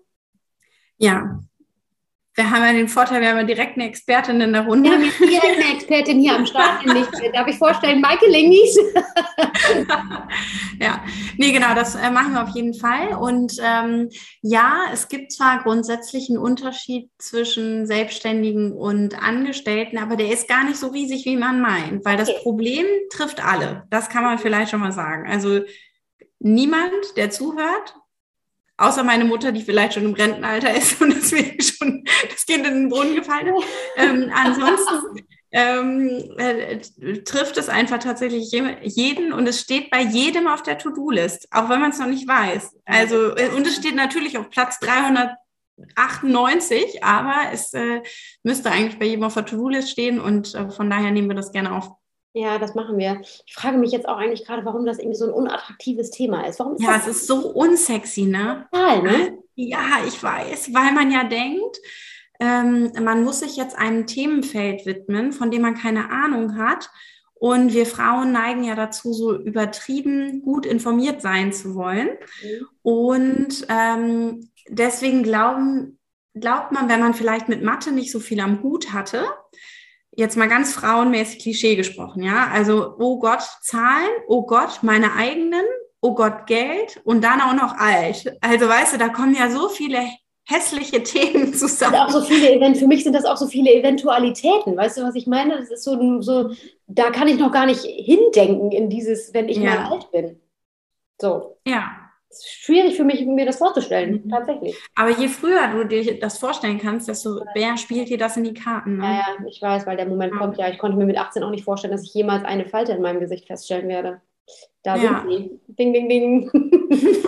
Ja, 0.97 1.41
wir 2.37 2.51
haben 2.51 2.63
ja 2.63 2.71
den 2.71 2.87
Vorteil, 2.87 3.19
wir 3.19 3.29
haben 3.29 3.37
ja 3.37 3.43
direkt 3.43 3.77
eine 3.77 3.87
Expertin 3.87 4.39
in 4.41 4.53
der 4.53 4.61
Runde. 4.61 4.91
Wir 4.91 4.95
haben 4.95 5.11
direkt 5.19 5.59
eine 5.59 5.73
Expertin 5.73 6.19
hier 6.19 6.35
am 6.35 6.45
Start. 6.45 6.85
Darf 7.33 7.47
ich 7.47 7.57
vorstellen, 7.57 7.99
Maike 7.99 8.29
Lingis? 8.29 8.77
ja, 10.79 11.03
nee, 11.37 11.51
genau, 11.51 11.73
das 11.73 11.95
äh, 11.95 12.11
machen 12.11 12.33
wir 12.33 12.43
auf 12.43 12.49
jeden 12.49 12.75
Fall. 12.75 13.15
Und 13.15 13.57
ähm, 13.59 14.09
ja, 14.43 14.83
es 14.93 15.07
gibt 15.07 15.31
zwar 15.31 15.63
grundsätzlich 15.63 16.29
einen 16.29 16.37
Unterschied 16.37 17.09
zwischen 17.17 17.87
Selbstständigen 17.87 18.71
und 18.71 19.19
Angestellten, 19.19 19.97
aber 19.97 20.15
der 20.15 20.31
ist 20.31 20.47
gar 20.47 20.63
nicht 20.63 20.77
so 20.77 20.89
riesig, 20.89 21.25
wie 21.25 21.37
man 21.37 21.59
meint, 21.59 22.05
weil 22.05 22.17
das 22.17 22.29
Problem 22.43 22.85
trifft 23.11 23.43
alle. 23.43 23.87
Das 23.89 24.09
kann 24.09 24.23
man 24.23 24.37
vielleicht 24.37 24.69
schon 24.69 24.81
mal 24.81 24.91
sagen. 24.91 25.27
Also 25.27 25.61
niemand, 26.37 26.93
der 27.15 27.31
zuhört, 27.31 27.95
außer 28.77 29.03
meine 29.03 29.25
Mutter, 29.25 29.51
die 29.51 29.63
vielleicht 29.63 29.95
schon 29.95 30.05
im 30.05 30.13
Rentenalter 30.13 30.73
ist 30.73 31.01
und 31.01 31.13
deswegen 31.15 31.61
schon 31.61 32.05
das 32.29 32.45
Kind 32.45 32.65
in 32.65 32.73
den 32.73 32.89
Brunnen 32.89 33.15
gefallen 33.15 33.47
ist. 33.47 33.67
Ähm, 33.97 34.31
ansonsten 34.33 35.25
ähm, 35.51 36.33
äh, 36.37 36.79
trifft 37.23 37.57
es 37.57 37.67
einfach 37.69 37.99
tatsächlich 37.99 38.51
jeden 38.51 39.33
und 39.33 39.47
es 39.47 39.61
steht 39.61 39.89
bei 39.89 40.01
jedem 40.01 40.47
auf 40.47 40.61
der 40.61 40.77
To-Do-List, 40.77 41.47
auch 41.51 41.69
wenn 41.69 41.81
man 41.81 41.91
es 41.91 41.99
noch 41.99 42.07
nicht 42.07 42.27
weiß. 42.27 42.75
Also, 42.85 43.35
äh, 43.35 43.49
und 43.55 43.65
es 43.65 43.77
steht 43.77 43.95
natürlich 43.95 44.37
auf 44.37 44.49
Platz 44.49 44.79
398, 44.79 47.03
aber 47.03 47.53
es 47.53 47.73
äh, 47.73 48.01
müsste 48.43 48.71
eigentlich 48.71 48.99
bei 48.99 49.05
jedem 49.05 49.23
auf 49.23 49.35
der 49.35 49.45
To-Do-List 49.45 49.89
stehen 49.89 50.19
und 50.19 50.53
äh, 50.53 50.69
von 50.69 50.89
daher 50.89 51.11
nehmen 51.11 51.29
wir 51.29 51.35
das 51.35 51.51
gerne 51.51 51.71
auf. 51.71 51.91
Ja, 52.37 52.59
das 52.59 52.75
machen 52.75 52.99
wir. 52.99 53.21
Ich 53.47 53.55
frage 53.55 53.79
mich 53.79 53.91
jetzt 53.91 54.07
auch 54.07 54.17
eigentlich 54.17 54.45
gerade, 54.45 54.63
warum 54.63 54.85
das 54.85 54.99
irgendwie 54.99 55.17
so 55.17 55.25
ein 55.25 55.33
unattraktives 55.33 56.11
Thema 56.11 56.45
ist. 56.45 56.59
Warum 56.59 56.75
ist 56.75 56.83
ja, 56.83 56.95
es 56.95 57.07
ist 57.07 57.25
so 57.25 57.49
unsexy, 57.49 58.25
ne? 58.25 58.67
Total, 58.71 59.01
ne? 59.01 59.37
Ja, 59.55 60.03
ich 60.07 60.21
weiß, 60.21 60.71
weil 60.71 60.93
man 60.93 61.09
ja 61.09 61.23
denkt, 61.23 61.77
ähm, 62.39 62.91
man 63.01 63.23
muss 63.23 63.39
sich 63.39 63.57
jetzt 63.57 63.75
einem 63.75 64.05
Themenfeld 64.05 64.85
widmen, 64.85 65.31
von 65.31 65.49
dem 65.49 65.63
man 65.63 65.73
keine 65.73 66.11
Ahnung 66.11 66.57
hat. 66.57 66.91
Und 67.33 67.73
wir 67.73 67.87
Frauen 67.87 68.31
neigen 68.31 68.63
ja 68.63 68.75
dazu, 68.75 69.13
so 69.13 69.35
übertrieben 69.35 70.43
gut 70.43 70.67
informiert 70.67 71.23
sein 71.23 71.51
zu 71.53 71.73
wollen. 71.73 72.09
Mhm. 72.43 72.67
Und 72.83 73.67
ähm, 73.69 74.49
deswegen 74.69 75.23
glauben, 75.23 75.97
glaubt 76.35 76.71
man, 76.71 76.87
wenn 76.87 76.99
man 76.99 77.15
vielleicht 77.15 77.49
mit 77.49 77.63
Mathe 77.63 77.91
nicht 77.91 78.11
so 78.11 78.19
viel 78.19 78.39
am 78.41 78.61
Hut 78.61 78.93
hatte, 78.93 79.25
jetzt 80.17 80.35
mal 80.35 80.49
ganz 80.49 80.73
frauenmäßig 80.73 81.39
Klischee 81.39 81.75
gesprochen, 81.75 82.23
ja, 82.23 82.49
also, 82.51 82.95
oh 82.99 83.19
Gott, 83.19 83.43
Zahlen, 83.61 84.09
oh 84.27 84.45
Gott, 84.45 84.79
meine 84.81 85.13
eigenen, 85.13 85.63
oh 86.01 86.15
Gott, 86.15 86.47
Geld 86.47 86.99
und 87.03 87.23
dann 87.23 87.39
auch 87.39 87.53
noch 87.53 87.77
alt. 87.77 88.35
Also, 88.41 88.67
weißt 88.67 88.93
du, 88.93 88.97
da 88.97 89.09
kommen 89.09 89.35
ja 89.35 89.49
so 89.49 89.69
viele 89.69 89.99
hässliche 90.43 91.03
Themen 91.03 91.53
zusammen. 91.53 91.95
auch 91.95 92.09
so 92.09 92.21
viele 92.21 92.51
Event 92.51 92.77
für 92.77 92.87
mich 92.87 93.03
sind 93.03 93.13
das 93.13 93.25
auch 93.25 93.37
so 93.37 93.47
viele 93.47 93.71
Eventualitäten. 93.71 94.75
Weißt 94.75 94.97
du, 94.97 95.03
was 95.03 95.15
ich 95.15 95.27
meine? 95.27 95.57
Das 95.57 95.69
ist 95.69 95.83
so, 95.83 96.21
so 96.21 96.51
da 96.87 97.11
kann 97.11 97.27
ich 97.27 97.37
noch 97.37 97.51
gar 97.51 97.65
nicht 97.65 97.83
hindenken 97.83 98.71
in 98.71 98.89
dieses, 98.89 99.33
wenn 99.33 99.49
ich 99.49 99.57
ja. 99.57 99.75
mal 99.75 99.91
alt 99.91 100.11
bin. 100.11 100.39
So. 101.21 101.57
Ja. 101.67 102.06
Es 102.29 102.39
ist 102.39 102.49
schwierig 102.49 102.97
für 102.97 103.05
mich, 103.05 103.25
mir 103.25 103.45
das 103.45 103.57
vorzustellen, 103.57 104.23
mhm. 104.23 104.29
tatsächlich. 104.29 104.75
Aber 104.95 105.11
je 105.11 105.27
früher 105.27 105.67
du 105.69 105.85
dir 105.85 106.19
das 106.19 106.37
vorstellen 106.37 106.77
kannst, 106.77 107.07
desto 107.07 107.41
mehr 107.55 107.77
spielt 107.77 108.09
dir 108.09 108.17
das 108.17 108.35
in 108.37 108.43
die 108.43 108.53
Karten. 108.53 108.97
Ne? 108.97 109.03
Ja, 109.03 109.13
ja, 109.13 109.45
ich 109.47 109.61
weiß, 109.61 109.85
weil 109.87 109.97
der 109.97 110.07
Moment 110.07 110.33
ja. 110.33 110.39
kommt 110.39 110.57
ja. 110.57 110.69
Ich 110.69 110.77
konnte 110.77 110.97
mir 110.97 111.05
mit 111.05 111.17
18 111.17 111.43
auch 111.43 111.49
nicht 111.49 111.63
vorstellen, 111.63 111.91
dass 111.91 112.03
ich 112.03 112.13
jemals 112.13 112.43
eine 112.43 112.65
Falte 112.65 112.91
in 112.91 113.01
meinem 113.01 113.19
Gesicht 113.19 113.47
feststellen 113.47 113.87
werde. 113.87 114.21
Da 114.83 114.95
ja. 114.95 115.25
sind 115.27 115.31
sie. 115.31 115.59
Ding, 115.67 115.93
ding, 115.93 116.09
ding. 116.09 116.51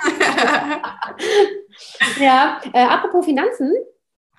ja, 2.19 2.61
äh, 2.73 2.83
apropos 2.83 3.25
Finanzen. 3.25 3.73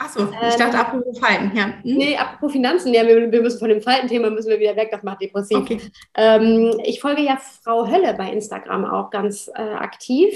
Achso, 0.03 0.29
ich 0.49 0.55
dachte 0.57 0.77
ähm, 0.77 0.81
apropos 0.81 1.19
Falten, 1.19 1.55
ja. 1.55 1.67
Hm? 1.67 1.75
Nee, 1.83 2.17
apropos 2.17 2.53
Finanzen, 2.53 2.95
ja, 2.95 3.07
wir, 3.07 3.31
wir, 3.31 3.43
müssen 3.43 3.59
von 3.59 3.69
dem 3.69 3.83
Faltenthema 3.83 4.31
müssen 4.31 4.49
wir 4.49 4.59
wieder 4.59 4.75
weg, 4.75 4.89
das 4.91 5.03
macht 5.03 5.21
depressiv. 5.21 5.59
Okay. 5.59 5.79
Ähm, 6.17 6.81
ich 6.85 7.03
folge 7.03 7.21
ja 7.21 7.37
Frau 7.37 7.87
Hölle 7.87 8.15
bei 8.15 8.33
Instagram 8.33 8.87
auch 8.87 9.11
ganz 9.11 9.51
äh, 9.55 9.61
aktiv. 9.61 10.33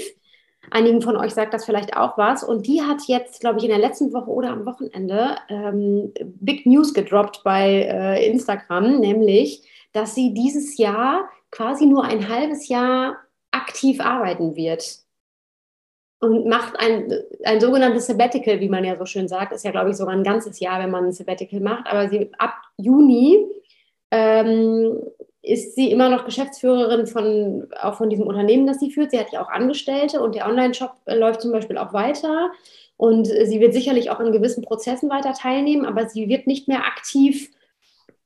Einigen 0.69 1.01
von 1.01 1.17
euch 1.17 1.33
sagt 1.33 1.55
das 1.55 1.65
vielleicht 1.65 1.97
auch 1.97 2.15
was. 2.15 2.43
Und 2.43 2.67
die 2.67 2.83
hat 2.83 3.01
jetzt, 3.07 3.39
glaube 3.39 3.57
ich, 3.57 3.63
in 3.63 3.71
der 3.71 3.79
letzten 3.79 4.13
Woche 4.13 4.29
oder 4.29 4.51
am 4.51 4.67
Wochenende 4.67 5.35
ähm, 5.49 6.13
Big 6.23 6.67
News 6.67 6.93
gedroppt 6.93 7.41
bei 7.43 7.87
äh, 7.89 8.29
Instagram, 8.29 8.99
nämlich, 8.99 9.67
dass 9.93 10.13
sie 10.13 10.35
dieses 10.35 10.77
Jahr 10.77 11.27
quasi 11.49 11.87
nur 11.87 12.03
ein 12.03 12.29
halbes 12.29 12.67
Jahr 12.67 13.17
aktiv 13.49 13.99
arbeiten 13.99 14.55
wird 14.55 15.04
und 16.19 16.47
macht 16.47 16.79
ein, 16.79 17.11
ein 17.43 17.59
sogenanntes 17.59 18.07
Sabbatical, 18.07 18.59
wie 18.59 18.69
man 18.69 18.83
ja 18.83 18.97
so 18.97 19.05
schön 19.05 19.27
sagt. 19.27 19.53
Ist 19.53 19.65
ja, 19.65 19.71
glaube 19.71 19.89
ich, 19.89 19.97
sogar 19.97 20.13
ein 20.13 20.23
ganzes 20.23 20.59
Jahr, 20.59 20.79
wenn 20.79 20.91
man 20.91 21.05
ein 21.05 21.11
Sabbatical 21.11 21.59
macht. 21.59 21.87
Aber 21.87 22.09
sie 22.09 22.31
ab 22.37 22.55
Juni 22.77 23.45
ähm, 24.11 25.01
ist 25.41 25.75
sie 25.75 25.91
immer 25.91 26.09
noch 26.09 26.25
Geschäftsführerin 26.25 27.05
von, 27.05 27.67
auch 27.81 27.95
von 27.95 28.09
diesem 28.09 28.27
Unternehmen, 28.27 28.65
das 28.65 28.79
sie 28.79 28.91
führt. 28.91 29.11
Sie 29.11 29.19
hat 29.19 29.31
ja 29.31 29.43
auch 29.43 29.49
Angestellte 29.49 30.21
und 30.21 30.35
der 30.35 30.47
Online-Shop 30.47 30.93
läuft 31.07 31.41
zum 31.41 31.51
Beispiel 31.51 31.77
auch 31.77 31.93
weiter. 31.93 32.51
Und 32.97 33.27
sie 33.27 33.59
wird 33.59 33.73
sicherlich 33.73 34.09
auch 34.09 34.21
in 34.21 34.31
gewissen 34.31 34.63
Prozessen 34.63 35.09
weiter 35.09 35.33
teilnehmen, 35.33 35.85
aber 35.85 36.07
sie 36.07 36.29
wird 36.29 36.47
nicht 36.47 36.67
mehr 36.67 36.85
aktiv 36.85 37.51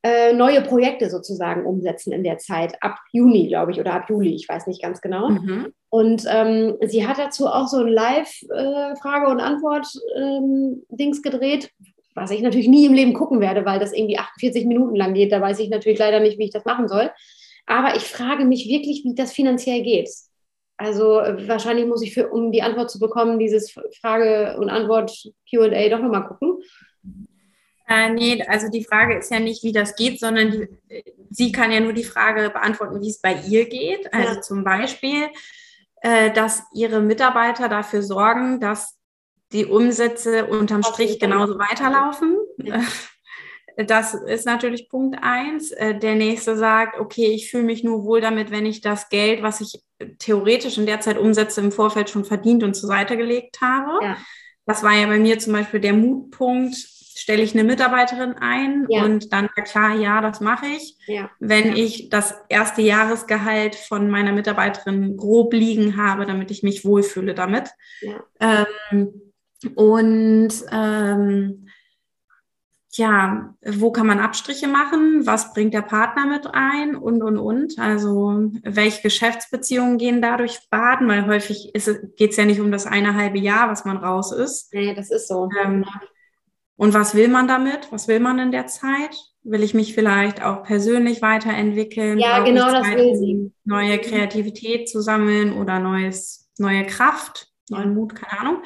äh, 0.04 0.34
neue 0.34 0.62
Projekte 0.62 1.10
sozusagen 1.10 1.66
umsetzen 1.66 2.14
in 2.14 2.24
der 2.24 2.38
Zeit, 2.38 2.76
ab 2.82 3.00
Juni, 3.12 3.48
glaube 3.48 3.72
ich, 3.72 3.80
oder 3.80 3.94
ab 3.94 4.10
Juli, 4.10 4.34
ich 4.34 4.48
weiß 4.48 4.68
nicht 4.68 4.82
ganz 4.82 5.02
genau. 5.02 5.30
Mhm. 5.30 5.74
Und 5.90 6.26
ähm, 6.30 6.78
sie 6.86 7.06
hat 7.06 7.18
dazu 7.18 7.48
auch 7.48 7.68
so 7.68 7.78
ein 7.78 7.88
Live-Frage- 7.88 9.28
äh, 9.28 9.32
und 9.32 9.40
Antwort-Dings 9.42 11.18
ähm, 11.18 11.22
gedreht, 11.22 11.72
was 12.16 12.32
ich 12.32 12.42
natürlich 12.42 12.68
nie 12.68 12.86
im 12.86 12.94
Leben 12.94 13.14
gucken 13.14 13.42
werde, 13.42 13.66
weil 13.66 13.80
das 13.80 13.94
irgendwie 13.94 14.18
48 14.18 14.66
Minuten 14.66 14.96
lang 14.96 15.14
geht. 15.14 15.32
Da 15.32 15.42
weiß 15.42 15.60
ich 15.60 15.70
natürlich 15.70 16.00
leider 16.00 16.20
nicht, 16.20 16.38
wie 16.38 16.46
ich 16.46 16.54
das 16.54 16.66
machen 16.66 16.88
soll. 16.88 17.12
Aber 17.66 17.96
ich 17.96 18.04
frage 18.04 18.46
mich 18.46 18.68
wirklich, 18.68 19.04
wie 19.04 19.16
das 19.16 19.32
finanziell 19.32 19.84
geht. 19.84 20.10
Also 20.78 21.04
wahrscheinlich 21.04 21.86
muss 21.86 22.02
ich, 22.02 22.14
für, 22.14 22.30
um 22.30 22.54
die 22.54 22.62
Antwort 22.62 22.90
zu 22.90 23.00
bekommen, 23.00 23.38
dieses 23.38 23.76
Frage- 24.02 24.58
und 24.58 24.70
Antwort-QA 24.70 25.90
doch 25.90 26.00
nochmal 26.00 26.26
gucken. 26.26 26.64
Äh, 27.90 28.12
nee, 28.12 28.44
also 28.48 28.70
die 28.70 28.84
Frage 28.84 29.18
ist 29.18 29.32
ja 29.32 29.40
nicht, 29.40 29.64
wie 29.64 29.72
das 29.72 29.96
geht, 29.96 30.20
sondern 30.20 30.52
die, 30.52 31.04
sie 31.32 31.52
kann 31.52 31.72
ja 31.72 31.80
nur 31.80 31.94
die 31.94 32.04
Frage 32.04 32.52
beantworten, 32.52 33.02
wie 33.02 33.10
es 33.10 33.20
bei 33.20 33.34
ihr 33.48 33.68
geht. 33.68 34.14
Also 34.14 34.36
ja. 34.36 34.42
zum 34.42 34.64
Beispiel, 34.64 35.28
äh, 36.02 36.32
dass 36.32 36.64
ihre 36.72 37.02
Mitarbeiter 37.02 37.68
dafür 37.68 38.04
sorgen, 38.04 38.60
dass 38.60 38.96
die 39.52 39.66
Umsätze 39.66 40.46
unterm 40.46 40.84
Strich 40.84 41.20
genauso 41.20 41.58
weiterlaufen. 41.58 42.38
Ja. 42.58 42.82
Das 43.88 44.14
ist 44.14 44.46
natürlich 44.46 44.90
Punkt 44.90 45.20
eins. 45.22 45.72
Äh, 45.72 45.98
der 45.98 46.16
nächste 46.16 46.58
sagt, 46.58 47.00
okay, 47.00 47.28
ich 47.28 47.50
fühle 47.50 47.64
mich 47.64 47.82
nur 47.82 48.04
wohl 48.04 48.20
damit, 48.20 48.52
wenn 48.52 48.66
ich 48.66 48.82
das 48.82 49.08
Geld, 49.08 49.42
was 49.42 49.62
ich 49.62 49.82
theoretisch 50.18 50.78
in 50.78 50.86
der 50.86 51.00
Zeit 51.00 51.18
umsetze, 51.18 51.62
im 51.62 51.72
Vorfeld 51.72 52.10
schon 52.10 52.26
verdient 52.26 52.62
und 52.64 52.74
zur 52.74 52.90
Seite 52.90 53.16
gelegt 53.16 53.62
habe. 53.62 54.04
Ja. 54.04 54.18
Das 54.66 54.84
war 54.84 54.92
ja 54.92 55.08
bei 55.08 55.18
mir 55.18 55.40
zum 55.40 55.54
Beispiel 55.54 55.80
der 55.80 55.94
Mutpunkt, 55.94 56.76
stelle 57.20 57.42
ich 57.44 57.54
eine 57.54 57.64
Mitarbeiterin 57.64 58.36
ein 58.40 58.86
ja. 58.90 59.04
und 59.04 59.34
dann 59.34 59.50
war 59.56 59.64
klar, 59.64 59.96
ja, 59.96 60.22
das 60.22 60.40
mache 60.40 60.68
ich. 60.68 60.98
Ja. 61.08 61.30
Wenn 61.40 61.70
ja. 61.70 61.76
ich 61.76 62.10
das 62.10 62.36
erste 62.50 62.82
Jahresgehalt 62.82 63.76
von 63.76 64.10
meiner 64.10 64.32
Mitarbeiterin 64.32 65.18
grob 65.18 65.54
liegen 65.54 65.98
habe, 65.98 66.26
damit 66.26 66.52
ich 66.52 66.64
mich 66.64 66.86
wohlfühle 66.86 67.36
damit. 67.36 67.70
Ähm, 68.40 69.34
und 69.76 70.54
ähm, 70.72 71.68
ja, 72.94 73.56
wo 73.64 73.92
kann 73.92 74.08
man 74.08 74.20
Abstriche 74.20 74.68
machen? 74.68 75.26
Was 75.26 75.54
bringt 75.54 75.74
der 75.74 75.84
Partner 75.84 76.26
mit 76.26 76.48
ein? 76.52 76.96
Und, 76.96 77.22
und, 77.22 77.38
und. 77.38 77.78
Also, 77.78 78.52
welche 78.64 79.04
Geschäftsbeziehungen 79.04 79.98
gehen 79.98 80.22
dadurch 80.22 80.60
baden? 80.72 81.08
Weil 81.08 81.28
häufig 81.28 81.72
geht 81.74 82.32
es 82.32 82.38
ja 82.38 82.46
nicht 82.46 82.60
um 82.60 82.72
das 82.72 82.88
eine 82.88 83.16
halbe 83.16 83.38
Jahr, 83.38 83.70
was 83.70 83.86
man 83.86 83.98
raus 83.98 84.32
ist. 84.32 84.74
Nee, 84.74 84.96
das 84.96 85.12
ist 85.12 85.28
so. 85.28 85.50
Ähm, 85.64 85.86
und 86.80 86.94
was 86.94 87.14
will 87.14 87.28
man 87.28 87.50
damit? 87.50 87.92
Was 87.92 88.08
will 88.08 88.22
man 88.22 88.40
in 88.40 88.54
der 88.54 88.66
Zeit? 88.68 89.14
Will 89.44 89.64
ich 89.64 89.74
mich 89.74 89.94
vielleicht 89.94 90.42
auch 90.42 90.64
persönlich 90.64 91.22
weiterentwickeln? 91.22 92.18
Ja, 92.20 92.40
genau 92.40 92.72
das 92.72 92.88
will 92.88 93.16
sie. 93.18 93.52
Neue 93.66 94.00
Kreativität 94.00 94.88
zu 94.88 95.02
sammeln 95.02 95.52
oder 95.52 95.80
neues, 95.80 96.50
neue 96.58 96.86
Kraft, 96.86 97.50
neuen 97.70 97.94
Mut, 97.94 98.16
keine 98.16 98.40
Ahnung. 98.40 98.64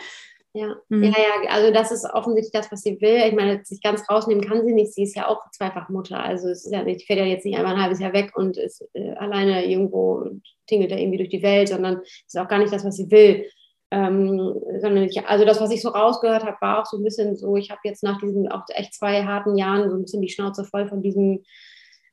Ja. 0.54 0.76
Mhm. 0.89 1.06
ja, 1.06 1.10
ja, 1.10 1.49
also 1.49 1.73
das 1.73 1.91
ist 1.91 2.06
offensichtlich 2.06 2.52
das, 2.52 2.71
was 2.71 2.82
sie 2.82 3.02
will. 3.02 3.28
Ich 3.28 3.34
meine, 3.34 3.65
sich 3.65 3.82
ganz 3.82 4.08
rausnehmen 4.08 4.47
kann 4.47 4.63
sie 4.63 4.73
nicht. 4.73 4.93
Sie 4.93 5.02
ist 5.02 5.15
ja 5.15 5.28
auch 5.28 5.41
zweifach 5.52 5.89
Mutter. 5.89 6.23
Also 6.23 6.49
es 6.49 6.65
ist 6.65 6.71
ja 6.71 6.84
nicht, 6.84 7.08
fährt 7.08 7.17
ja 7.17 7.26
jetzt 7.26 7.45
nicht 7.45 7.57
einmal 7.57 7.74
ein 7.74 7.82
halbes 7.82 7.99
Jahr 7.99 8.14
weg 8.14 8.34
und 8.36 8.57
ist 8.57 8.88
äh, 8.93 9.14
alleine 9.14 9.66
irgendwo 9.66 10.18
und 10.18 10.43
tingelt 10.68 10.91
da 10.91 10.97
irgendwie 10.97 11.18
durch 11.18 11.30
die 11.30 11.41
Welt, 11.41 11.70
sondern 11.70 12.01
ist 12.03 12.38
auch 12.38 12.47
gar 12.47 12.59
nicht 12.59 12.72
das, 12.72 12.86
was 12.86 12.95
sie 12.95 13.09
will. 13.09 13.47
Ähm, 13.94 14.60
sondern 14.82 15.04
ich, 15.04 15.24
also 15.28 15.46
das, 15.46 15.62
was 15.62 15.70
ich 15.70 15.84
so 15.84 15.89
rausgehört 15.89 16.44
habe, 16.44 16.58
war 16.62 16.82
auch 16.82 16.88
so 16.88 16.98
ein 16.98 17.04
bisschen 17.04 17.36
so, 17.36 17.58
ich 17.58 17.70
habe 17.70 17.82
jetzt 17.84 18.02
nach 18.02 18.20
diesen 18.20 18.52
auch 18.52 18.64
echt 18.70 18.96
zwei 18.96 19.24
harten 19.24 19.56
Jahren 19.56 19.91
so 19.91 19.96
ein 19.96 20.02
bisschen 20.02 20.24
die 20.24 20.30
Schnauze 20.30 20.66
voll 20.66 20.88
von 20.88 21.04
diesem 21.04 21.44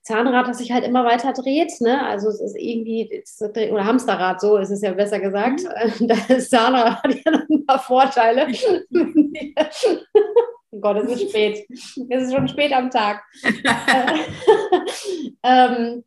Zahnrad, 0.03 0.47
das 0.47 0.59
sich 0.59 0.73
halt 0.73 0.85
immer 0.85 1.07
weiter 1.07 1.33
dreht. 1.33 1.73
Ne? 1.81 2.07
Also 2.07 2.29
es 2.29 2.43
ist 2.43 2.55
irgendwie, 2.59 3.25
oder 3.71 3.87
Hamsterrad, 3.87 4.43
so 4.43 4.59
ist 4.59 4.69
es 4.69 4.83
ja 4.83 4.93
besser 4.93 5.21
gesagt. 5.21 5.63
Mhm. 5.63 6.09
Das 6.29 6.51
Zahnrad 6.51 7.03
hat 7.03 7.15
ja 7.25 7.33
noch 7.33 7.49
ein 7.49 7.65
paar 7.65 7.79
Vorteile. 7.79 8.47
oh 10.71 10.81
Gott, 10.81 10.99
es 10.99 11.13
ist 11.13 11.31
spät. 11.31 11.67
Es 11.71 12.25
ist 12.25 12.35
schon 12.35 12.47
spät 12.47 12.75
am 12.75 12.91
Tag. 12.91 13.23
ähm, 15.43 16.05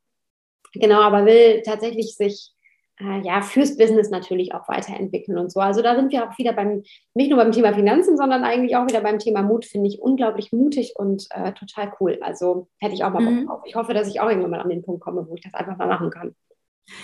genau, 0.73 1.01
aber 1.01 1.25
will 1.25 1.63
tatsächlich 1.63 2.15
sich 2.15 2.52
äh, 2.99 3.21
ja, 3.21 3.41
fürs 3.41 3.77
Business 3.77 4.09
natürlich 4.09 4.53
auch 4.53 4.67
weiterentwickeln 4.67 5.37
und 5.37 5.51
so. 5.51 5.59
Also 5.59 5.81
da 5.81 5.95
sind 5.95 6.11
wir 6.11 6.27
auch 6.27 6.37
wieder 6.37 6.53
beim, 6.53 6.83
nicht 7.13 7.29
nur 7.29 7.39
beim 7.39 7.51
Thema 7.51 7.73
Finanzen, 7.73 8.17
sondern 8.17 8.43
eigentlich 8.43 8.75
auch 8.75 8.87
wieder 8.87 9.01
beim 9.01 9.19
Thema 9.19 9.41
Mut, 9.41 9.65
finde 9.65 9.89
ich 9.89 10.01
unglaublich 10.01 10.51
mutig 10.51 10.93
und 10.95 11.27
äh, 11.31 11.53
total 11.53 11.91
cool. 11.99 12.19
Also 12.21 12.67
hätte 12.79 12.93
ich 12.93 13.03
auch 13.03 13.11
mal 13.11 13.23
Bock 13.23 13.33
mhm. 13.33 13.47
drauf. 13.47 13.61
Ich 13.65 13.75
hoffe, 13.75 13.93
dass 13.93 14.07
ich 14.07 14.19
auch 14.19 14.29
irgendwann 14.29 14.51
mal 14.51 14.61
an 14.61 14.69
den 14.69 14.83
Punkt 14.83 15.01
komme, 15.01 15.25
wo 15.27 15.35
ich 15.35 15.41
das 15.41 15.53
einfach 15.53 15.77
mal 15.77 15.87
machen 15.87 16.09
kann. 16.09 16.35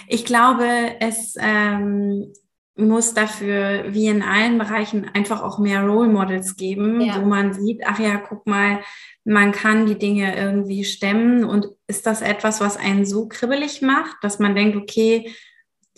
Ich 0.07 0.25
glaube, 0.25 0.67
es 0.99 1.35
ähm, 1.39 2.33
muss 2.75 3.13
dafür, 3.13 3.85
wie 3.89 4.07
in 4.07 4.21
allen 4.21 4.57
Bereichen, 4.57 5.09
einfach 5.13 5.41
auch 5.41 5.59
mehr 5.59 5.83
Role 5.83 6.09
Models 6.09 6.55
geben, 6.55 7.01
ja. 7.01 7.21
wo 7.21 7.25
man 7.25 7.53
sieht, 7.53 7.81
ach 7.85 7.99
ja, 7.99 8.17
guck 8.17 8.45
mal, 8.45 8.79
man 9.23 9.51
kann 9.51 9.85
die 9.85 9.97
Dinge 9.97 10.35
irgendwie 10.35 10.83
stemmen. 10.83 11.43
Und 11.43 11.67
ist 11.87 12.05
das 12.05 12.21
etwas, 12.21 12.61
was 12.61 12.77
einen 12.77 13.05
so 13.05 13.27
kribbelig 13.27 13.81
macht, 13.81 14.17
dass 14.21 14.39
man 14.39 14.55
denkt, 14.55 14.77
okay, 14.77 15.31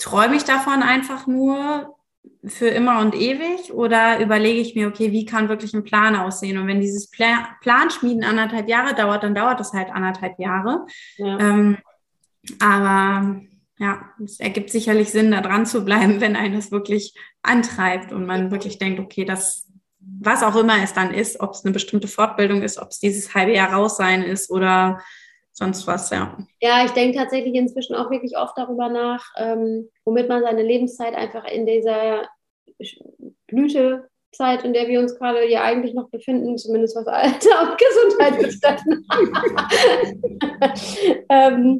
träume 0.02 0.36
ich 0.36 0.44
davon 0.44 0.82
einfach 0.84 1.28
nur 1.28 1.96
für 2.44 2.68
immer 2.68 3.00
und 3.00 3.16
ewig 3.16 3.72
oder 3.72 4.20
überlege 4.20 4.60
ich 4.60 4.76
mir, 4.76 4.88
okay, 4.88 5.12
wie 5.12 5.26
kann 5.26 5.48
wirklich 5.48 5.74
ein 5.74 5.84
Plan 5.84 6.16
aussehen? 6.16 6.58
Und 6.58 6.68
wenn 6.68 6.82
dieses 6.82 7.10
Pla 7.10 7.50
Planschmieden 7.62 8.24
anderthalb 8.24 8.68
Jahre 8.68 8.96
dauert, 8.96 9.24
dann 9.24 9.36
dauert 9.36 9.60
das 9.60 9.74
halt 9.74 9.90
anderthalb 9.92 10.40
Jahre. 10.40 10.86
Ja. 11.18 11.40
Ähm, 11.40 11.78
aber 12.60 13.42
ja, 13.78 14.10
es 14.24 14.40
ergibt 14.40 14.72
sicherlich 14.72 15.12
Sinn, 15.12 15.32
da 15.32 15.42
dran 15.42 15.66
zu 15.68 15.86
bleiben, 15.86 16.20
wenn 16.22 16.36
einen 16.36 16.56
das 16.56 16.72
wirklich 16.72 17.14
antreibt 17.44 18.12
und 18.12 18.26
man 18.26 18.50
wirklich 18.50 18.80
denkt, 18.80 19.00
okay, 19.00 19.24
das, 19.24 19.68
was 20.00 20.42
auch 20.42 20.56
immer 20.56 20.84
es 20.84 20.94
dann 20.94 21.14
ist, 21.14 21.40
ob 21.40 21.52
es 21.52 21.64
eine 21.64 21.74
bestimmte 21.74 22.08
Fortbildung 22.08 22.64
ist, 22.64 22.80
ob 22.80 22.90
es 22.90 23.00
dieses 23.00 23.36
halbe 23.36 23.54
Jahr 23.54 23.74
raus 23.74 23.98
sein 23.98 24.24
ist 24.24 24.50
oder 24.50 25.00
sonst 25.54 25.88
was, 25.88 26.10
ja. 26.10 26.38
Ja, 26.62 26.86
ich 26.86 26.92
denke 26.92 27.18
tatsächlich 27.18 27.56
inzwischen 27.56 27.96
auch 27.96 28.10
wirklich 28.10 28.38
oft 28.38 28.58
darüber 28.58 28.90
nach, 28.90 29.26
ähm, 29.38 29.90
womit 30.06 30.30
man 30.30 30.44
seine 30.44 30.64
Lebenszeit 30.64 31.16
einfach 31.16 31.46
in 31.46 31.66
dieser 31.66 32.28
Blütezeit, 33.48 34.64
in 34.64 34.74
der 34.74 34.88
wir 34.88 35.00
uns 35.00 35.18
gerade 35.18 35.48
ja 35.50 35.64
eigentlich 35.64 35.94
noch 35.94 36.10
befinden, 36.10 36.58
zumindest 36.58 36.96
was 36.96 37.08
Alter 37.08 37.72
und 37.72 37.78
Gesundheit 37.78 38.40
betrifft. 38.40 38.84
ähm, 41.30 41.80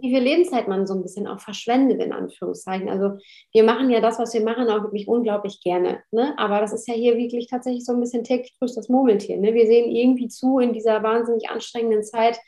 wie 0.00 0.14
viel 0.14 0.22
Lebenszeit 0.22 0.68
man 0.68 0.86
so 0.86 0.94
ein 0.94 1.02
bisschen 1.02 1.26
auch 1.26 1.40
verschwendet, 1.40 2.00
in 2.00 2.12
Anführungszeichen. 2.12 2.88
Also 2.88 3.18
wir 3.52 3.64
machen 3.64 3.90
ja 3.90 4.00
das, 4.00 4.18
was 4.18 4.32
wir 4.34 4.42
machen, 4.42 4.68
auch 4.68 4.82
wirklich 4.82 5.08
unglaublich 5.08 5.60
gerne. 5.62 6.02
Ne? 6.10 6.34
Aber 6.38 6.60
das 6.60 6.72
ist 6.72 6.86
ja 6.86 6.94
hier 6.94 7.16
wirklich 7.16 7.48
tatsächlich 7.48 7.84
so 7.84 7.92
ein 7.92 8.00
bisschen 8.00 8.24
täglich 8.24 8.54
grüßt 8.58 8.76
das 8.76 8.88
Murmeltier. 8.88 9.38
Ne? 9.38 9.54
Wir 9.54 9.66
sehen 9.66 9.90
irgendwie 9.90 10.28
zu 10.28 10.58
in 10.58 10.72
dieser 10.72 11.02
wahnsinnig 11.02 11.50
anstrengenden 11.50 12.04
Zeit, 12.04 12.38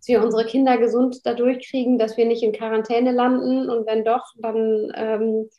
dass 0.00 0.08
wir 0.08 0.22
unsere 0.22 0.46
Kinder 0.46 0.78
gesund 0.78 1.20
dadurch 1.24 1.68
kriegen, 1.68 1.98
dass 1.98 2.16
wir 2.16 2.24
nicht 2.24 2.42
in 2.42 2.52
Quarantäne 2.52 3.12
landen. 3.12 3.68
Und 3.68 3.86
wenn 3.86 4.02
doch, 4.02 4.24
dann 4.38 4.90
ähm, 4.94 5.50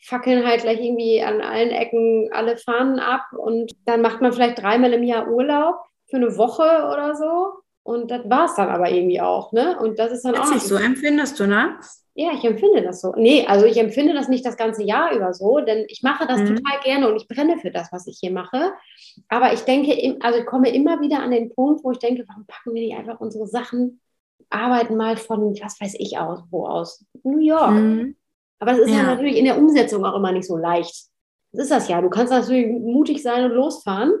fackeln 0.00 0.46
halt 0.46 0.62
gleich 0.62 0.80
irgendwie 0.80 1.20
an 1.20 1.40
allen 1.40 1.70
Ecken 1.70 2.28
alle 2.32 2.56
Fahnen 2.56 3.00
ab. 3.00 3.24
Und 3.36 3.72
dann 3.84 4.00
macht 4.00 4.20
man 4.20 4.32
vielleicht 4.32 4.62
dreimal 4.62 4.92
im 4.92 5.02
Jahr 5.02 5.28
Urlaub 5.28 5.74
für 6.08 6.16
eine 6.16 6.36
Woche 6.36 6.62
oder 6.62 7.16
so 7.16 7.61
und 7.84 8.10
das 8.10 8.28
war 8.28 8.46
es 8.46 8.54
dann 8.54 8.68
aber 8.68 8.90
irgendwie 8.90 9.20
auch, 9.20 9.52
ne? 9.52 9.78
Und 9.78 9.98
das 9.98 10.12
ist 10.12 10.24
dann 10.24 10.32
Witzig, 10.32 10.46
auch. 10.46 10.54
Nicht 10.54 10.66
so 10.66 10.76
empfindest 10.76 11.40
du, 11.40 11.46
ne? 11.46 11.76
Ja, 12.14 12.32
ich 12.34 12.44
empfinde 12.44 12.82
das 12.82 13.00
so. 13.00 13.14
Nee, 13.16 13.46
also 13.46 13.64
ich 13.64 13.78
empfinde 13.78 14.12
das 14.12 14.28
nicht 14.28 14.44
das 14.44 14.56
ganze 14.56 14.82
Jahr 14.82 15.14
über 15.14 15.32
so, 15.32 15.60
denn 15.60 15.86
ich 15.88 16.02
mache 16.02 16.26
das 16.26 16.40
mhm. 16.40 16.56
total 16.56 16.80
gerne 16.84 17.08
und 17.08 17.16
ich 17.16 17.26
brenne 17.26 17.56
für 17.58 17.70
das, 17.70 17.90
was 17.90 18.06
ich 18.06 18.18
hier 18.20 18.30
mache. 18.30 18.72
Aber 19.28 19.52
ich 19.54 19.60
denke, 19.60 20.18
also 20.20 20.38
ich 20.38 20.46
komme 20.46 20.70
immer 20.70 21.00
wieder 21.00 21.20
an 21.20 21.30
den 21.30 21.54
Punkt, 21.54 21.82
wo 21.82 21.90
ich 21.90 21.98
denke, 21.98 22.24
warum 22.28 22.44
packen 22.46 22.74
wir 22.74 22.82
nicht 22.82 22.96
einfach 22.96 23.18
unsere 23.18 23.46
Sachen, 23.46 24.00
arbeiten 24.50 24.96
mal 24.96 25.16
von, 25.16 25.54
was 25.62 25.80
weiß 25.80 25.94
ich 25.98 26.18
aus, 26.18 26.40
wo 26.50 26.66
aus? 26.66 27.04
New 27.22 27.38
York. 27.38 27.72
Mhm. 27.72 28.16
Aber 28.58 28.72
es 28.72 28.78
ist 28.80 28.90
ja. 28.90 28.98
ja 28.98 29.02
natürlich 29.04 29.38
in 29.38 29.46
der 29.46 29.58
Umsetzung 29.58 30.04
auch 30.04 30.14
immer 30.14 30.32
nicht 30.32 30.46
so 30.46 30.56
leicht. 30.56 31.06
Das 31.52 31.64
ist 31.64 31.70
das 31.70 31.88
ja. 31.88 32.00
Du 32.02 32.10
kannst 32.10 32.32
natürlich 32.32 32.66
mutig 32.66 33.22
sein 33.22 33.44
und 33.44 33.52
losfahren. 33.52 34.12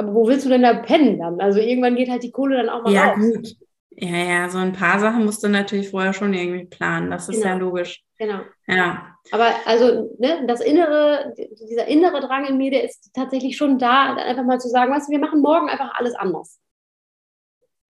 Aber 0.00 0.14
wo 0.14 0.26
willst 0.26 0.46
du 0.46 0.48
denn 0.48 0.62
da 0.62 0.72
pennen 0.72 1.18
dann? 1.18 1.38
Also 1.42 1.60
irgendwann 1.60 1.94
geht 1.94 2.08
halt 2.08 2.22
die 2.22 2.30
Kohle 2.30 2.56
dann 2.56 2.70
auch 2.70 2.82
mal 2.82 2.90
ja, 2.90 3.10
raus. 3.10 3.18
Gut. 3.18 3.56
Ja, 3.90 4.16
ja, 4.16 4.48
so 4.48 4.56
ein 4.56 4.72
paar 4.72 4.98
Sachen 4.98 5.26
musst 5.26 5.44
du 5.44 5.48
natürlich 5.48 5.90
vorher 5.90 6.14
schon 6.14 6.32
irgendwie 6.32 6.64
planen. 6.64 7.10
Das 7.10 7.28
ist 7.28 7.42
genau. 7.42 7.48
ja 7.48 7.54
logisch. 7.56 8.02
Genau. 8.16 8.40
Ja. 8.66 9.14
Aber 9.30 9.50
also, 9.66 10.16
ne, 10.18 10.46
das 10.46 10.62
innere, 10.62 11.34
dieser 11.36 11.86
innere 11.86 12.20
Drang 12.20 12.46
in 12.46 12.56
mir, 12.56 12.70
der 12.70 12.84
ist 12.84 13.10
tatsächlich 13.12 13.58
schon 13.58 13.78
da, 13.78 14.14
einfach 14.14 14.44
mal 14.44 14.58
zu 14.58 14.70
sagen, 14.70 14.90
weißt 14.90 15.08
du, 15.08 15.12
wir 15.12 15.18
machen 15.18 15.42
morgen 15.42 15.68
einfach 15.68 15.92
alles 15.94 16.14
anders. 16.14 16.58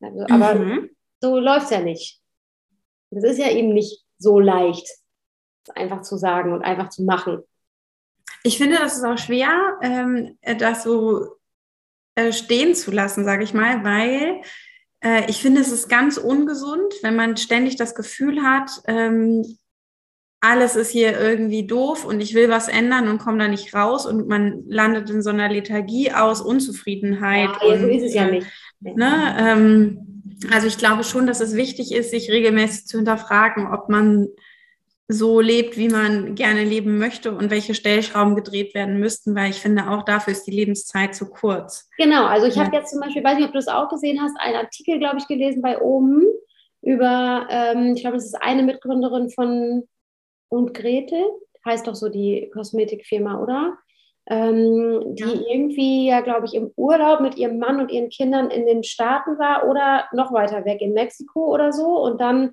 Also, 0.00 0.26
aber 0.28 0.54
mhm. 0.56 0.90
so 1.20 1.38
läuft 1.38 1.66
es 1.66 1.70
ja 1.70 1.80
nicht. 1.80 2.20
Das 3.10 3.22
ist 3.22 3.38
ja 3.38 3.52
eben 3.52 3.72
nicht 3.72 4.04
so 4.18 4.40
leicht, 4.40 4.88
einfach 5.76 6.02
zu 6.02 6.16
sagen 6.16 6.52
und 6.54 6.62
einfach 6.62 6.88
zu 6.88 7.04
machen. 7.04 7.44
Ich 8.42 8.58
finde, 8.58 8.78
das 8.78 8.96
ist 8.96 9.04
auch 9.04 9.18
schwer, 9.18 9.78
ähm, 9.80 10.36
das 10.58 10.82
so 10.82 11.36
äh, 12.14 12.32
stehen 12.32 12.74
zu 12.74 12.90
lassen, 12.90 13.24
sage 13.24 13.44
ich 13.44 13.54
mal, 13.54 13.84
weil 13.84 14.42
äh, 15.02 15.28
ich 15.30 15.40
finde, 15.40 15.60
es 15.60 15.72
ist 15.72 15.88
ganz 15.88 16.16
ungesund, 16.16 16.94
wenn 17.02 17.16
man 17.16 17.36
ständig 17.36 17.76
das 17.76 17.94
Gefühl 17.94 18.42
hat, 18.42 18.70
ähm, 18.86 19.44
alles 20.42 20.74
ist 20.74 20.90
hier 20.90 21.20
irgendwie 21.20 21.66
doof 21.66 22.04
und 22.06 22.20
ich 22.20 22.34
will 22.34 22.48
was 22.48 22.68
ändern 22.68 23.08
und 23.08 23.18
komme 23.18 23.38
da 23.38 23.48
nicht 23.48 23.74
raus 23.74 24.06
und 24.06 24.26
man 24.26 24.64
landet 24.66 25.10
in 25.10 25.22
so 25.22 25.30
einer 25.30 25.50
Lethargie 25.50 26.12
aus 26.12 26.40
Unzufriedenheit. 26.40 27.50
Ja, 27.62 27.68
und, 27.68 27.80
so 27.80 27.86
ist 27.86 28.04
es 28.04 28.14
ja 28.14 28.26
nicht. 28.26 28.46
Ne, 28.80 29.36
ähm, 29.38 30.22
also 30.50 30.66
ich 30.66 30.78
glaube 30.78 31.04
schon, 31.04 31.26
dass 31.26 31.40
es 31.40 31.54
wichtig 31.54 31.92
ist, 31.92 32.10
sich 32.10 32.30
regelmäßig 32.30 32.86
zu 32.86 32.96
hinterfragen, 32.96 33.66
ob 33.66 33.90
man 33.90 34.28
so 35.12 35.40
lebt, 35.40 35.76
wie 35.76 35.88
man 35.88 36.34
gerne 36.34 36.62
leben 36.64 36.98
möchte 36.98 37.32
und 37.32 37.50
welche 37.50 37.74
Stellschrauben 37.74 38.36
gedreht 38.36 38.74
werden 38.74 39.00
müssten, 39.00 39.34
weil 39.34 39.50
ich 39.50 39.60
finde, 39.60 39.90
auch 39.90 40.04
dafür 40.04 40.32
ist 40.32 40.46
die 40.46 40.52
Lebenszeit 40.52 41.14
zu 41.14 41.28
kurz. 41.28 41.88
Genau, 41.98 42.26
also 42.26 42.46
ich 42.46 42.56
ja. 42.56 42.64
habe 42.64 42.76
jetzt 42.76 42.90
zum 42.90 43.00
Beispiel, 43.00 43.24
weiß 43.24 43.36
nicht, 43.36 43.46
ob 43.46 43.52
du 43.52 43.58
das 43.58 43.68
auch 43.68 43.88
gesehen 43.88 44.20
hast, 44.20 44.36
einen 44.38 44.56
Artikel, 44.56 44.98
glaube 44.98 45.18
ich, 45.18 45.26
gelesen 45.26 45.62
bei 45.62 45.80
Omen 45.80 46.24
über, 46.82 47.46
ähm, 47.50 47.94
ich 47.94 48.02
glaube, 48.02 48.16
das 48.16 48.26
ist 48.26 48.40
eine 48.40 48.62
Mitgründerin 48.62 49.30
von 49.30 49.88
und 50.48 50.74
Grete, 50.74 51.22
heißt 51.64 51.86
doch 51.86 51.94
so 51.94 52.08
die 52.08 52.50
Kosmetikfirma, 52.52 53.40
oder? 53.42 53.78
Ähm, 54.28 55.14
die 55.16 55.22
ja. 55.22 55.40
irgendwie 55.50 56.06
ja, 56.06 56.20
glaube 56.20 56.46
ich, 56.46 56.54
im 56.54 56.70
Urlaub 56.76 57.20
mit 57.20 57.36
ihrem 57.36 57.58
Mann 57.58 57.80
und 57.80 57.90
ihren 57.90 58.10
Kindern 58.10 58.50
in 58.50 58.66
den 58.66 58.84
Staaten 58.84 59.38
war 59.38 59.68
oder 59.68 60.04
noch 60.12 60.32
weiter 60.32 60.64
weg 60.64 60.80
in 60.80 60.92
Mexiko 60.92 61.52
oder 61.52 61.72
so 61.72 61.98
und 62.00 62.20
dann 62.20 62.52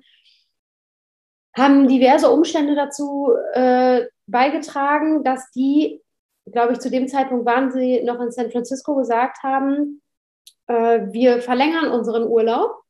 haben 1.56 1.88
diverse 1.88 2.30
Umstände 2.30 2.74
dazu 2.74 3.32
äh, 3.52 4.06
beigetragen, 4.26 5.24
dass 5.24 5.50
die, 5.50 6.00
glaube 6.50 6.74
ich, 6.74 6.78
zu 6.80 6.90
dem 6.90 7.08
Zeitpunkt 7.08 7.46
waren 7.46 7.70
sie 7.72 8.02
noch 8.04 8.20
in 8.20 8.30
San 8.30 8.50
Francisco 8.50 8.94
gesagt 8.94 9.42
haben, 9.42 10.02
äh, 10.66 11.00
wir 11.10 11.42
verlängern 11.42 11.90
unseren 11.90 12.24
Urlaub 12.24 12.82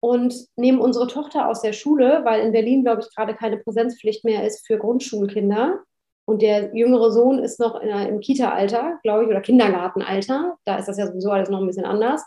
und 0.00 0.34
nehmen 0.56 0.80
unsere 0.80 1.08
Tochter 1.08 1.48
aus 1.48 1.62
der 1.62 1.72
Schule, 1.72 2.20
weil 2.24 2.42
in 2.42 2.52
Berlin, 2.52 2.84
glaube 2.84 3.02
ich, 3.02 3.14
gerade 3.14 3.34
keine 3.34 3.56
Präsenzpflicht 3.56 4.24
mehr 4.24 4.46
ist 4.46 4.66
für 4.66 4.78
Grundschulkinder. 4.78 5.80
Und 6.24 6.42
der 6.42 6.76
jüngere 6.76 7.10
Sohn 7.10 7.38
ist 7.38 7.58
noch 7.58 7.80
in, 7.80 7.88
im 7.88 8.20
Kita-Alter, 8.20 8.98
glaube 9.02 9.24
ich, 9.24 9.30
oder 9.30 9.40
Kindergartenalter. 9.40 10.58
Da 10.64 10.76
ist 10.76 10.86
das 10.86 10.98
ja 10.98 11.06
sowieso 11.06 11.30
alles 11.30 11.48
noch 11.48 11.60
ein 11.60 11.66
bisschen 11.66 11.86
anders. 11.86 12.22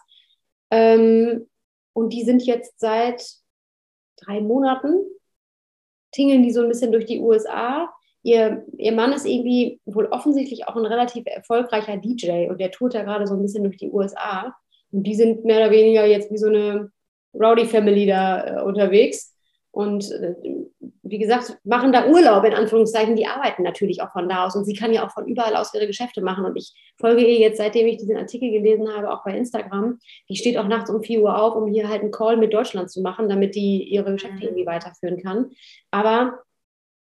Ähm, 0.72 1.48
und 1.94 2.12
die 2.12 2.24
sind 2.24 2.44
jetzt 2.44 2.80
seit 2.80 3.24
drei 4.26 4.42
Monaten 4.42 5.04
tingeln 6.12 6.44
die 6.44 6.52
so 6.52 6.62
ein 6.62 6.68
bisschen 6.68 6.92
durch 6.92 7.06
die 7.06 7.20
USA. 7.20 7.90
Ihr, 8.24 8.66
ihr 8.78 8.92
Mann 8.92 9.14
ist 9.14 9.26
irgendwie 9.26 9.80
wohl 9.86 10.06
offensichtlich 10.08 10.68
auch 10.68 10.76
ein 10.76 10.86
relativ 10.86 11.26
erfolgreicher 11.26 11.98
DJ 11.98 12.50
und 12.50 12.60
der 12.60 12.72
tourt 12.72 12.94
ja 12.94 13.04
gerade 13.04 13.26
so 13.26 13.34
ein 13.36 13.42
bisschen 13.42 13.64
durch 13.64 13.78
die 13.78 13.90
USA. 13.90 14.54
Und 14.92 15.04
die 15.04 15.16
sind 15.16 15.46
mehr 15.46 15.58
oder 15.58 15.72
weniger 15.72 16.06
jetzt 16.06 16.32
wie 16.32 16.38
so 16.38 16.48
eine 16.48 16.92
Rowdy 17.34 17.66
Family 17.66 18.06
da 18.06 18.60
äh, 18.60 18.64
unterwegs. 18.64 19.31
Und 19.72 20.12
äh, 20.12 20.36
wie 21.02 21.18
gesagt, 21.18 21.58
machen 21.64 21.94
da 21.94 22.08
Urlaub 22.08 22.44
in 22.44 22.54
Anführungszeichen, 22.54 23.16
die 23.16 23.26
arbeiten 23.26 23.64
natürlich 23.64 24.02
auch 24.02 24.12
von 24.12 24.28
da 24.28 24.46
aus 24.46 24.56
und 24.56 24.66
sie 24.66 24.76
kann 24.76 24.94
ja 24.94 25.06
auch 25.06 25.12
von 25.12 25.28
überall 25.28 25.56
aus 25.56 25.74
ihre 25.74 25.88
Geschäfte 25.88 26.22
machen 26.22 26.44
und 26.46 26.58
ich 26.58 26.74
folge 27.00 27.22
ihr 27.22 27.40
jetzt, 27.40 27.58
seitdem 27.58 27.88
ich 27.88 27.98
diesen 27.98 28.18
Artikel 28.18 28.52
gelesen 28.52 28.94
habe, 28.94 29.12
auch 29.12 29.24
bei 29.24 29.36
Instagram. 29.38 30.00
Die 30.30 30.36
steht 30.36 30.58
auch 30.58 30.68
nachts 30.68 30.90
um 30.90 31.02
4 31.02 31.22
Uhr 31.22 31.42
auf, 31.42 31.56
um 31.56 31.68
hier 31.68 31.88
halt 31.88 32.02
einen 32.02 32.12
Call 32.12 32.36
mit 32.36 32.54
Deutschland 32.54 32.92
zu 32.92 33.02
machen, 33.02 33.30
damit 33.30 33.56
die 33.56 33.84
ihre 33.84 34.12
Geschäfte 34.12 34.38
mhm. 34.38 34.44
irgendwie 34.44 34.66
weiterführen 34.66 35.22
kann. 35.22 35.52
Aber 35.90 36.40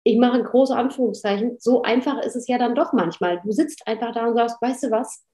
ich 0.04 0.18
mache 0.18 0.42
große 0.42 0.74
Anführungszeichen, 0.76 1.56
so 1.58 1.82
einfach 1.82 2.22
ist 2.22 2.36
es 2.36 2.48
ja 2.48 2.58
dann 2.58 2.74
doch 2.74 2.92
manchmal. 2.92 3.40
Du 3.44 3.52
sitzt 3.52 3.86
einfach 3.86 4.12
da 4.12 4.26
und 4.26 4.34
sagst, 4.34 4.60
weißt 4.60 4.84
du 4.84 4.90
was, 4.90 5.24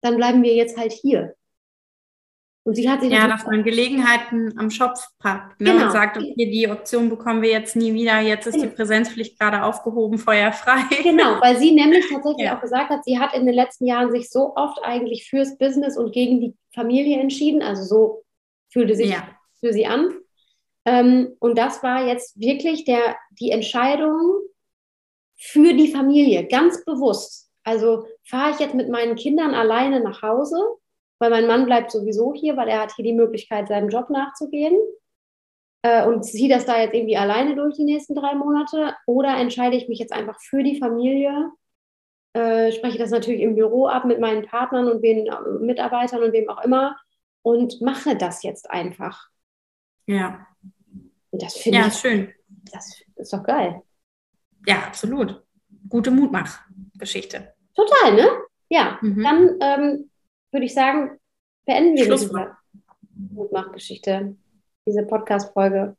dann 0.00 0.16
bleiben 0.16 0.42
wir 0.42 0.54
jetzt 0.54 0.76
halt 0.76 0.92
hier. 0.92 1.34
Und 2.64 2.76
sie 2.76 2.88
hat 2.88 3.00
sich 3.00 3.10
ja, 3.10 3.26
dass 3.26 3.44
man 3.44 3.64
Gelegenheiten 3.64 4.56
am 4.56 4.70
Schopf 4.70 5.08
packt 5.18 5.60
ne? 5.60 5.72
genau. 5.72 5.86
und 5.86 5.90
sagt, 5.90 6.16
okay, 6.16 6.34
die 6.36 6.68
Option 6.68 7.08
bekommen 7.08 7.42
wir 7.42 7.50
jetzt 7.50 7.74
nie 7.74 7.92
wieder, 7.92 8.20
jetzt 8.20 8.46
ist 8.46 8.54
genau. 8.54 8.66
die 8.66 8.74
Präsenzpflicht 8.74 9.38
gerade 9.38 9.64
aufgehoben, 9.64 10.18
feuerfrei. 10.18 10.82
Genau, 11.02 11.40
weil 11.40 11.56
sie 11.56 11.72
nämlich 11.72 12.08
tatsächlich 12.08 12.46
ja. 12.46 12.56
auch 12.56 12.60
gesagt 12.60 12.90
hat, 12.90 13.04
sie 13.04 13.18
hat 13.18 13.34
in 13.34 13.46
den 13.46 13.54
letzten 13.54 13.86
Jahren 13.86 14.12
sich 14.12 14.30
so 14.30 14.54
oft 14.54 14.78
eigentlich 14.84 15.28
fürs 15.28 15.58
Business 15.58 15.96
und 15.96 16.12
gegen 16.12 16.40
die 16.40 16.54
Familie 16.72 17.18
entschieden, 17.20 17.62
also 17.62 17.82
so 17.82 18.24
fühlte 18.72 18.94
sich 18.94 19.10
ja. 19.10 19.28
für 19.58 19.72
sie 19.72 19.86
an. 19.86 20.10
Ähm, 20.84 21.34
und 21.40 21.58
das 21.58 21.82
war 21.82 22.06
jetzt 22.06 22.38
wirklich 22.38 22.84
der, 22.84 23.16
die 23.40 23.50
Entscheidung 23.50 24.40
für 25.36 25.74
die 25.74 25.90
Familie, 25.90 26.46
ganz 26.46 26.84
bewusst. 26.84 27.50
Also 27.64 28.06
fahre 28.24 28.52
ich 28.52 28.60
jetzt 28.60 28.74
mit 28.74 28.88
meinen 28.88 29.16
Kindern 29.16 29.54
alleine 29.54 30.00
nach 30.00 30.22
Hause 30.22 30.56
weil 31.22 31.30
mein 31.30 31.46
Mann 31.46 31.64
bleibt 31.64 31.92
sowieso 31.92 32.34
hier, 32.34 32.56
weil 32.56 32.68
er 32.68 32.80
hat 32.80 32.94
hier 32.96 33.04
die 33.04 33.12
Möglichkeit, 33.14 33.68
seinem 33.68 33.88
Job 33.88 34.10
nachzugehen. 34.10 34.76
äh, 35.82 36.06
und 36.06 36.24
ziehe 36.24 36.48
das 36.48 36.64
da 36.66 36.80
jetzt 36.80 36.94
irgendwie 36.94 37.16
alleine 37.16 37.56
durch 37.56 37.76
die 37.76 37.84
nächsten 37.84 38.14
drei 38.14 38.34
Monate 38.34 38.94
oder 39.06 39.36
entscheide 39.36 39.76
ich 39.76 39.88
mich 39.88 39.98
jetzt 39.98 40.12
einfach 40.12 40.40
für 40.40 40.62
die 40.62 40.78
Familie, 40.78 41.50
äh, 42.34 42.72
spreche 42.72 42.98
das 42.98 43.10
natürlich 43.10 43.40
im 43.42 43.54
Büro 43.56 43.86
ab 43.86 44.04
mit 44.04 44.20
meinen 44.20 44.46
Partnern 44.46 44.88
und 44.88 45.02
den 45.02 45.26
äh, 45.26 45.40
Mitarbeitern 45.60 46.22
und 46.22 46.32
wem 46.32 46.48
auch 46.48 46.62
immer 46.64 46.96
und 47.42 47.80
mache 47.80 48.16
das 48.16 48.42
jetzt 48.42 48.70
einfach. 48.70 49.28
Ja. 50.06 50.46
Und 51.30 51.42
das 51.42 51.56
finde 51.56 51.78
ja, 51.78 51.86
ich 51.86 51.94
schön. 51.94 52.32
Das 52.72 53.02
ist 53.16 53.32
doch 53.32 53.42
geil. 53.42 53.82
Ja, 54.66 54.76
absolut. 54.86 55.42
Gute 55.88 56.10
Mutmach-Geschichte. 56.10 57.54
Total, 57.74 58.14
ne? 58.14 58.28
Ja. 58.68 58.98
Mhm. 59.02 59.22
Dann 59.22 59.56
ähm, 59.60 60.10
würde 60.52 60.66
ich 60.66 60.74
sagen, 60.74 61.18
beenden 61.66 61.96
wir 61.96 62.10
diese 62.10 62.56
Mutmach-Geschichte, 63.32 64.36
diese 64.86 65.02
Podcast-Folge. 65.04 65.96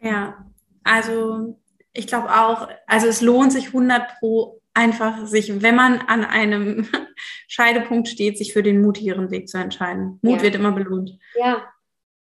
Ja, 0.00 0.46
also 0.84 1.58
ich 1.92 2.06
glaube 2.06 2.28
auch, 2.28 2.68
also 2.86 3.06
es 3.06 3.20
lohnt 3.20 3.52
sich 3.52 3.68
100 3.68 4.18
pro 4.18 4.60
einfach 4.74 5.26
sich, 5.26 5.62
wenn 5.62 5.76
man 5.76 5.98
an 6.00 6.24
einem 6.24 6.88
Scheidepunkt 7.48 8.08
steht, 8.08 8.38
sich 8.38 8.52
für 8.52 8.62
den 8.62 8.80
mutigeren 8.80 9.30
Weg 9.30 9.48
zu 9.48 9.58
entscheiden. 9.58 10.18
Mut 10.22 10.38
ja. 10.38 10.42
wird 10.42 10.54
immer 10.54 10.72
belohnt. 10.72 11.18
Ja. 11.34 11.68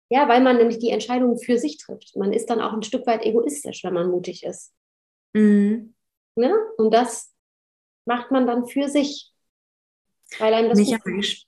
Ja, 0.08 0.28
weil 0.28 0.42
man 0.42 0.58
nämlich 0.58 0.78
die 0.78 0.90
Entscheidung 0.90 1.38
für 1.38 1.56
sich 1.56 1.78
trifft. 1.78 2.16
Man 2.16 2.34
ist 2.34 2.50
dann 2.50 2.60
auch 2.60 2.74
ein 2.74 2.82
Stück 2.82 3.06
weit 3.06 3.24
egoistisch, 3.24 3.82
wenn 3.82 3.94
man 3.94 4.10
mutig 4.10 4.44
ist. 4.44 4.74
Mhm. 5.32 5.94
Ne? 6.36 6.54
Und 6.76 6.92
das 6.92 7.32
macht 8.04 8.30
man 8.30 8.46
dann 8.46 8.66
für 8.66 8.88
sich. 8.88 9.31
Weil 10.38 10.54
einem 10.54 10.68
das 10.70 10.78
mich 10.78 11.46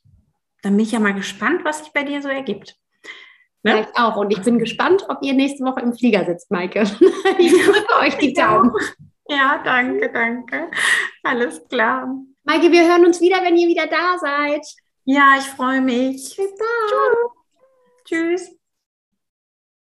dann 0.64 0.76
bin 0.76 0.86
ich 0.86 0.92
ja 0.92 0.98
mal 0.98 1.12
gespannt, 1.12 1.62
was 1.64 1.80
sich 1.80 1.92
bei 1.92 2.04
dir 2.04 2.22
so 2.22 2.28
ergibt. 2.28 2.76
Ne? 3.62 3.82
Ich 3.82 3.98
auch. 3.98 4.16
Und 4.16 4.30
ich 4.30 4.40
bin 4.40 4.58
gespannt, 4.58 5.04
ob 5.08 5.18
ihr 5.22 5.34
nächste 5.34 5.62
Woche 5.64 5.80
im 5.80 5.92
Flieger 5.92 6.24
sitzt, 6.24 6.50
Maike. 6.50 6.82
ich 7.38 7.52
drücke 7.52 7.94
euch 8.00 8.16
die 8.16 8.32
Daumen. 8.32 8.72
Ja, 9.28 9.60
danke, 9.62 10.10
danke. 10.10 10.70
Alles 11.22 11.66
klar. 11.68 12.08
Maike, 12.44 12.72
wir 12.72 12.88
hören 12.88 13.04
uns 13.04 13.20
wieder, 13.20 13.42
wenn 13.42 13.56
ihr 13.56 13.68
wieder 13.68 13.86
da 13.86 14.18
seid. 14.18 14.66
Ja, 15.04 15.36
ich 15.38 15.44
freue 15.44 15.82
mich. 15.82 16.34
Bis 16.34 16.54
dann. 16.56 17.30
Tschüss. 18.06 18.56